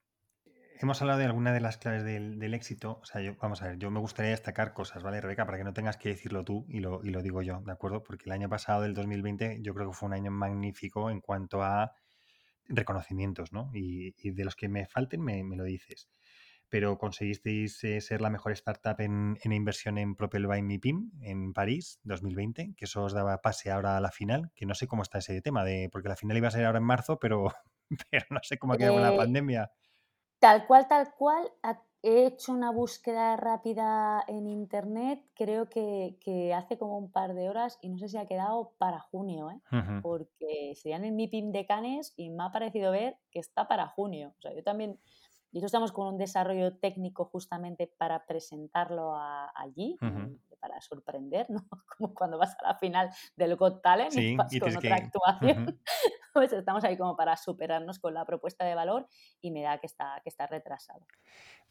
hemos 0.79 1.01
hablado 1.01 1.19
de 1.19 1.25
alguna 1.25 1.53
de 1.53 1.59
las 1.59 1.77
claves 1.77 2.03
del, 2.03 2.53
éxito. 2.53 2.99
O 3.01 3.05
sea, 3.05 3.21
yo, 3.21 3.35
vamos 3.41 3.61
a 3.61 3.67
ver, 3.67 3.77
yo 3.77 3.91
me 3.91 3.99
gustaría 3.99 4.31
destacar 4.31 4.73
cosas, 4.73 5.03
¿vale, 5.03 5.21
Rebeca? 5.21 5.45
Para 5.45 5.57
que 5.57 5.63
no 5.63 5.73
tengas 5.73 5.97
que 5.97 6.09
decirlo 6.09 6.43
tú 6.43 6.65
y 6.69 6.79
lo, 6.79 7.03
y 7.03 7.09
lo 7.09 7.21
digo 7.21 7.41
yo, 7.41 7.61
¿de 7.65 7.71
acuerdo? 7.71 8.03
Porque 8.03 8.25
el 8.25 8.31
año 8.31 8.49
pasado, 8.49 8.81
del 8.81 8.93
2020, 8.93 9.59
yo 9.61 9.73
creo 9.73 9.89
que 9.89 9.95
fue 9.95 10.07
un 10.07 10.13
año 10.13 10.31
magnífico 10.31 11.09
en 11.09 11.21
cuanto 11.21 11.63
a 11.63 11.93
reconocimientos, 12.67 13.51
¿no? 13.51 13.69
Y, 13.73 14.11
de 14.31 14.43
los 14.43 14.55
que 14.55 14.69
me 14.69 14.85
falten, 14.87 15.21
me, 15.21 15.43
lo 15.55 15.63
dices. 15.63 16.09
Pero 16.69 16.97
conseguisteis 16.97 17.83
eh, 17.83 18.01
ser 18.01 18.21
la 18.21 18.29
mejor 18.29 18.51
startup 18.53 18.99
en, 18.99 19.37
inversión 19.43 19.97
en 19.97 20.15
Propel 20.15 20.47
by 20.47 20.61
MIPIM 20.61 21.11
en 21.21 21.53
París 21.53 21.99
2020, 22.03 22.73
que 22.75 22.85
eso 22.85 23.03
os 23.03 23.13
daba 23.13 23.41
pase 23.41 23.69
ahora 23.71 23.97
a 23.97 24.01
la 24.01 24.11
final, 24.11 24.51
que 24.55 24.65
no 24.65 24.73
sé 24.73 24.87
cómo 24.87 25.03
está 25.03 25.19
ese 25.19 25.41
tema, 25.41 25.63
de 25.63 25.89
porque 25.91 26.09
la 26.09 26.15
final 26.15 26.37
iba 26.37 26.47
a 26.47 26.51
ser 26.51 26.65
ahora 26.65 26.79
en 26.79 26.85
marzo, 26.85 27.19
pero, 27.19 27.53
pero 28.11 28.25
no 28.31 28.39
sé 28.41 28.57
cómo 28.57 28.73
ha 28.73 28.77
quedado 28.77 28.95
con 28.95 29.03
la 29.03 29.13
eh, 29.13 29.17
pandemia. 29.17 29.71
Tal 30.39 30.67
cual, 30.67 30.87
tal 30.87 31.13
cual, 31.17 31.51
he 32.03 32.27
hecho 32.27 32.51
una 32.51 32.69
búsqueda 32.69 33.35
rápida 33.35 34.23
en 34.27 34.45
internet, 34.45 35.23
creo 35.33 35.67
que, 35.67 36.53
hace 36.55 36.77
como 36.77 36.99
un 36.99 37.11
par 37.11 37.33
de 37.33 37.49
horas 37.49 37.79
y 37.81 37.89
no 37.89 37.97
sé 37.97 38.09
si 38.09 38.17
ha 38.17 38.27
quedado 38.27 38.73
para 38.77 38.99
junio, 38.99 39.49
¿eh? 39.49 39.59
porque 40.03 40.73
serían 40.75 41.03
el 41.03 41.13
MIPIM 41.13 41.51
de 41.51 41.65
Canes 41.65 42.13
y 42.15 42.29
me 42.29 42.43
ha 42.43 42.51
parecido 42.51 42.91
ver 42.91 43.17
que 43.31 43.39
está 43.39 43.67
para 43.67 43.87
junio. 43.87 44.35
O 44.37 44.41
sea, 44.41 44.53
yo 44.53 44.63
también, 44.63 44.99
y 45.55 45.59
nosotros 45.59 45.69
estamos 45.69 45.91
con 45.93 46.07
un 46.07 46.17
desarrollo 46.17 46.75
técnico 46.79 47.23
justamente 47.23 47.87
para 47.87 48.25
presentarlo 48.25 49.15
allí, 49.55 49.97
para 50.59 50.81
sorprender, 50.81 51.45
¿no? 51.49 51.65
Como 51.97 52.13
cuando 52.13 52.37
vas 52.37 52.57
a 52.59 52.73
la 52.73 52.75
final 52.75 53.09
del 53.37 53.55
Got 53.55 53.81
Talent 53.81 54.13
y 54.17 54.35
vas 54.35 54.51
con 54.59 54.75
otra 54.75 54.95
actuación. 54.97 55.79
pues 56.33 56.51
estamos 56.51 56.83
ahí 56.83 56.97
como 56.97 57.15
para 57.15 57.37
superarnos 57.37 57.99
con 57.99 58.13
la 58.13 58.25
propuesta 58.25 58.65
de 58.65 58.75
valor 58.75 59.07
y 59.39 59.51
me 59.51 59.61
da 59.61 59.77
que 59.77 59.87
está, 59.87 60.19
que 60.25 60.29
está 60.29 60.45
retrasado. 60.45 61.07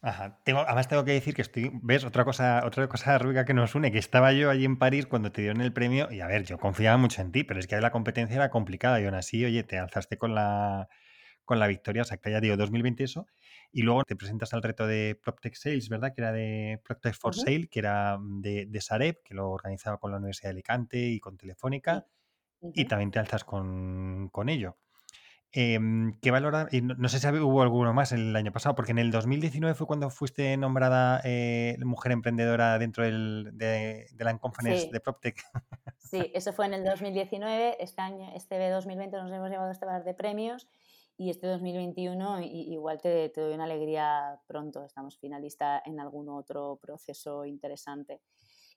Ajá. 0.00 0.40
Tengo, 0.44 0.60
además 0.60 0.88
tengo 0.88 1.04
que 1.04 1.12
decir 1.12 1.34
que 1.34 1.42
estoy, 1.42 1.70
ves, 1.82 2.06
otra 2.06 2.24
cosa, 2.24 2.62
otra 2.64 2.88
cosa 2.88 3.18
rúbrica 3.18 3.44
que 3.44 3.52
nos 3.52 3.74
une, 3.74 3.92
que 3.92 3.98
estaba 3.98 4.32
yo 4.32 4.48
allí 4.48 4.64
en 4.64 4.78
París 4.78 5.06
cuando 5.06 5.30
te 5.30 5.42
dieron 5.42 5.60
el 5.60 5.74
premio 5.74 6.10
y 6.10 6.22
a 6.22 6.26
ver, 6.26 6.44
yo 6.44 6.56
confiaba 6.56 6.96
mucho 6.96 7.20
en 7.20 7.32
ti, 7.32 7.44
pero 7.44 7.60
es 7.60 7.66
que 7.66 7.78
la 7.78 7.90
competencia 7.90 8.36
era 8.36 8.48
complicada 8.48 8.98
y 8.98 9.04
aún 9.04 9.14
así, 9.14 9.44
oye, 9.44 9.62
te 9.62 9.78
alzaste 9.78 10.16
con 10.16 10.34
la, 10.34 10.88
con 11.44 11.58
la 11.58 11.66
victoria, 11.66 12.00
o 12.00 12.04
sea, 12.06 12.16
que 12.16 12.30
ya 12.30 12.40
digo 12.40 12.56
2020 12.56 13.04
eso, 13.04 13.26
y 13.74 13.82
luego 13.82 14.04
te 14.04 14.14
presentas 14.14 14.54
al 14.54 14.62
reto 14.62 14.86
de 14.86 15.18
PropTech 15.20 15.56
Sales, 15.56 15.88
¿verdad? 15.88 16.14
Que 16.14 16.20
era 16.20 16.30
de 16.30 16.80
PropTech 16.84 17.14
for 17.14 17.34
Sale, 17.34 17.66
que 17.66 17.80
era 17.80 18.16
de, 18.20 18.66
de, 18.66 18.80
Sareb, 18.80 19.20
que 19.24 19.34
lo 19.34 19.50
organizaba 19.50 19.98
con 19.98 20.12
la 20.12 20.18
Universidad 20.18 20.50
de 20.50 20.52
Alicante 20.52 20.98
y 20.98 21.18
con 21.18 21.36
Telefónica, 21.36 22.06
y 22.72 22.84
también 22.84 23.10
te 23.10 23.18
alzas 23.18 23.42
con, 23.42 24.30
ello. 24.46 24.76
Em, 25.50 26.12
¿Qué 26.22 26.30
valora? 26.30 26.68
Y 26.70 26.82
no, 26.82 27.08
sé 27.08 27.18
si 27.18 27.26
hubo 27.26 27.62
alguno 27.62 27.92
más 27.92 28.12
el 28.12 28.34
año 28.36 28.52
pasado, 28.52 28.76
porque 28.76 28.92
en 28.92 28.98
el 28.98 29.10
2019 29.10 29.74
fue 29.74 29.88
cuando 29.88 30.08
fuiste 30.08 30.56
nombrada 30.56 31.20
eh, 31.24 31.76
mujer 31.84 32.12
emprendedora 32.12 32.78
dentro 32.78 33.02
del, 33.02 33.50
de, 33.54 34.06
de 34.12 34.24
la 34.24 34.38
Conference 34.38 34.88
de 34.92 35.00
PropTech. 35.00 35.42
Sí, 35.98 36.30
eso 36.32 36.52
fue 36.52 36.66
en 36.66 36.74
el 36.74 36.84
2019. 36.84 37.82
Este 37.82 38.00
año, 38.02 38.30
este 38.36 38.70
2020 38.70 39.16
nos 39.16 39.32
hemos 39.32 39.50
llevado 39.50 39.72
este 39.72 39.84
bar 39.84 40.04
de 40.04 40.14
premios 40.14 40.68
y 41.16 41.30
este 41.30 41.46
2021 41.46 42.40
igual 42.42 43.00
te, 43.00 43.28
te 43.28 43.40
doy 43.40 43.54
una 43.54 43.64
alegría 43.64 44.40
pronto. 44.46 44.84
Estamos 44.84 45.18
finalista 45.18 45.82
en 45.84 46.00
algún 46.00 46.28
otro 46.28 46.78
proceso 46.82 47.44
interesante. 47.44 48.20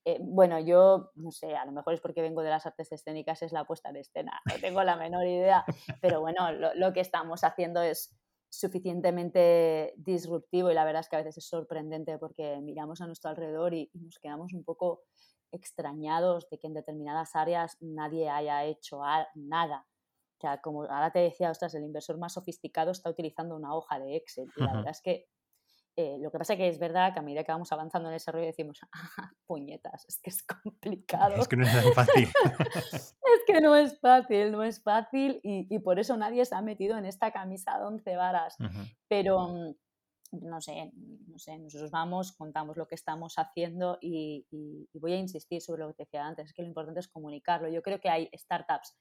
Eh, 0.09 0.19
bueno, 0.21 0.57
yo 0.59 1.11
no 1.15 1.31
sé, 1.31 1.53
a 1.57 1.65
lo 1.65 1.73
mejor 1.73 1.93
es 1.93 1.99
porque 1.99 2.21
vengo 2.21 2.41
de 2.41 2.49
las 2.49 2.65
artes 2.65 2.89
escénicas, 2.93 3.41
es 3.41 3.51
la 3.51 3.65
puesta 3.65 3.91
de 3.91 3.99
escena, 3.99 4.39
no 4.45 4.55
tengo 4.61 4.81
la 4.81 4.95
menor 4.95 5.27
idea, 5.27 5.65
pero 6.01 6.21
bueno, 6.21 6.49
lo, 6.53 6.93
que 6.93 7.01
estamos 7.01 7.43
haciendo 7.43 7.81
es 7.81 8.17
suficientemente 8.47 9.93
disruptivo 9.97 10.71
y 10.71 10.75
la 10.75 10.85
verdad 10.85 11.01
es 11.01 11.09
que 11.09 11.17
a 11.17 11.19
veces 11.19 11.39
es 11.39 11.49
sorprendente 11.49 12.17
porque 12.19 12.61
miramos 12.61 13.01
a 13.01 13.05
nuestro 13.05 13.31
alrededor 13.31 13.73
y, 13.73 13.91
nos 13.95 14.17
quedamos 14.19 14.53
un 14.53 14.63
poco 14.63 15.03
extrañados 15.51 16.49
de 16.49 16.57
que 16.57 16.67
en 16.67 16.73
determinadas 16.73 17.35
áreas 17.35 17.75
nadie 17.81 18.29
haya 18.29 18.63
hecho 18.63 19.01
nada. 19.35 19.85
O 20.37 20.39
sea, 20.39 20.61
como 20.61 20.83
ahora 20.83 21.11
te 21.11 21.19
decía, 21.19 21.49
ostras, 21.49 21.73
el 21.73 21.83
inversor 21.83 22.17
más 22.19 22.33
sofisticado 22.33 22.91
está 22.91 23.09
utilizando 23.09 23.55
una 23.55 23.73
hoja 23.73 23.99
de 23.99 24.15
Excel. 24.15 24.51
Y 24.55 24.61
la 24.61 24.73
verdad 24.73 24.91
es 24.91 25.01
que 25.01 25.27
eh, 25.95 26.19
lo 26.19 26.29
que 26.29 26.37
pasa 26.37 26.53
es 26.53 26.57
que 26.57 26.67
es 26.67 26.77
verdad 26.77 27.11
que 27.11 27.19
a 27.19 27.23
medida 27.23 27.43
que 27.43 27.51
vamos 27.51 27.71
avanzando 27.71 28.07
en 28.07 28.13
el 28.13 28.19
desarrollo 28.19 28.45
decimos, 28.45 28.79
ah, 28.91 29.31
puñetas, 29.47 30.05
es 30.07 30.19
que 30.21 30.29
es 30.29 30.43
complicado. 30.43 31.35
Es 31.37 31.47
que 31.47 31.55
no 31.55 31.65
es 31.65 31.73
tan 31.73 31.93
fácil. 31.93 32.29
es 32.53 33.41
que 33.47 33.61
no 33.61 33.75
es 33.75 33.99
fácil, 33.99 34.51
no 34.51 34.61
es 34.61 34.83
fácil 34.83 35.39
y, 35.41 35.79
por 35.79 35.97
eso 35.97 36.15
nadie 36.15 36.45
se 36.45 36.53
ha 36.53 36.61
metido 36.61 36.99
en 36.99 37.05
esta 37.05 37.31
camisa 37.31 37.79
de 37.79 37.85
once 37.85 38.15
varas. 38.15 38.57
Pero 39.07 39.47
mm, 39.47 39.73
no 40.43 40.61
sé, 40.61 40.91
no 40.93 41.39
sé, 41.39 41.57
nosotros 41.57 41.89
vamos, 41.89 42.31
contamos 42.33 42.77
lo 42.77 42.87
que 42.87 42.93
estamos 42.93 43.33
haciendo 43.39 43.97
y, 43.99 44.45
voy 44.93 45.13
a 45.13 45.17
insistir 45.17 45.61
sobre 45.63 45.81
lo 45.81 45.87
que 45.87 45.95
te 45.95 46.03
decía 46.03 46.27
antes, 46.27 46.45
es 46.45 46.53
que 46.53 46.61
lo 46.61 46.67
importante 46.67 46.99
es 46.99 47.07
comunicarlo. 47.07 47.69
Yo 47.69 47.81
creo 47.81 47.99
que 47.99 48.09
hay 48.09 48.29
startups 48.35 48.95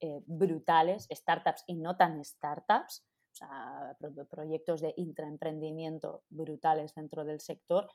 eh, 0.00 0.22
brutales, 0.26 1.06
startups 1.10 1.64
y 1.66 1.76
no 1.76 1.96
tan 1.96 2.24
startups, 2.24 3.04
o 3.32 3.34
sea, 3.34 3.96
proyectos 4.28 4.80
de 4.80 4.94
intraemprendimiento 4.96 6.22
brutales 6.28 6.94
dentro 6.94 7.24
del 7.24 7.40
sector, 7.40 7.88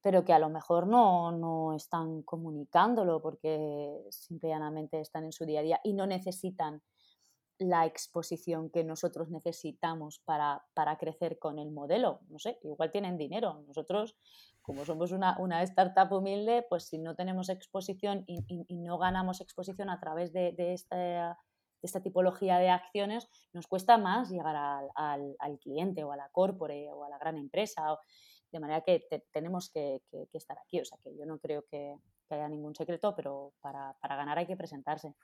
pero 0.00 0.24
que 0.24 0.32
a 0.32 0.38
lo 0.38 0.48
mejor 0.48 0.86
no, 0.86 1.32
no 1.32 1.74
están 1.74 2.22
comunicándolo 2.22 3.20
porque 3.20 4.04
simplemente 4.10 5.00
están 5.00 5.24
en 5.24 5.32
su 5.32 5.44
día 5.44 5.60
a 5.60 5.62
día 5.64 5.80
y 5.82 5.94
no 5.94 6.06
necesitan 6.06 6.82
la 7.58 7.86
exposición 7.86 8.70
que 8.70 8.84
nosotros 8.84 9.30
necesitamos 9.30 10.20
para, 10.24 10.64
para, 10.74 10.96
crecer 10.96 11.38
con 11.38 11.58
el 11.58 11.70
modelo. 11.70 12.20
No 12.28 12.38
sé, 12.38 12.58
igual 12.62 12.92
tienen 12.92 13.18
dinero. 13.18 13.64
Nosotros, 13.66 14.16
como 14.62 14.84
somos 14.84 15.12
una, 15.12 15.36
una 15.38 15.62
startup 15.64 16.12
humilde, 16.12 16.64
pues 16.68 16.84
si 16.84 16.98
no 16.98 17.14
tenemos 17.16 17.48
exposición 17.48 18.24
y, 18.26 18.44
no 18.74 18.98
ganamos 18.98 19.40
exposición 19.40 19.90
a 19.90 19.98
través 19.98 20.32
de, 20.32 20.54
esta 20.56 20.96
de 20.96 21.86
esta 21.86 22.00
tipología 22.02 22.58
de 22.58 22.70
acciones, 22.70 23.28
nos 23.52 23.66
cuesta 23.66 23.98
más 23.98 24.30
llegar 24.30 24.56
al, 24.56 25.36
al, 25.38 25.58
cliente 25.60 26.02
o 26.04 26.12
a 26.12 26.16
la 26.16 26.28
corpore 26.30 26.90
o 26.92 27.04
a 27.04 27.08
la 27.08 27.18
gran 27.18 27.36
empresa. 27.36 27.96
de 28.50 28.60
manera 28.60 28.80
que 28.82 29.06
tenemos 29.32 29.70
que, 29.70 30.00
estar 30.32 30.58
aquí. 30.58 30.80
O 30.80 30.84
sea, 30.84 30.98
que 31.02 31.16
yo 31.16 31.26
no 31.26 31.38
creo 31.38 31.64
que, 31.70 31.96
haya 32.34 32.48
ningún 32.48 32.74
secreto, 32.74 33.14
pero 33.14 33.54
para, 33.60 33.94
ganar 34.02 34.38
hay 34.38 34.46
que 34.46 34.56
presentarse. 34.56 35.14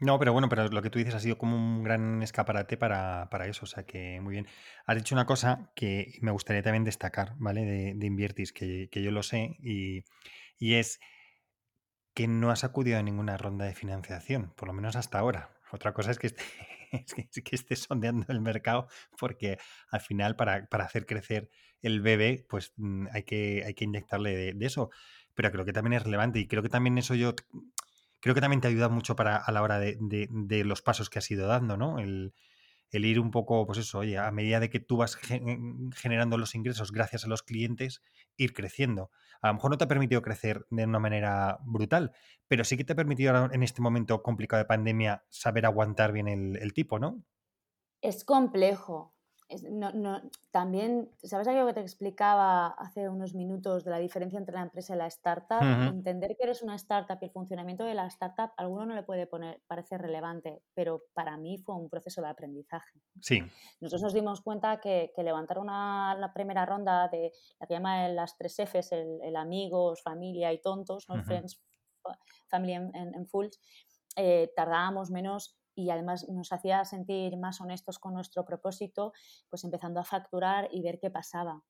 No, 0.00 0.18
pero 0.18 0.32
bueno, 0.32 0.48
pero 0.48 0.68
lo 0.68 0.82
que 0.82 0.90
tú 0.90 0.98
dices 0.98 1.14
ha 1.14 1.20
sido 1.20 1.38
como 1.38 1.56
un 1.56 1.82
gran 1.82 2.22
escaparate 2.22 2.76
para, 2.76 3.28
eso. 3.46 3.64
O 3.64 3.66
sea, 3.66 3.84
que 3.84 4.20
muy 4.20 4.32
bien. 4.32 4.46
Has 4.86 4.96
dicho 4.96 5.14
una 5.14 5.26
cosa 5.26 5.70
que 5.74 6.18
me 6.20 6.30
gustaría 6.30 6.62
también 6.62 6.84
destacar, 6.84 7.34
¿vale? 7.38 7.64
De, 7.64 7.94
de 7.94 8.06
Inviertis, 8.06 8.52
que, 8.52 8.88
yo 8.92 9.10
lo 9.10 9.22
sé, 9.22 9.56
y, 9.60 10.04
y 10.58 10.74
es 10.74 11.00
que 12.14 12.28
no 12.28 12.50
has 12.50 12.64
acudido 12.64 12.98
a 12.98 13.02
ninguna 13.02 13.36
ronda 13.36 13.64
de 13.64 13.74
financiación, 13.74 14.52
por 14.56 14.68
lo 14.68 14.74
menos 14.74 14.96
hasta 14.96 15.18
ahora. 15.18 15.50
Otra 15.72 15.92
cosa 15.92 16.12
es 16.12 16.18
que, 16.18 16.28
esté, 16.28 16.44
que, 17.44 17.56
esté 17.56 17.76
sondeando 17.76 18.26
el 18.28 18.40
mercado 18.40 18.86
porque 19.18 19.58
al 19.90 20.00
final 20.00 20.36
para, 20.36 20.68
hacer 20.70 21.06
crecer 21.06 21.50
el 21.82 22.00
bebé 22.00 22.46
pues 22.48 22.72
mm, 22.76 23.08
hay 23.12 23.24
que, 23.24 23.64
hay 23.66 23.74
que 23.74 23.84
inyectarle 23.84 24.54
de, 24.54 24.66
eso. 24.66 24.90
Pero 25.34 25.50
creo 25.50 25.64
que 25.64 25.72
también 25.72 25.94
es 25.94 26.02
relevante 26.04 26.38
y 26.38 26.46
creo 26.48 26.62
que 26.62 26.68
también 26.68 26.98
eso 26.98 27.14
yo 27.14 27.34
creo 28.20 28.34
que 28.34 28.40
también 28.40 28.60
te 28.60 28.68
ayuda 28.68 28.88
mucho 28.88 29.16
para 29.16 29.36
a 29.36 29.52
la 29.52 29.62
hora 29.62 29.78
de, 29.78 29.98
de 30.00 30.64
los 30.64 30.82
pasos 30.82 31.10
que 31.10 31.18
has 31.18 31.30
ido 31.30 31.46
dando, 31.46 31.76
¿no? 31.76 31.98
El, 31.98 32.34
el 32.90 33.04
ir 33.04 33.18
un 33.18 33.30
poco, 33.30 33.66
pues 33.66 33.78
eso, 33.78 33.98
oye, 33.98 34.18
a 34.18 34.30
medida 34.30 34.60
de 34.60 34.70
que 34.70 34.80
tú 34.80 34.96
vas 34.96 35.16
generando 35.96 36.38
los 36.38 36.54
ingresos 36.54 36.92
gracias 36.92 37.24
a 37.24 37.28
los 37.28 37.42
clientes, 37.42 38.02
ir 38.36 38.52
creciendo. 38.52 39.10
A 39.42 39.48
lo 39.48 39.54
mejor 39.54 39.72
no 39.72 39.78
te 39.78 39.84
ha 39.84 39.88
permitido 39.88 40.22
crecer 40.22 40.64
de 40.70 40.84
una 40.84 41.00
manera 41.00 41.58
brutal, 41.64 42.12
pero 42.46 42.64
sí 42.64 42.76
que 42.76 42.84
te 42.84 42.92
ha 42.92 42.96
permitido 42.96 43.50
en 43.52 43.62
este 43.62 43.82
momento 43.82 44.22
complicado 44.22 44.62
de 44.62 44.66
pandemia 44.68 45.24
saber 45.28 45.66
aguantar 45.66 46.12
bien 46.12 46.28
el 46.28 46.72
tipo, 46.72 46.98
¿no? 47.00 47.24
Es 48.02 48.24
complejo, 48.24 49.13
no, 49.70 49.92
no, 49.92 50.20
también, 50.50 51.10
¿sabes 51.22 51.48
algo 51.48 51.66
que 51.66 51.74
te 51.74 51.80
explicaba 51.80 52.68
hace 52.68 53.08
unos 53.08 53.34
minutos 53.34 53.84
de 53.84 53.90
la 53.90 53.98
diferencia 53.98 54.38
entre 54.38 54.54
la 54.54 54.62
empresa 54.62 54.94
y 54.94 54.98
la 54.98 55.06
startup? 55.06 55.62
Entender 55.62 56.36
que 56.36 56.44
eres 56.44 56.62
una 56.62 56.74
startup 56.76 57.18
y 57.20 57.26
el 57.26 57.30
funcionamiento 57.30 57.84
de 57.84 57.94
la 57.94 58.06
startup, 58.06 58.52
a 58.56 58.62
alguno 58.62 58.86
no 58.86 58.94
le 58.94 59.02
puede 59.02 59.26
poner, 59.26 59.62
parece 59.66 59.98
relevante, 59.98 60.62
pero 60.74 61.04
para 61.14 61.36
mí 61.36 61.58
fue 61.58 61.74
un 61.76 61.88
proceso 61.88 62.20
de 62.22 62.28
aprendizaje. 62.28 63.00
Sí. 63.20 63.40
Nosotros 63.80 64.02
nos 64.02 64.12
dimos 64.14 64.40
cuenta 64.40 64.80
que, 64.80 65.12
que 65.14 65.22
levantar 65.22 65.58
una, 65.58 66.14
la 66.14 66.32
primera 66.32 66.66
ronda 66.66 67.08
de 67.08 67.32
la 67.60 67.66
que 67.66 67.74
llama 67.74 68.08
las 68.08 68.36
tres 68.36 68.56
Fs, 68.56 68.92
el, 68.92 69.36
amigos, 69.36 70.02
familia 70.02 70.52
y 70.52 70.60
tontos, 70.60 71.08
¿no? 71.08 71.22
Friends, 71.24 71.60
Family 72.48 72.74
and, 72.74 73.26
Fools, 73.26 73.58
eh, 74.16 74.52
tardábamos 74.54 75.10
menos 75.10 75.58
y 75.74 75.90
además 75.90 76.28
nos 76.28 76.52
hacía 76.52 76.84
sentir 76.84 77.36
más 77.36 77.60
honestos 77.60 77.98
con 77.98 78.14
nuestro 78.14 78.44
propósito, 78.44 79.12
pues 79.48 79.64
empezando 79.64 80.00
a 80.00 80.04
facturar 80.04 80.68
y 80.72 80.82
ver 80.82 80.98
qué 81.00 81.10
pasaba. 81.10 81.62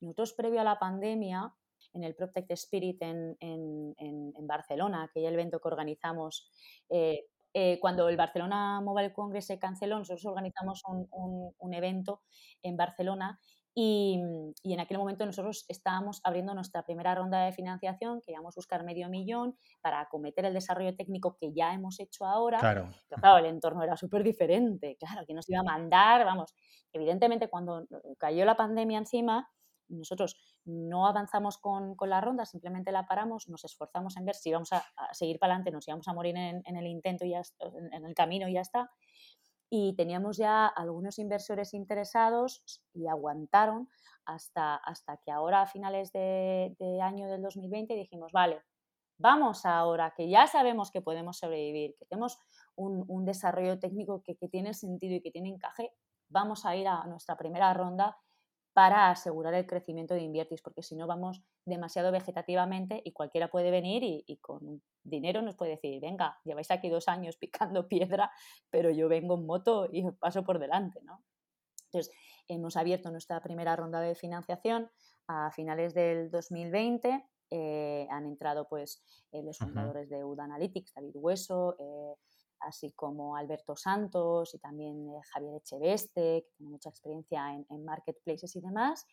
Nosotros 0.00 0.32
previo 0.34 0.60
a 0.60 0.64
la 0.64 0.78
pandemia, 0.78 1.54
en 1.94 2.04
el 2.04 2.14
Protect 2.14 2.50
Spirit 2.52 3.02
en, 3.02 3.36
en, 3.40 3.94
en, 3.98 4.46
Barcelona, 4.46 5.04
aquel 5.04 5.32
evento 5.32 5.60
que 5.60 5.68
organizamos, 5.68 6.50
eh, 6.88 7.26
eh, 7.54 7.78
cuando 7.80 8.08
el 8.08 8.16
Barcelona 8.16 8.80
Mobile 8.80 9.12
Congress 9.12 9.46
se 9.46 9.58
canceló, 9.58 9.98
nosotros 9.98 10.24
organizamos 10.24 10.82
un, 10.86 11.06
un, 11.10 11.54
un 11.58 11.74
evento 11.74 12.22
en 12.62 12.76
Barcelona 12.76 13.38
Mm, 13.74 14.50
y, 14.62 14.74
en 14.74 14.80
aquel 14.80 14.98
momento 14.98 15.24
nosotros 15.24 15.64
estábamos 15.68 16.20
abriendo 16.24 16.52
nuestra 16.54 16.84
primera 16.84 17.14
ronda 17.14 17.44
de 17.44 17.52
financiación, 17.52 18.20
queríamos 18.20 18.54
buscar 18.54 18.84
medio 18.84 19.08
millón 19.08 19.56
para 19.80 20.00
acometer 20.00 20.44
el 20.44 20.52
desarrollo 20.52 20.94
técnico 20.94 21.36
que 21.38 21.52
ya 21.54 21.72
hemos 21.72 21.98
hecho 21.98 22.26
ahora. 22.26 22.58
Claro. 22.58 22.90
Pero 23.08 23.20
claro, 23.20 23.38
el 23.38 23.46
entorno 23.46 23.82
era 23.82 23.96
súper 23.96 24.22
diferente, 24.22 24.96
claro, 24.98 25.24
que 25.26 25.34
nos 25.34 25.48
iba 25.48 25.60
a 25.60 25.64
mandar, 25.64 26.24
vamos, 26.24 26.54
evidentemente 26.92 27.48
cuando 27.48 27.86
cayó 28.18 28.44
la 28.44 28.56
pandemia 28.56 28.98
encima, 28.98 29.48
nosotros 29.88 30.36
no 30.64 31.06
avanzamos 31.06 31.58
con, 31.58 31.96
con 31.96 32.08
la 32.08 32.20
ronda, 32.20 32.46
simplemente 32.46 32.92
la 32.92 33.06
paramos, 33.06 33.48
nos 33.48 33.64
esforzamos 33.64 34.16
en 34.16 34.24
ver 34.24 34.34
si 34.34 34.48
íbamos 34.48 34.72
a, 34.72 34.82
seguir 35.12 35.38
para 35.38 35.54
adelante, 35.54 35.70
nos 35.70 35.86
íbamos 35.86 36.08
a 36.08 36.14
morir 36.14 36.36
en, 36.36 36.62
en 36.64 36.76
el 36.76 36.86
intento 36.86 37.24
y 37.24 37.30
ya, 37.30 37.42
en 37.92 38.04
el 38.04 38.14
camino 38.14 38.48
y 38.48 38.54
ya 38.54 38.60
está 38.60 38.90
y 39.74 39.94
teníamos 39.94 40.36
ya 40.36 40.66
algunos 40.66 41.18
inversores 41.18 41.72
interesados 41.72 42.62
y 42.92 43.06
aguantaron 43.06 43.88
hasta, 44.26 44.76
hasta 44.76 45.16
que 45.16 45.30
ahora 45.30 45.62
a 45.62 45.66
finales 45.66 46.12
de, 46.12 46.76
año 47.02 47.26
del 47.26 47.40
2020 47.40 47.94
dijimos, 47.94 48.32
vale, 48.32 48.60
vamos 49.16 49.64
ahora 49.64 50.12
que 50.14 50.28
ya 50.28 50.46
sabemos 50.46 50.90
que 50.90 51.00
podemos 51.00 51.38
sobrevivir, 51.38 51.96
que 51.98 52.04
tenemos 52.04 52.38
un, 52.76 53.24
desarrollo 53.24 53.78
técnico 53.78 54.22
que, 54.22 54.36
que, 54.36 54.46
tiene 54.46 54.74
sentido 54.74 55.14
y 55.14 55.22
que 55.22 55.30
tiene 55.30 55.48
encaje, 55.48 55.90
vamos 56.28 56.66
a 56.66 56.76
ir 56.76 56.86
a 56.86 57.06
nuestra 57.06 57.38
primera 57.38 57.72
ronda 57.72 58.18
para 58.72 59.10
asegurar 59.10 59.54
el 59.54 59.66
crecimiento 59.66 60.14
de 60.14 60.22
Inviertis, 60.22 60.62
porque 60.62 60.82
si 60.82 60.96
no 60.96 61.06
vamos 61.06 61.42
demasiado 61.66 62.10
vegetativamente 62.10 63.02
y 63.04 63.12
cualquiera 63.12 63.48
puede 63.50 63.70
venir 63.70 64.02
y, 64.02 64.38
con 64.38 64.82
dinero 65.04 65.42
nos 65.42 65.56
puede 65.56 65.72
decir, 65.72 66.00
venga, 66.00 66.38
lleváis 66.44 66.70
aquí 66.70 66.88
dos 66.88 67.08
años 67.08 67.36
picando 67.40 67.88
piedra, 67.88 68.30
pero 68.70 68.90
yo 68.90 69.08
vengo 69.08 69.34
en 69.34 69.46
moto 69.46 69.88
y 69.92 70.06
os 70.06 70.16
paso 70.16 70.42
por 70.42 70.58
delante, 70.58 71.00
¿no? 71.02 71.22
Entonces, 71.92 72.14
hemos 72.48 72.76
abierto 72.76 73.10
nuestra 73.10 73.42
primera 73.42 73.76
ronda 73.76 74.00
de 74.00 74.14
financiación 74.14 74.90
a 75.28 75.50
finales 75.50 75.92
del 75.92 76.30
2020. 76.30 77.28
Eh, 77.50 78.06
han 78.10 78.24
entrado 78.24 78.66
pues 78.66 79.02
eh, 79.30 79.42
los 79.42 79.58
fundadores 79.58 80.08
de 80.08 80.24
UDA 80.24 80.44
Analytics, 80.44 80.94
David 80.94 81.16
Hueso, 81.16 81.76
eh, 81.78 82.14
así 82.62 82.92
como 82.92 83.36
Alberto 83.36 83.76
Santos 83.76 84.54
y 84.54 84.58
también 84.58 85.08
eh, 85.08 85.20
Javier 85.32 85.56
Echeveste, 85.56 86.44
que 86.44 86.52
tiene 86.56 86.70
mucha 86.70 86.88
experiencia 86.90 87.54
en, 87.68 87.84
marketplaces 87.84 88.54
y 88.56 88.60
demás. 88.60 89.06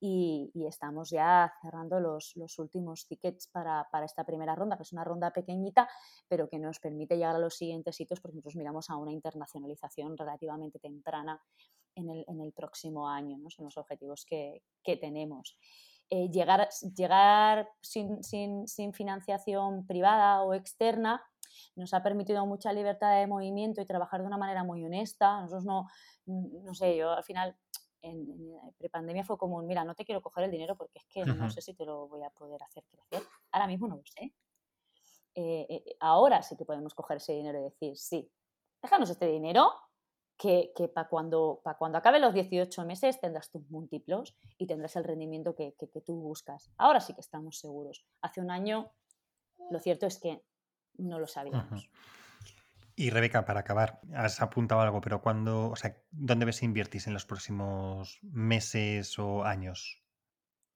y, 0.00 0.50
estamos 0.66 1.10
ya 1.10 1.52
cerrando 1.62 2.00
los, 2.00 2.34
últimos 2.58 3.06
tickets 3.06 3.46
para, 3.48 3.86
esta 4.04 4.24
primera 4.24 4.54
ronda, 4.54 4.76
que 4.76 4.82
es 4.82 4.92
una 4.92 5.04
ronda 5.04 5.30
pequeñita, 5.30 5.88
pero 6.28 6.48
que 6.48 6.58
nos 6.58 6.80
permite 6.80 7.16
llegar 7.16 7.36
a 7.36 7.38
los 7.38 7.54
siguientes 7.54 7.94
sitios 7.94 8.20
porque 8.20 8.36
nosotros 8.36 8.56
miramos 8.56 8.90
a 8.90 8.96
una 8.96 9.12
internacionalización 9.12 10.16
relativamente 10.16 10.80
temprana 10.80 11.40
en 11.94 12.40
el, 12.40 12.52
próximo 12.52 13.08
año, 13.08 13.38
¿no? 13.38 13.50
son 13.50 13.66
los 13.66 13.76
objetivos 13.76 14.24
que, 14.24 14.62
tenemos. 15.00 15.56
Eh, 16.10 16.28
llegar 16.30 16.68
llegar 16.94 17.68
sin, 17.80 18.22
sin 18.24 18.92
financiación 18.92 19.86
privada 19.86 20.42
o 20.42 20.52
externa 20.52 21.22
nos 21.76 21.94
ha 21.94 22.02
permitido 22.02 22.44
mucha 22.46 22.72
libertad 22.72 23.18
de 23.18 23.26
movimiento 23.26 23.80
y 23.80 23.86
trabajar 23.86 24.20
de 24.20 24.26
una 24.26 24.38
manera 24.38 24.64
muy 24.64 24.84
honesta. 24.84 25.40
Nosotros 25.40 25.64
no, 25.64 25.86
no 26.26 26.74
sé, 26.74 26.96
yo 26.96 27.10
al 27.12 27.24
final 27.24 27.56
en, 28.02 28.28
en 28.30 28.72
prepandemia 28.78 29.24
fue 29.24 29.38
como, 29.38 29.62
mira, 29.62 29.84
no 29.84 29.94
te 29.94 30.04
quiero 30.04 30.20
coger 30.20 30.44
el 30.44 30.50
dinero 30.50 30.76
porque 30.76 30.98
es 30.98 31.06
que 31.06 31.24
no 31.24 31.50
sé 31.50 31.60
si 31.60 31.74
te 31.74 31.84
lo 31.84 32.08
voy 32.08 32.22
a 32.22 32.30
poder 32.30 32.62
hacer 32.62 32.84
crecer. 32.84 33.26
Ahora 33.52 33.66
mismo 33.66 33.88
no 33.88 33.96
lo 33.96 34.04
sé. 34.04 34.34
Eh, 35.34 35.66
eh, 35.68 35.96
ahora 36.00 36.42
sí 36.42 36.56
que 36.56 36.64
podemos 36.64 36.94
coger 36.94 37.16
ese 37.16 37.32
dinero 37.32 37.58
y 37.58 37.62
decir, 37.62 37.96
sí, 37.96 38.30
déjanos 38.82 39.08
este 39.08 39.26
dinero 39.26 39.72
que, 40.36 40.72
para 40.92 41.08
cuando, 41.08 41.62
cuando 41.78 41.98
acabe 41.98 42.18
los 42.18 42.34
18 42.34 42.84
meses 42.84 43.20
tendrás 43.20 43.50
tus 43.50 43.62
múltiplos 43.70 44.36
y 44.58 44.66
tendrás 44.66 44.96
el 44.96 45.04
rendimiento 45.04 45.54
que, 45.54 45.74
tú 46.04 46.14
buscas. 46.20 46.70
Ahora 46.76 47.00
sí 47.00 47.14
que 47.14 47.20
estamos 47.20 47.58
seguros. 47.58 48.04
Hace 48.20 48.40
un 48.40 48.50
año, 48.50 48.90
lo 49.70 49.78
cierto 49.78 50.06
es 50.06 50.18
que 50.18 50.42
no 51.02 51.18
lo 51.18 51.26
sabíamos. 51.26 51.88
Y 52.94 53.10
Rebeca, 53.10 53.44
para 53.44 53.60
acabar, 53.60 54.00
has 54.14 54.42
apuntado 54.42 54.80
algo, 54.80 55.00
pero 55.00 55.22
¿cuándo, 55.22 55.70
o 55.70 55.76
sea, 55.76 55.96
¿dónde 56.10 56.44
ves 56.44 56.62
invertir 56.62 57.02
en 57.06 57.14
los 57.14 57.24
próximos 57.24 58.18
meses 58.22 59.18
o 59.18 59.44
años? 59.44 60.02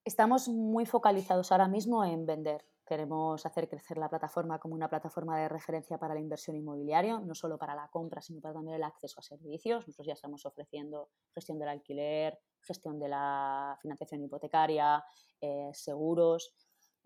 Estamos 0.04 0.48
muy 0.48 0.86
focalizados 0.86 1.52
ahora 1.52 1.68
mismo 1.68 2.04
en 2.04 2.24
vender. 2.24 2.64
Queremos 2.86 3.44
hacer 3.44 3.68
crecer 3.68 3.98
la 3.98 4.08
plataforma 4.08 4.60
como 4.60 4.74
una 4.74 4.88
plataforma 4.88 5.36
de 5.38 5.48
referencia 5.48 5.98
para 5.98 6.14
la 6.14 6.20
inversión 6.20 6.56
inmobiliaria, 6.56 7.18
no 7.18 7.34
solo 7.34 7.58
para 7.58 7.74
la 7.74 7.88
compra, 7.88 8.20
sino 8.22 8.40
para 8.40 8.54
también 8.54 8.76
el 8.76 8.84
acceso 8.84 9.18
a 9.18 9.22
servicios. 9.22 9.86
Nosotros 9.86 10.06
ya 10.06 10.12
estamos 10.12 10.46
ofreciendo 10.46 11.10
gestión 11.34 11.58
del 11.58 11.68
alquiler, 11.68 12.38
gestión 12.60 13.00
de 13.00 13.08
la 13.08 13.76
financiación 13.82 14.22
hipotecaria, 14.22 15.04
eh, 15.40 15.70
seguros. 15.72 16.54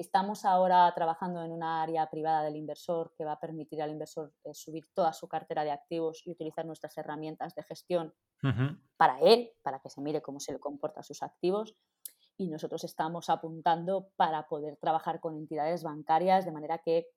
Estamos 0.01 0.46
ahora 0.46 0.90
trabajando 0.94 1.44
en 1.44 1.53
una 1.53 1.82
área 1.82 2.09
privada 2.09 2.42
del 2.42 2.57
inversor 2.57 3.12
que 3.18 3.26
va 3.26 3.32
a 3.32 3.38
permitir 3.38 3.82
al 3.82 3.90
inversor 3.90 4.32
eh, 4.44 4.55
subir 4.55 4.86
toda 4.94 5.12
su 5.12 5.28
cartera 5.28 5.62
de 5.62 5.72
activos 5.72 6.22
y 6.24 6.30
utilizar 6.30 6.64
nuestras 6.64 6.96
herramientas 6.96 7.55
de 7.55 7.62
gestión 7.64 8.14
para 8.96 9.20
él, 9.20 9.53
para 9.61 9.78
que 9.80 9.90
se 9.90 10.01
mire 10.01 10.22
cómo 10.22 10.40
se 10.40 10.53
le 10.53 10.59
comportan 10.59 11.05
sus 11.05 11.22
activos. 11.22 11.76
Y 12.38 12.48
nosotros 12.48 12.82
estamos 12.84 13.28
apuntando 13.28 14.09
para 14.16 14.48
poder 14.48 14.78
trabajar 14.78 15.20
con 15.20 15.36
entidades 15.36 15.82
bancarias 15.82 16.46
de 16.46 16.53
manera 16.53 16.78
que 16.78 17.09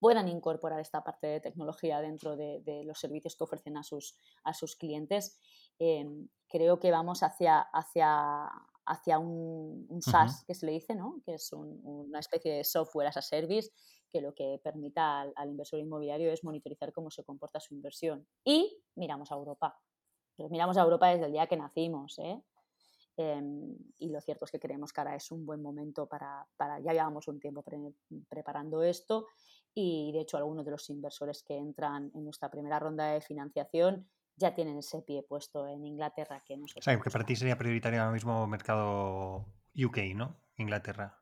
puedan 0.00 0.26
incorporar 0.26 0.80
esta 0.80 1.04
parte 1.04 1.28
de 1.28 1.40
tecnología 1.40 2.00
dentro 2.00 2.36
de, 2.36 2.82
los 2.84 2.98
servicios 2.98 3.36
que 3.36 3.44
ofrecen 3.44 3.76
a 3.76 3.84
sus, 3.84 4.16
a 4.42 4.54
sus 4.54 4.74
clientes. 4.74 5.38
Em, 5.78 6.26
creo 6.48 6.80
que 6.80 6.90
vamos 6.90 7.22
hacia, 7.22 7.60
hacia, 7.60 8.50
hacia 8.86 9.18
un, 9.18 9.86
SaaS, 10.00 10.44
que 10.44 10.54
se 10.54 10.66
le 10.66 10.72
dice, 10.72 10.94
¿no? 10.94 11.20
que 11.24 11.34
es 11.34 11.52
una 11.52 12.18
especie 12.18 12.52
de 12.52 12.64
software 12.64 13.08
as 13.08 13.16
a 13.16 13.22
service, 13.22 13.70
que 14.10 14.20
lo 14.20 14.34
que 14.34 14.60
permita 14.62 15.22
al, 15.22 15.48
inversor 15.48 15.78
inmobiliario 15.78 16.32
es 16.32 16.44
monitorizar 16.44 16.92
cómo 16.92 17.10
se 17.10 17.24
comporta 17.24 17.60
su 17.60 17.74
inversión. 17.74 18.26
Y 18.44 18.82
miramos 18.94 19.32
a 19.32 19.34
Europa. 19.34 19.78
miramos 20.50 20.76
a 20.76 20.82
Europa 20.82 21.08
desde 21.08 21.26
el 21.26 21.32
día 21.32 21.46
que 21.46 21.56
nacimos. 21.56 22.18
¿eh? 22.18 22.42
Em, 23.16 23.76
y 23.98 24.10
lo 24.10 24.20
cierto 24.20 24.44
es 24.44 24.50
que 24.50 24.58
creemos 24.58 24.92
que 24.92 25.00
ahora 25.00 25.14
es 25.14 25.30
un 25.30 25.44
buen 25.44 25.62
momento 25.62 26.06
para, 26.06 26.46
ya 26.58 26.92
llevamos 26.92 27.28
un 27.28 27.38
tiempo 27.40 27.64
preparando 28.28 28.82
esto 28.82 29.26
y 29.74 30.12
de 30.12 30.20
hecho 30.20 30.36
algunos 30.36 30.64
de 30.64 30.70
los 30.70 30.88
inversores 30.90 31.42
que 31.42 31.56
entran 31.56 32.10
en 32.14 32.24
nuestra 32.24 32.50
primera 32.50 32.78
ronda 32.78 33.12
de 33.12 33.20
financiación 33.20 34.08
ya 34.36 34.54
tienen 34.54 34.78
ese 34.78 35.02
pie 35.02 35.22
puesto 35.22 35.66
en 35.68 35.84
Inglaterra 35.84 36.42
que 36.46 36.56
nosotros. 36.56 36.82
O 36.82 36.90
sea, 36.90 37.00
que 37.00 37.10
para 37.10 37.24
ti 37.24 37.36
sería 37.36 37.58
prioritario 37.58 38.00
ahora 38.00 38.12
mismo 38.12 38.46
mercado 38.46 39.46
UK, 39.74 39.98
¿no? 40.14 40.40
Inglaterra. 40.56 41.18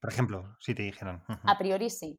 Por 0.00 0.12
ejemplo, 0.12 0.56
si 0.60 0.74
te 0.74 0.82
dijeran. 0.82 1.24
A 1.44 1.58
priori 1.58 1.90
sí. 1.90 2.18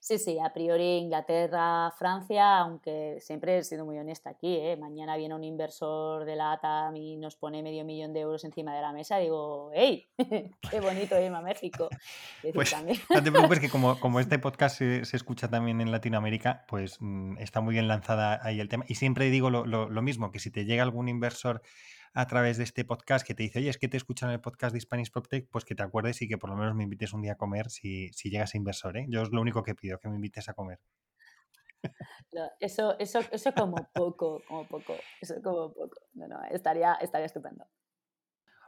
Sí, 0.00 0.18
sí, 0.18 0.38
a 0.38 0.52
priori 0.52 0.98
Inglaterra, 0.98 1.90
Francia, 1.98 2.58
aunque 2.58 3.18
siempre 3.20 3.58
he 3.58 3.64
sido 3.64 3.84
muy 3.84 3.98
honesta 3.98 4.30
aquí, 4.30 4.56
¿eh? 4.56 4.76
mañana 4.76 5.16
viene 5.16 5.34
un 5.34 5.44
inversor 5.44 6.24
de 6.24 6.36
la 6.36 6.52
ATAM 6.52 6.96
y 6.96 7.16
nos 7.16 7.36
pone 7.36 7.62
medio 7.62 7.84
millón 7.84 8.12
de 8.12 8.20
euros 8.20 8.44
encima 8.44 8.74
de 8.74 8.82
la 8.82 8.92
mesa, 8.92 9.18
digo, 9.18 9.70
¡hey! 9.74 10.08
¡Qué 10.70 10.80
bonito 10.80 11.20
irme 11.20 11.38
a 11.38 11.42
México! 11.42 11.88
Pues, 12.54 12.74
no 13.10 13.22
te 13.22 13.30
preocupes 13.30 13.60
que 13.60 13.68
como, 13.68 13.98
como 14.00 14.20
este 14.20 14.38
podcast 14.38 14.78
se, 14.78 15.00
escucha 15.00 15.48
también 15.48 15.80
en 15.80 15.90
Latinoamérica, 15.90 16.64
pues 16.68 16.98
mm, 17.00 17.38
está 17.38 17.60
muy 17.60 17.74
bien 17.74 17.88
lanzada 17.88 18.40
ahí 18.42 18.60
el 18.60 18.68
tema. 18.68 18.84
Y 18.88 18.94
siempre 18.94 19.30
digo 19.30 19.50
lo, 19.50 19.64
lo 19.64 20.02
mismo, 20.02 20.30
que 20.30 20.38
si 20.38 20.50
te 20.50 20.64
llega 20.64 20.82
algún 20.82 21.08
inversor 21.08 21.62
a 22.16 22.26
través 22.26 22.56
de 22.56 22.64
este 22.64 22.86
podcast 22.86 23.26
que 23.26 23.34
te 23.34 23.42
dice, 23.42 23.58
oye, 23.58 23.68
es 23.68 23.76
que 23.76 23.88
te 23.88 23.98
escuchan 23.98 24.30
el 24.30 24.40
podcast 24.40 24.72
de 24.72 24.80
Spanish 24.80 25.10
PropTech, 25.10 25.50
pues 25.50 25.66
que 25.66 25.74
te 25.74 25.82
acuerdes 25.82 26.22
y 26.22 26.28
que 26.28 26.38
por 26.38 26.48
lo 26.48 26.56
menos 26.56 26.74
me 26.74 26.82
invites 26.82 27.12
un 27.12 27.20
día 27.20 27.32
a 27.32 27.36
comer 27.36 27.68
si, 27.68 28.10
si 28.14 28.30
llegas 28.30 28.54
a 28.54 28.56
inversor. 28.56 28.96
¿eh? 28.96 29.04
Yo 29.10 29.20
es 29.20 29.28
lo 29.32 29.40
único 29.42 29.62
que 29.62 29.74
pido, 29.74 29.98
que 29.98 30.08
me 30.08 30.14
invites 30.14 30.48
a 30.48 30.54
comer. 30.54 30.80
eso, 32.58 32.98
eso, 32.98 33.20
eso 33.30 33.52
como 33.52 33.76
poco, 33.92 34.42
como 34.48 34.66
poco, 34.66 34.94
eso 35.20 35.34
como 35.42 35.74
poco. 35.74 36.00
No, 36.14 36.26
no, 36.26 36.42
estaría, 36.44 36.94
estaría 36.94 37.26
estupendo. 37.26 37.66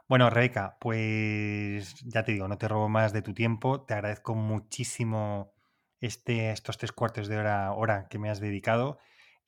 Bueno, 0.07 0.29
Rebeca, 0.29 0.77
pues 0.79 1.95
ya 2.05 2.23
te 2.23 2.33
digo, 2.33 2.47
no 2.47 2.59
te 2.59 2.67
robo 2.67 2.87
más 2.87 3.13
de 3.13 3.23
tu 3.23 3.33
tiempo. 3.33 3.81
Te 3.81 3.95
agradezco 3.95 4.35
muchísimo 4.35 5.55
este, 6.01 6.51
estos 6.51 6.77
tres 6.77 6.91
cuartos 6.91 7.27
de 7.27 7.37
hora, 7.37 7.73
hora 7.73 8.07
que 8.09 8.19
me 8.19 8.29
has 8.29 8.39
dedicado. 8.39 8.99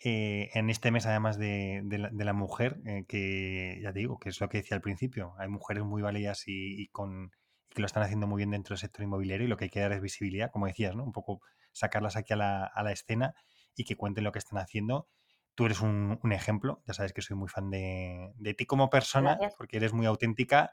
Eh, 0.04 0.50
en 0.56 0.72
este 0.72 0.90
mes, 0.90 1.06
además 1.06 1.38
de, 1.38 1.84
la, 2.12 2.34
mujer, 2.34 2.82
eh, 2.86 3.06
que 3.08 3.80
ya 3.84 3.94
te 3.94 4.00
digo, 4.00 4.18
que 4.18 4.30
es 4.30 4.42
lo 4.42 4.50
que 4.50 4.58
decía 4.58 4.76
al 4.76 4.82
principio, 4.82 5.36
hay 5.38 5.48
mujeres 5.48 5.84
muy 5.84 6.02
válidas 6.02 6.44
y, 6.48 6.88
con, 6.88 7.32
que 7.70 7.82
lo 7.82 7.86
están 7.86 8.02
haciendo 8.02 8.26
muy 8.26 8.38
bien 8.38 8.50
dentro 8.50 8.74
del 8.74 8.80
sector 8.80 9.04
inmobiliario 9.04 9.46
y 9.46 9.50
lo 9.50 9.58
que 9.58 9.66
hay 9.66 9.70
que 9.70 9.80
dar 9.80 9.92
es 9.92 10.02
visibilidad, 10.02 10.50
como 10.50 10.66
decías, 10.66 10.96
¿no? 10.96 11.04
Un 11.04 11.12
poco 11.12 11.42
sacarlas 11.72 12.16
aquí 12.16 12.34
a 12.34 12.36
la, 12.36 12.92
escena 12.92 13.36
y 13.76 13.84
que 13.84 13.96
cuenten 13.96 14.24
lo 14.24 14.32
que 14.32 14.40
están 14.40 14.58
haciendo. 14.58 15.08
Tú 15.54 15.66
eres 15.66 15.82
un, 15.82 16.18
ejemplo, 16.32 16.82
ya 16.88 16.96
sabes 16.96 17.14
que 17.14 17.22
soy 17.22 17.38
muy 17.38 17.48
fan 17.48 17.70
de, 17.70 18.56
ti 18.58 18.66
como 18.66 18.90
persona, 18.90 19.38
porque 19.56 19.78
eres 19.78 19.94
muy 19.94 20.08
auténtica 20.08 20.72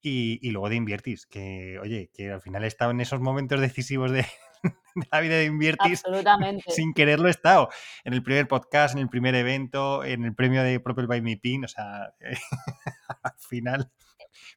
y, 0.00 0.50
luego 0.50 0.68
de 0.68 0.76
Inviertis, 0.76 1.26
que 1.26 1.80
oye, 1.80 2.10
que 2.14 2.30
al 2.30 2.40
final 2.40 2.62
he 2.62 2.68
estado 2.68 2.92
en 2.92 3.00
esos 3.00 3.20
momentos 3.20 3.60
decisivos 3.60 4.12
de, 4.12 4.24
la 5.12 5.20
vida 5.20 5.36
de 5.36 5.44
Inviertis 5.44 6.02
sin 6.68 6.92
quererlo 6.94 7.28
he 7.28 7.30
estado. 7.30 7.68
En 8.04 8.14
el 8.14 8.22
primer 8.22 8.48
podcast, 8.48 8.94
en 8.94 9.00
el 9.00 9.08
primer 9.08 9.34
evento, 9.34 10.04
en 10.04 10.24
el 10.24 10.34
premio 10.34 10.62
de 10.62 10.80
Propel 10.80 11.06
by 11.06 11.20
Me 11.22 11.36
Pin, 11.36 11.64
o 11.64 11.68
sea, 11.68 12.14
al 13.22 13.38
final 13.38 13.90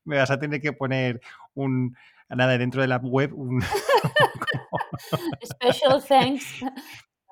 me 0.03 0.17
vas 0.17 0.31
a 0.31 0.39
tener 0.39 0.61
que 0.61 0.73
poner 0.73 1.21
un 1.53 1.95
nada 2.29 2.57
dentro 2.57 2.81
de 2.81 2.87
la 2.87 2.97
web 2.97 3.33
un 3.33 3.61
special 5.43 6.01
thanks 6.01 6.63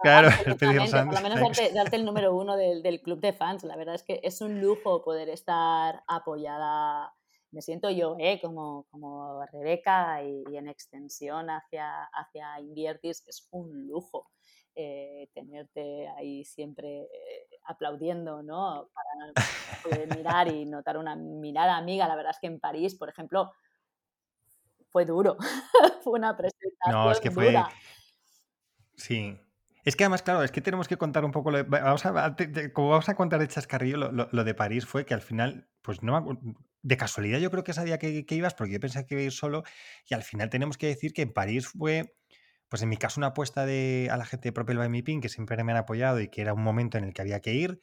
Claro, 0.02 0.30
por 0.58 0.74
lo 0.74 1.22
menos 1.22 1.58
darte, 1.74 1.98
el 1.98 2.06
número 2.06 2.34
uno 2.34 2.56
del, 2.56 2.82
del, 2.82 3.02
club 3.02 3.20
de 3.20 3.34
fans. 3.34 3.66
La 3.66 3.76
verdad 3.76 3.96
es 3.96 4.04
que 4.04 4.22
es 4.24 4.40
un 4.40 4.62
lujo 4.62 5.04
poder 5.04 5.28
estar 5.28 6.04
apoyada 6.08 7.14
me 7.52 7.62
siento 7.62 7.90
yo 7.90 8.16
¿eh? 8.20 8.40
como, 8.42 8.86
como 8.90 9.46
Rebeca 9.48 10.24
y, 10.24 10.44
en 10.56 10.68
extensión 10.68 11.50
hacia, 11.50 12.04
hacia 12.06 12.60
Inviertis 12.60 13.24
es 13.28 13.48
un 13.52 13.88
lujo. 13.88 14.30
Eh, 14.76 15.30
tenerte 15.34 16.08
ahí 16.10 16.46
siempre 16.46 17.02
eh, 17.02 17.50
aplaudiendo, 17.66 18.42
¿no? 18.44 18.90
Para 18.94 19.50
poder 19.84 20.16
mirar 20.16 20.48
y 20.48 20.66
notar 20.66 20.98
una 20.98 21.16
mirada 21.16 21.76
amiga. 21.76 22.08
La 22.08 22.16
verdad 22.16 22.32
es 22.32 22.40
que 22.40 22.48
en 22.48 22.60
París, 22.60 22.96
por 22.96 23.10
ejemplo, 23.10 23.52
fue 24.90 25.06
duro. 25.06 25.36
fue 26.04 26.14
una 26.14 26.38
presentación 26.38 26.92
no, 26.92 27.12
es 27.12 27.20
que 27.20 27.32
fue... 27.32 27.48
dura. 27.48 27.70
Sí, 28.96 29.40
es 29.86 29.96
que 29.96 30.04
además, 30.04 30.24
claro, 30.24 30.44
es 30.44 30.52
que 30.52 30.62
tenemos 30.62 30.88
que 30.88 30.98
contar 30.98 31.24
un 31.24 31.32
poco, 31.32 31.52
lo 31.52 31.64
vamos 31.66 32.06
a, 32.06 32.36
como 32.74 32.90
vamos 32.90 33.10
a 33.10 33.16
contar 33.16 33.40
de 33.40 33.48
chascarrillo, 33.48 33.98
lo, 33.98 34.44
de 34.44 34.54
París 34.54 34.86
fue 34.86 35.06
que 35.06 35.14
al 35.14 35.22
final, 35.22 35.70
pues 35.82 36.04
no, 36.04 36.40
de 36.82 36.98
casualidad 36.98 37.40
yo 37.40 37.52
creo 37.52 37.64
que 37.64 37.74
sabía 37.74 37.98
que, 37.98 38.26
que, 38.26 38.36
ibas, 38.36 38.54
porque 38.54 38.74
yo 38.74 38.80
pensé 38.80 39.06
que 39.06 39.16
iba 39.16 39.22
a 39.22 39.26
ir 39.26 39.32
solo, 39.32 39.64
y 40.08 40.14
al 40.14 40.24
final 40.24 40.50
tenemos 40.50 40.78
que 40.78 40.88
decir 40.88 41.14
que 41.14 41.22
en 41.22 41.34
París 41.34 41.68
fue, 41.68 42.16
pues 42.68 42.82
en 42.82 42.90
mi 42.90 42.98
caso, 42.98 43.20
una 43.20 43.28
apuesta 43.28 43.66
de, 43.66 44.10
a 44.12 44.18
la 44.18 44.26
gente 44.26 44.50
de 44.50 44.54
Propel 44.54 44.78
by 44.78 44.90
Me 44.90 45.04
Pin, 45.04 45.22
que 45.22 45.30
siempre 45.30 45.64
me 45.64 45.72
han 45.72 45.78
apoyado 45.78 46.20
y 46.20 46.30
que 46.30 46.42
era 46.42 46.54
un 46.54 46.64
momento 46.64 46.98
en 46.98 47.06
el 47.06 47.14
que 47.14 47.22
había 47.22 47.40
que 47.40 47.54
ir. 47.54 47.82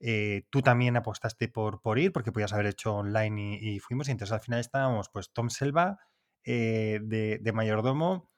Eh, 0.00 0.46
tú 0.50 0.60
también 0.60 0.96
apostaste 0.96 1.48
por, 1.48 1.80
por 1.80 1.98
ir, 1.98 2.12
porque 2.12 2.32
podías 2.32 2.52
haber 2.52 2.66
hecho 2.66 2.94
online 2.94 3.58
y, 3.60 3.78
fuimos, 3.78 4.08
y 4.08 4.12
entonces 4.12 4.32
al 4.32 4.40
final 4.40 4.60
estábamos, 4.60 5.08
pues 5.08 5.32
Tom 5.32 5.50
Selva, 5.50 5.98
eh, 6.44 7.00
de 7.02 7.52
mayordomo, 7.52 8.33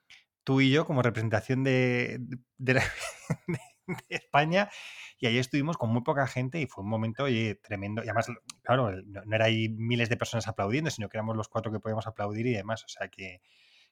tú 0.47 0.61
y 0.61 0.71
yo 0.71 0.85
como 0.85 1.01
representación 1.01 1.61
de, 1.65 2.19
de, 2.57 2.81
España 4.07 4.69
y 5.19 5.27
ahí 5.27 5.37
estuvimos 5.37 5.75
con 5.77 5.89
muy 5.89 6.03
poca 6.03 6.25
gente 6.25 6.61
y 6.61 6.67
fue 6.67 6.85
un 6.85 6.89
momento 6.89 7.25
tremendo. 7.61 8.01
Y 8.01 8.05
además, 8.05 8.27
claro, 8.63 8.93
no, 9.03 9.35
era 9.35 9.45
ahí 9.45 9.67
miles 9.67 10.07
de 10.07 10.15
personas 10.15 10.47
aplaudiendo, 10.47 10.89
sino 10.89 11.09
que 11.09 11.17
éramos 11.17 11.35
los 11.35 11.49
cuatro 11.49 11.69
que 11.69 11.81
podíamos 11.81 12.07
aplaudir 12.07 12.47
y 12.47 12.53
demás. 12.53 12.85
O 12.85 12.87
sea 12.87 13.09
que, 13.09 13.41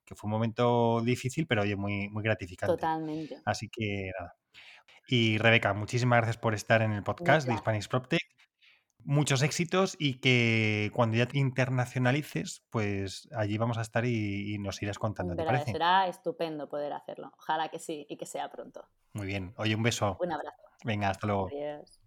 fue 0.06 0.28
un 0.28 0.32
momento 0.32 1.01
difícil, 1.01 1.45
pero 1.45 1.64
oye, 1.64 1.76
muy, 1.76 2.08
muy 2.10 2.24
gratificante. 2.24 2.76
Totalmente. 2.76 3.38
Así 3.43 3.68
que 3.68 4.12
nada. 4.18 4.36
Y 5.08 5.38
Rebeca, 5.38 5.74
muchísimas 5.74 6.18
gracias 6.18 6.38
por 6.38 6.53
estar 6.53 6.82
en 6.82 6.93
el 6.93 7.03
podcast 7.03 7.47
de 7.47 7.58
Spanish 7.58 7.89
PropTech 7.89 8.34
muchos 9.06 9.41
éxitos 9.43 9.95
y 9.99 10.16
que 10.16 10.91
cuando 10.93 11.18
ya 11.18 11.28
te 11.28 11.38
internacionalices, 11.38 12.64
pues 12.70 13.30
allí 13.36 13.58
vamos 13.58 13.78
a 13.78 13.82
estar 13.82 14.06
y, 14.06 14.58
nos 14.60 14.82
irás 14.82 14.99
contando. 14.99 15.36
¿te 15.36 15.43
parece? 15.43 15.72
Será 15.72 16.08
estupendo 16.08 16.68
poder 16.68 16.93
hacerlo. 16.93 17.32
Ojalá 17.38 17.70
que 17.70 17.80
sí 17.80 18.06
y 18.10 18.18
que 18.18 18.26
sea 18.26 18.49
pronto. 18.49 18.86
Muy 19.14 19.28
bien. 19.28 19.53
Oye, 19.58 19.76
un 19.76 19.84
beso. 19.84 20.18
Un 20.20 20.32
abrazo. 20.32 20.64
Venga, 20.84 21.10
hasta 21.10 21.28
luego. 21.28 21.47
Adiós. 21.47 22.01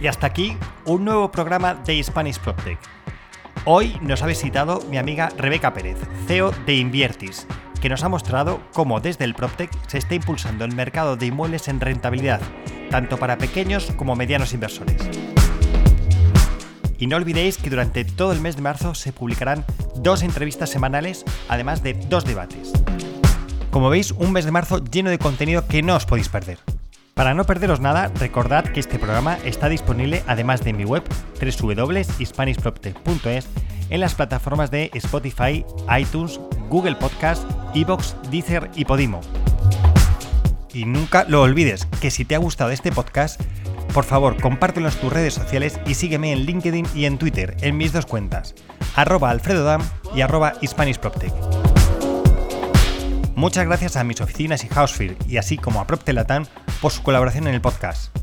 Y 0.00 0.06
hasta 0.06 0.26
aquí 0.26 0.56
un 0.86 1.04
nuevo 1.04 1.30
programa 1.30 1.74
de 1.74 2.02
Spanish 2.02 2.38
PropTech. 2.40 2.78
Hoy 3.66 3.98
nos 4.00 4.22
ha 4.22 4.26
visitado 4.26 4.80
mi 4.88 4.96
amiga 4.96 5.28
Rebeca 5.36 5.74
Pérez, 5.74 5.98
CEO 6.26 6.50
de 6.64 6.74
Inviertis, 6.76 7.46
que 7.80 7.88
nos 7.88 8.04
ha 8.04 8.08
mostrado 8.08 8.60
cómo 8.72 9.00
desde 9.00 9.24
el 9.24 9.34
PropTech 9.34 9.70
se 9.86 9.98
está 9.98 10.14
impulsando 10.14 10.64
el 10.64 10.74
mercado 10.74 11.16
de 11.16 11.26
inmuebles 11.26 11.68
en 11.68 11.80
rentabilidad 11.80 12.40
tanto 12.90 13.16
para 13.16 13.38
pequeños 13.38 13.92
como 13.96 14.16
medianos 14.16 14.52
inversores. 14.52 14.96
Y 16.98 17.06
no 17.06 17.16
olvidéis 17.16 17.56
que 17.56 17.70
durante 17.70 18.04
todo 18.04 18.32
el 18.32 18.40
mes 18.40 18.56
de 18.56 18.62
marzo 18.62 18.94
se 18.94 19.12
publicarán 19.12 19.64
dos 19.96 20.22
entrevistas 20.22 20.68
semanales, 20.68 21.24
además 21.48 21.82
de 21.82 21.94
dos 21.94 22.26
debates. 22.26 22.72
Como 23.70 23.88
veis, 23.88 24.10
un 24.10 24.32
mes 24.32 24.44
de 24.44 24.50
marzo 24.50 24.84
lleno 24.84 25.08
de 25.08 25.18
contenido 25.18 25.66
que 25.66 25.82
no 25.82 25.96
os 25.96 26.04
podéis 26.04 26.28
perder. 26.28 26.58
Para 27.14 27.34
no 27.34 27.44
perderos 27.44 27.80
nada, 27.80 28.10
recordad 28.16 28.64
que 28.64 28.80
este 28.80 28.98
programa 28.98 29.38
está 29.44 29.68
disponible 29.68 30.24
además 30.26 30.64
de 30.64 30.72
mi 30.72 30.84
web 30.84 31.04
www.hispanishproptech.es 31.40 33.48
en 33.90 34.00
las 34.00 34.14
plataformas 34.14 34.70
de 34.70 34.90
Spotify, 34.94 35.64
iTunes, 35.98 36.40
Google 36.68 36.96
Podcast, 36.96 37.44
Evox, 37.74 38.16
Deezer 38.30 38.70
y 38.74 38.84
Podimo. 38.84 39.20
Y 40.72 40.84
nunca 40.84 41.24
lo 41.24 41.42
olvides, 41.42 41.86
que 42.00 42.10
si 42.10 42.24
te 42.24 42.34
ha 42.34 42.38
gustado 42.38 42.70
este 42.70 42.92
podcast, 42.92 43.40
por 43.92 44.04
favor 44.04 44.40
compártelo 44.40 44.88
en 44.88 44.94
tus 44.94 45.12
redes 45.12 45.34
sociales 45.34 45.80
y 45.84 45.94
sígueme 45.94 46.32
en 46.32 46.46
LinkedIn 46.46 46.86
y 46.94 47.04
en 47.06 47.18
Twitter, 47.18 47.56
en 47.60 47.76
mis 47.76 47.92
dos 47.92 48.06
cuentas, 48.06 48.54
arroba 48.94 49.30
alfredodam 49.30 49.82
y 50.14 50.20
arroba 50.20 50.54
hispanishproptech. 50.60 51.32
Muchas 53.34 53.66
gracias 53.66 53.96
a 53.96 54.04
mis 54.04 54.20
oficinas 54.20 54.64
y 54.64 54.68
Housefield 54.68 55.16
y 55.28 55.38
así 55.38 55.56
como 55.56 55.80
a 55.80 55.86
PropTelatam 55.86 56.46
por 56.80 56.92
su 56.92 57.02
colaboración 57.02 57.48
en 57.48 57.54
el 57.54 57.60
podcast. 57.60 58.16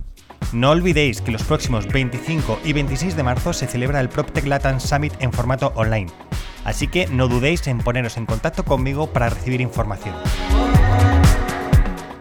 No 0.53 0.71
olvidéis 0.71 1.21
que 1.21 1.31
los 1.31 1.43
próximos 1.43 1.87
25 1.87 2.59
y 2.63 2.73
26 2.73 3.15
de 3.15 3.23
marzo 3.23 3.53
se 3.53 3.67
celebra 3.67 3.99
el 3.99 4.09
PropTech 4.09 4.45
Latam 4.45 4.79
Summit 4.79 5.13
en 5.19 5.33
formato 5.33 5.73
online, 5.75 6.07
así 6.63 6.87
que 6.87 7.07
no 7.07 7.27
dudéis 7.27 7.67
en 7.67 7.79
poneros 7.79 8.17
en 8.17 8.25
contacto 8.25 8.63
conmigo 8.63 9.07
para 9.11 9.29
recibir 9.29 9.61
información. 9.61 10.15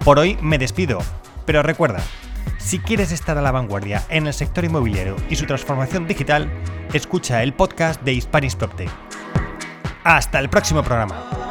Por 0.04 0.18
hoy 0.18 0.36
me 0.40 0.58
despido, 0.58 0.98
pero 1.44 1.62
recuerda, 1.62 2.00
si 2.58 2.78
quieres 2.78 3.12
estar 3.12 3.38
a 3.38 3.42
la 3.42 3.52
vanguardia 3.52 4.04
en 4.08 4.26
el 4.26 4.34
sector 4.34 4.64
inmobiliario 4.64 5.16
y 5.30 5.36
su 5.36 5.46
transformación 5.46 6.06
digital, 6.06 6.50
escucha 6.92 7.42
el 7.42 7.52
podcast 7.54 8.02
de 8.02 8.14
Hispanic 8.14 8.56
PropTech. 8.56 8.90
Hasta 10.02 10.38
el 10.38 10.48
próximo 10.48 10.82
programa. 10.82 11.45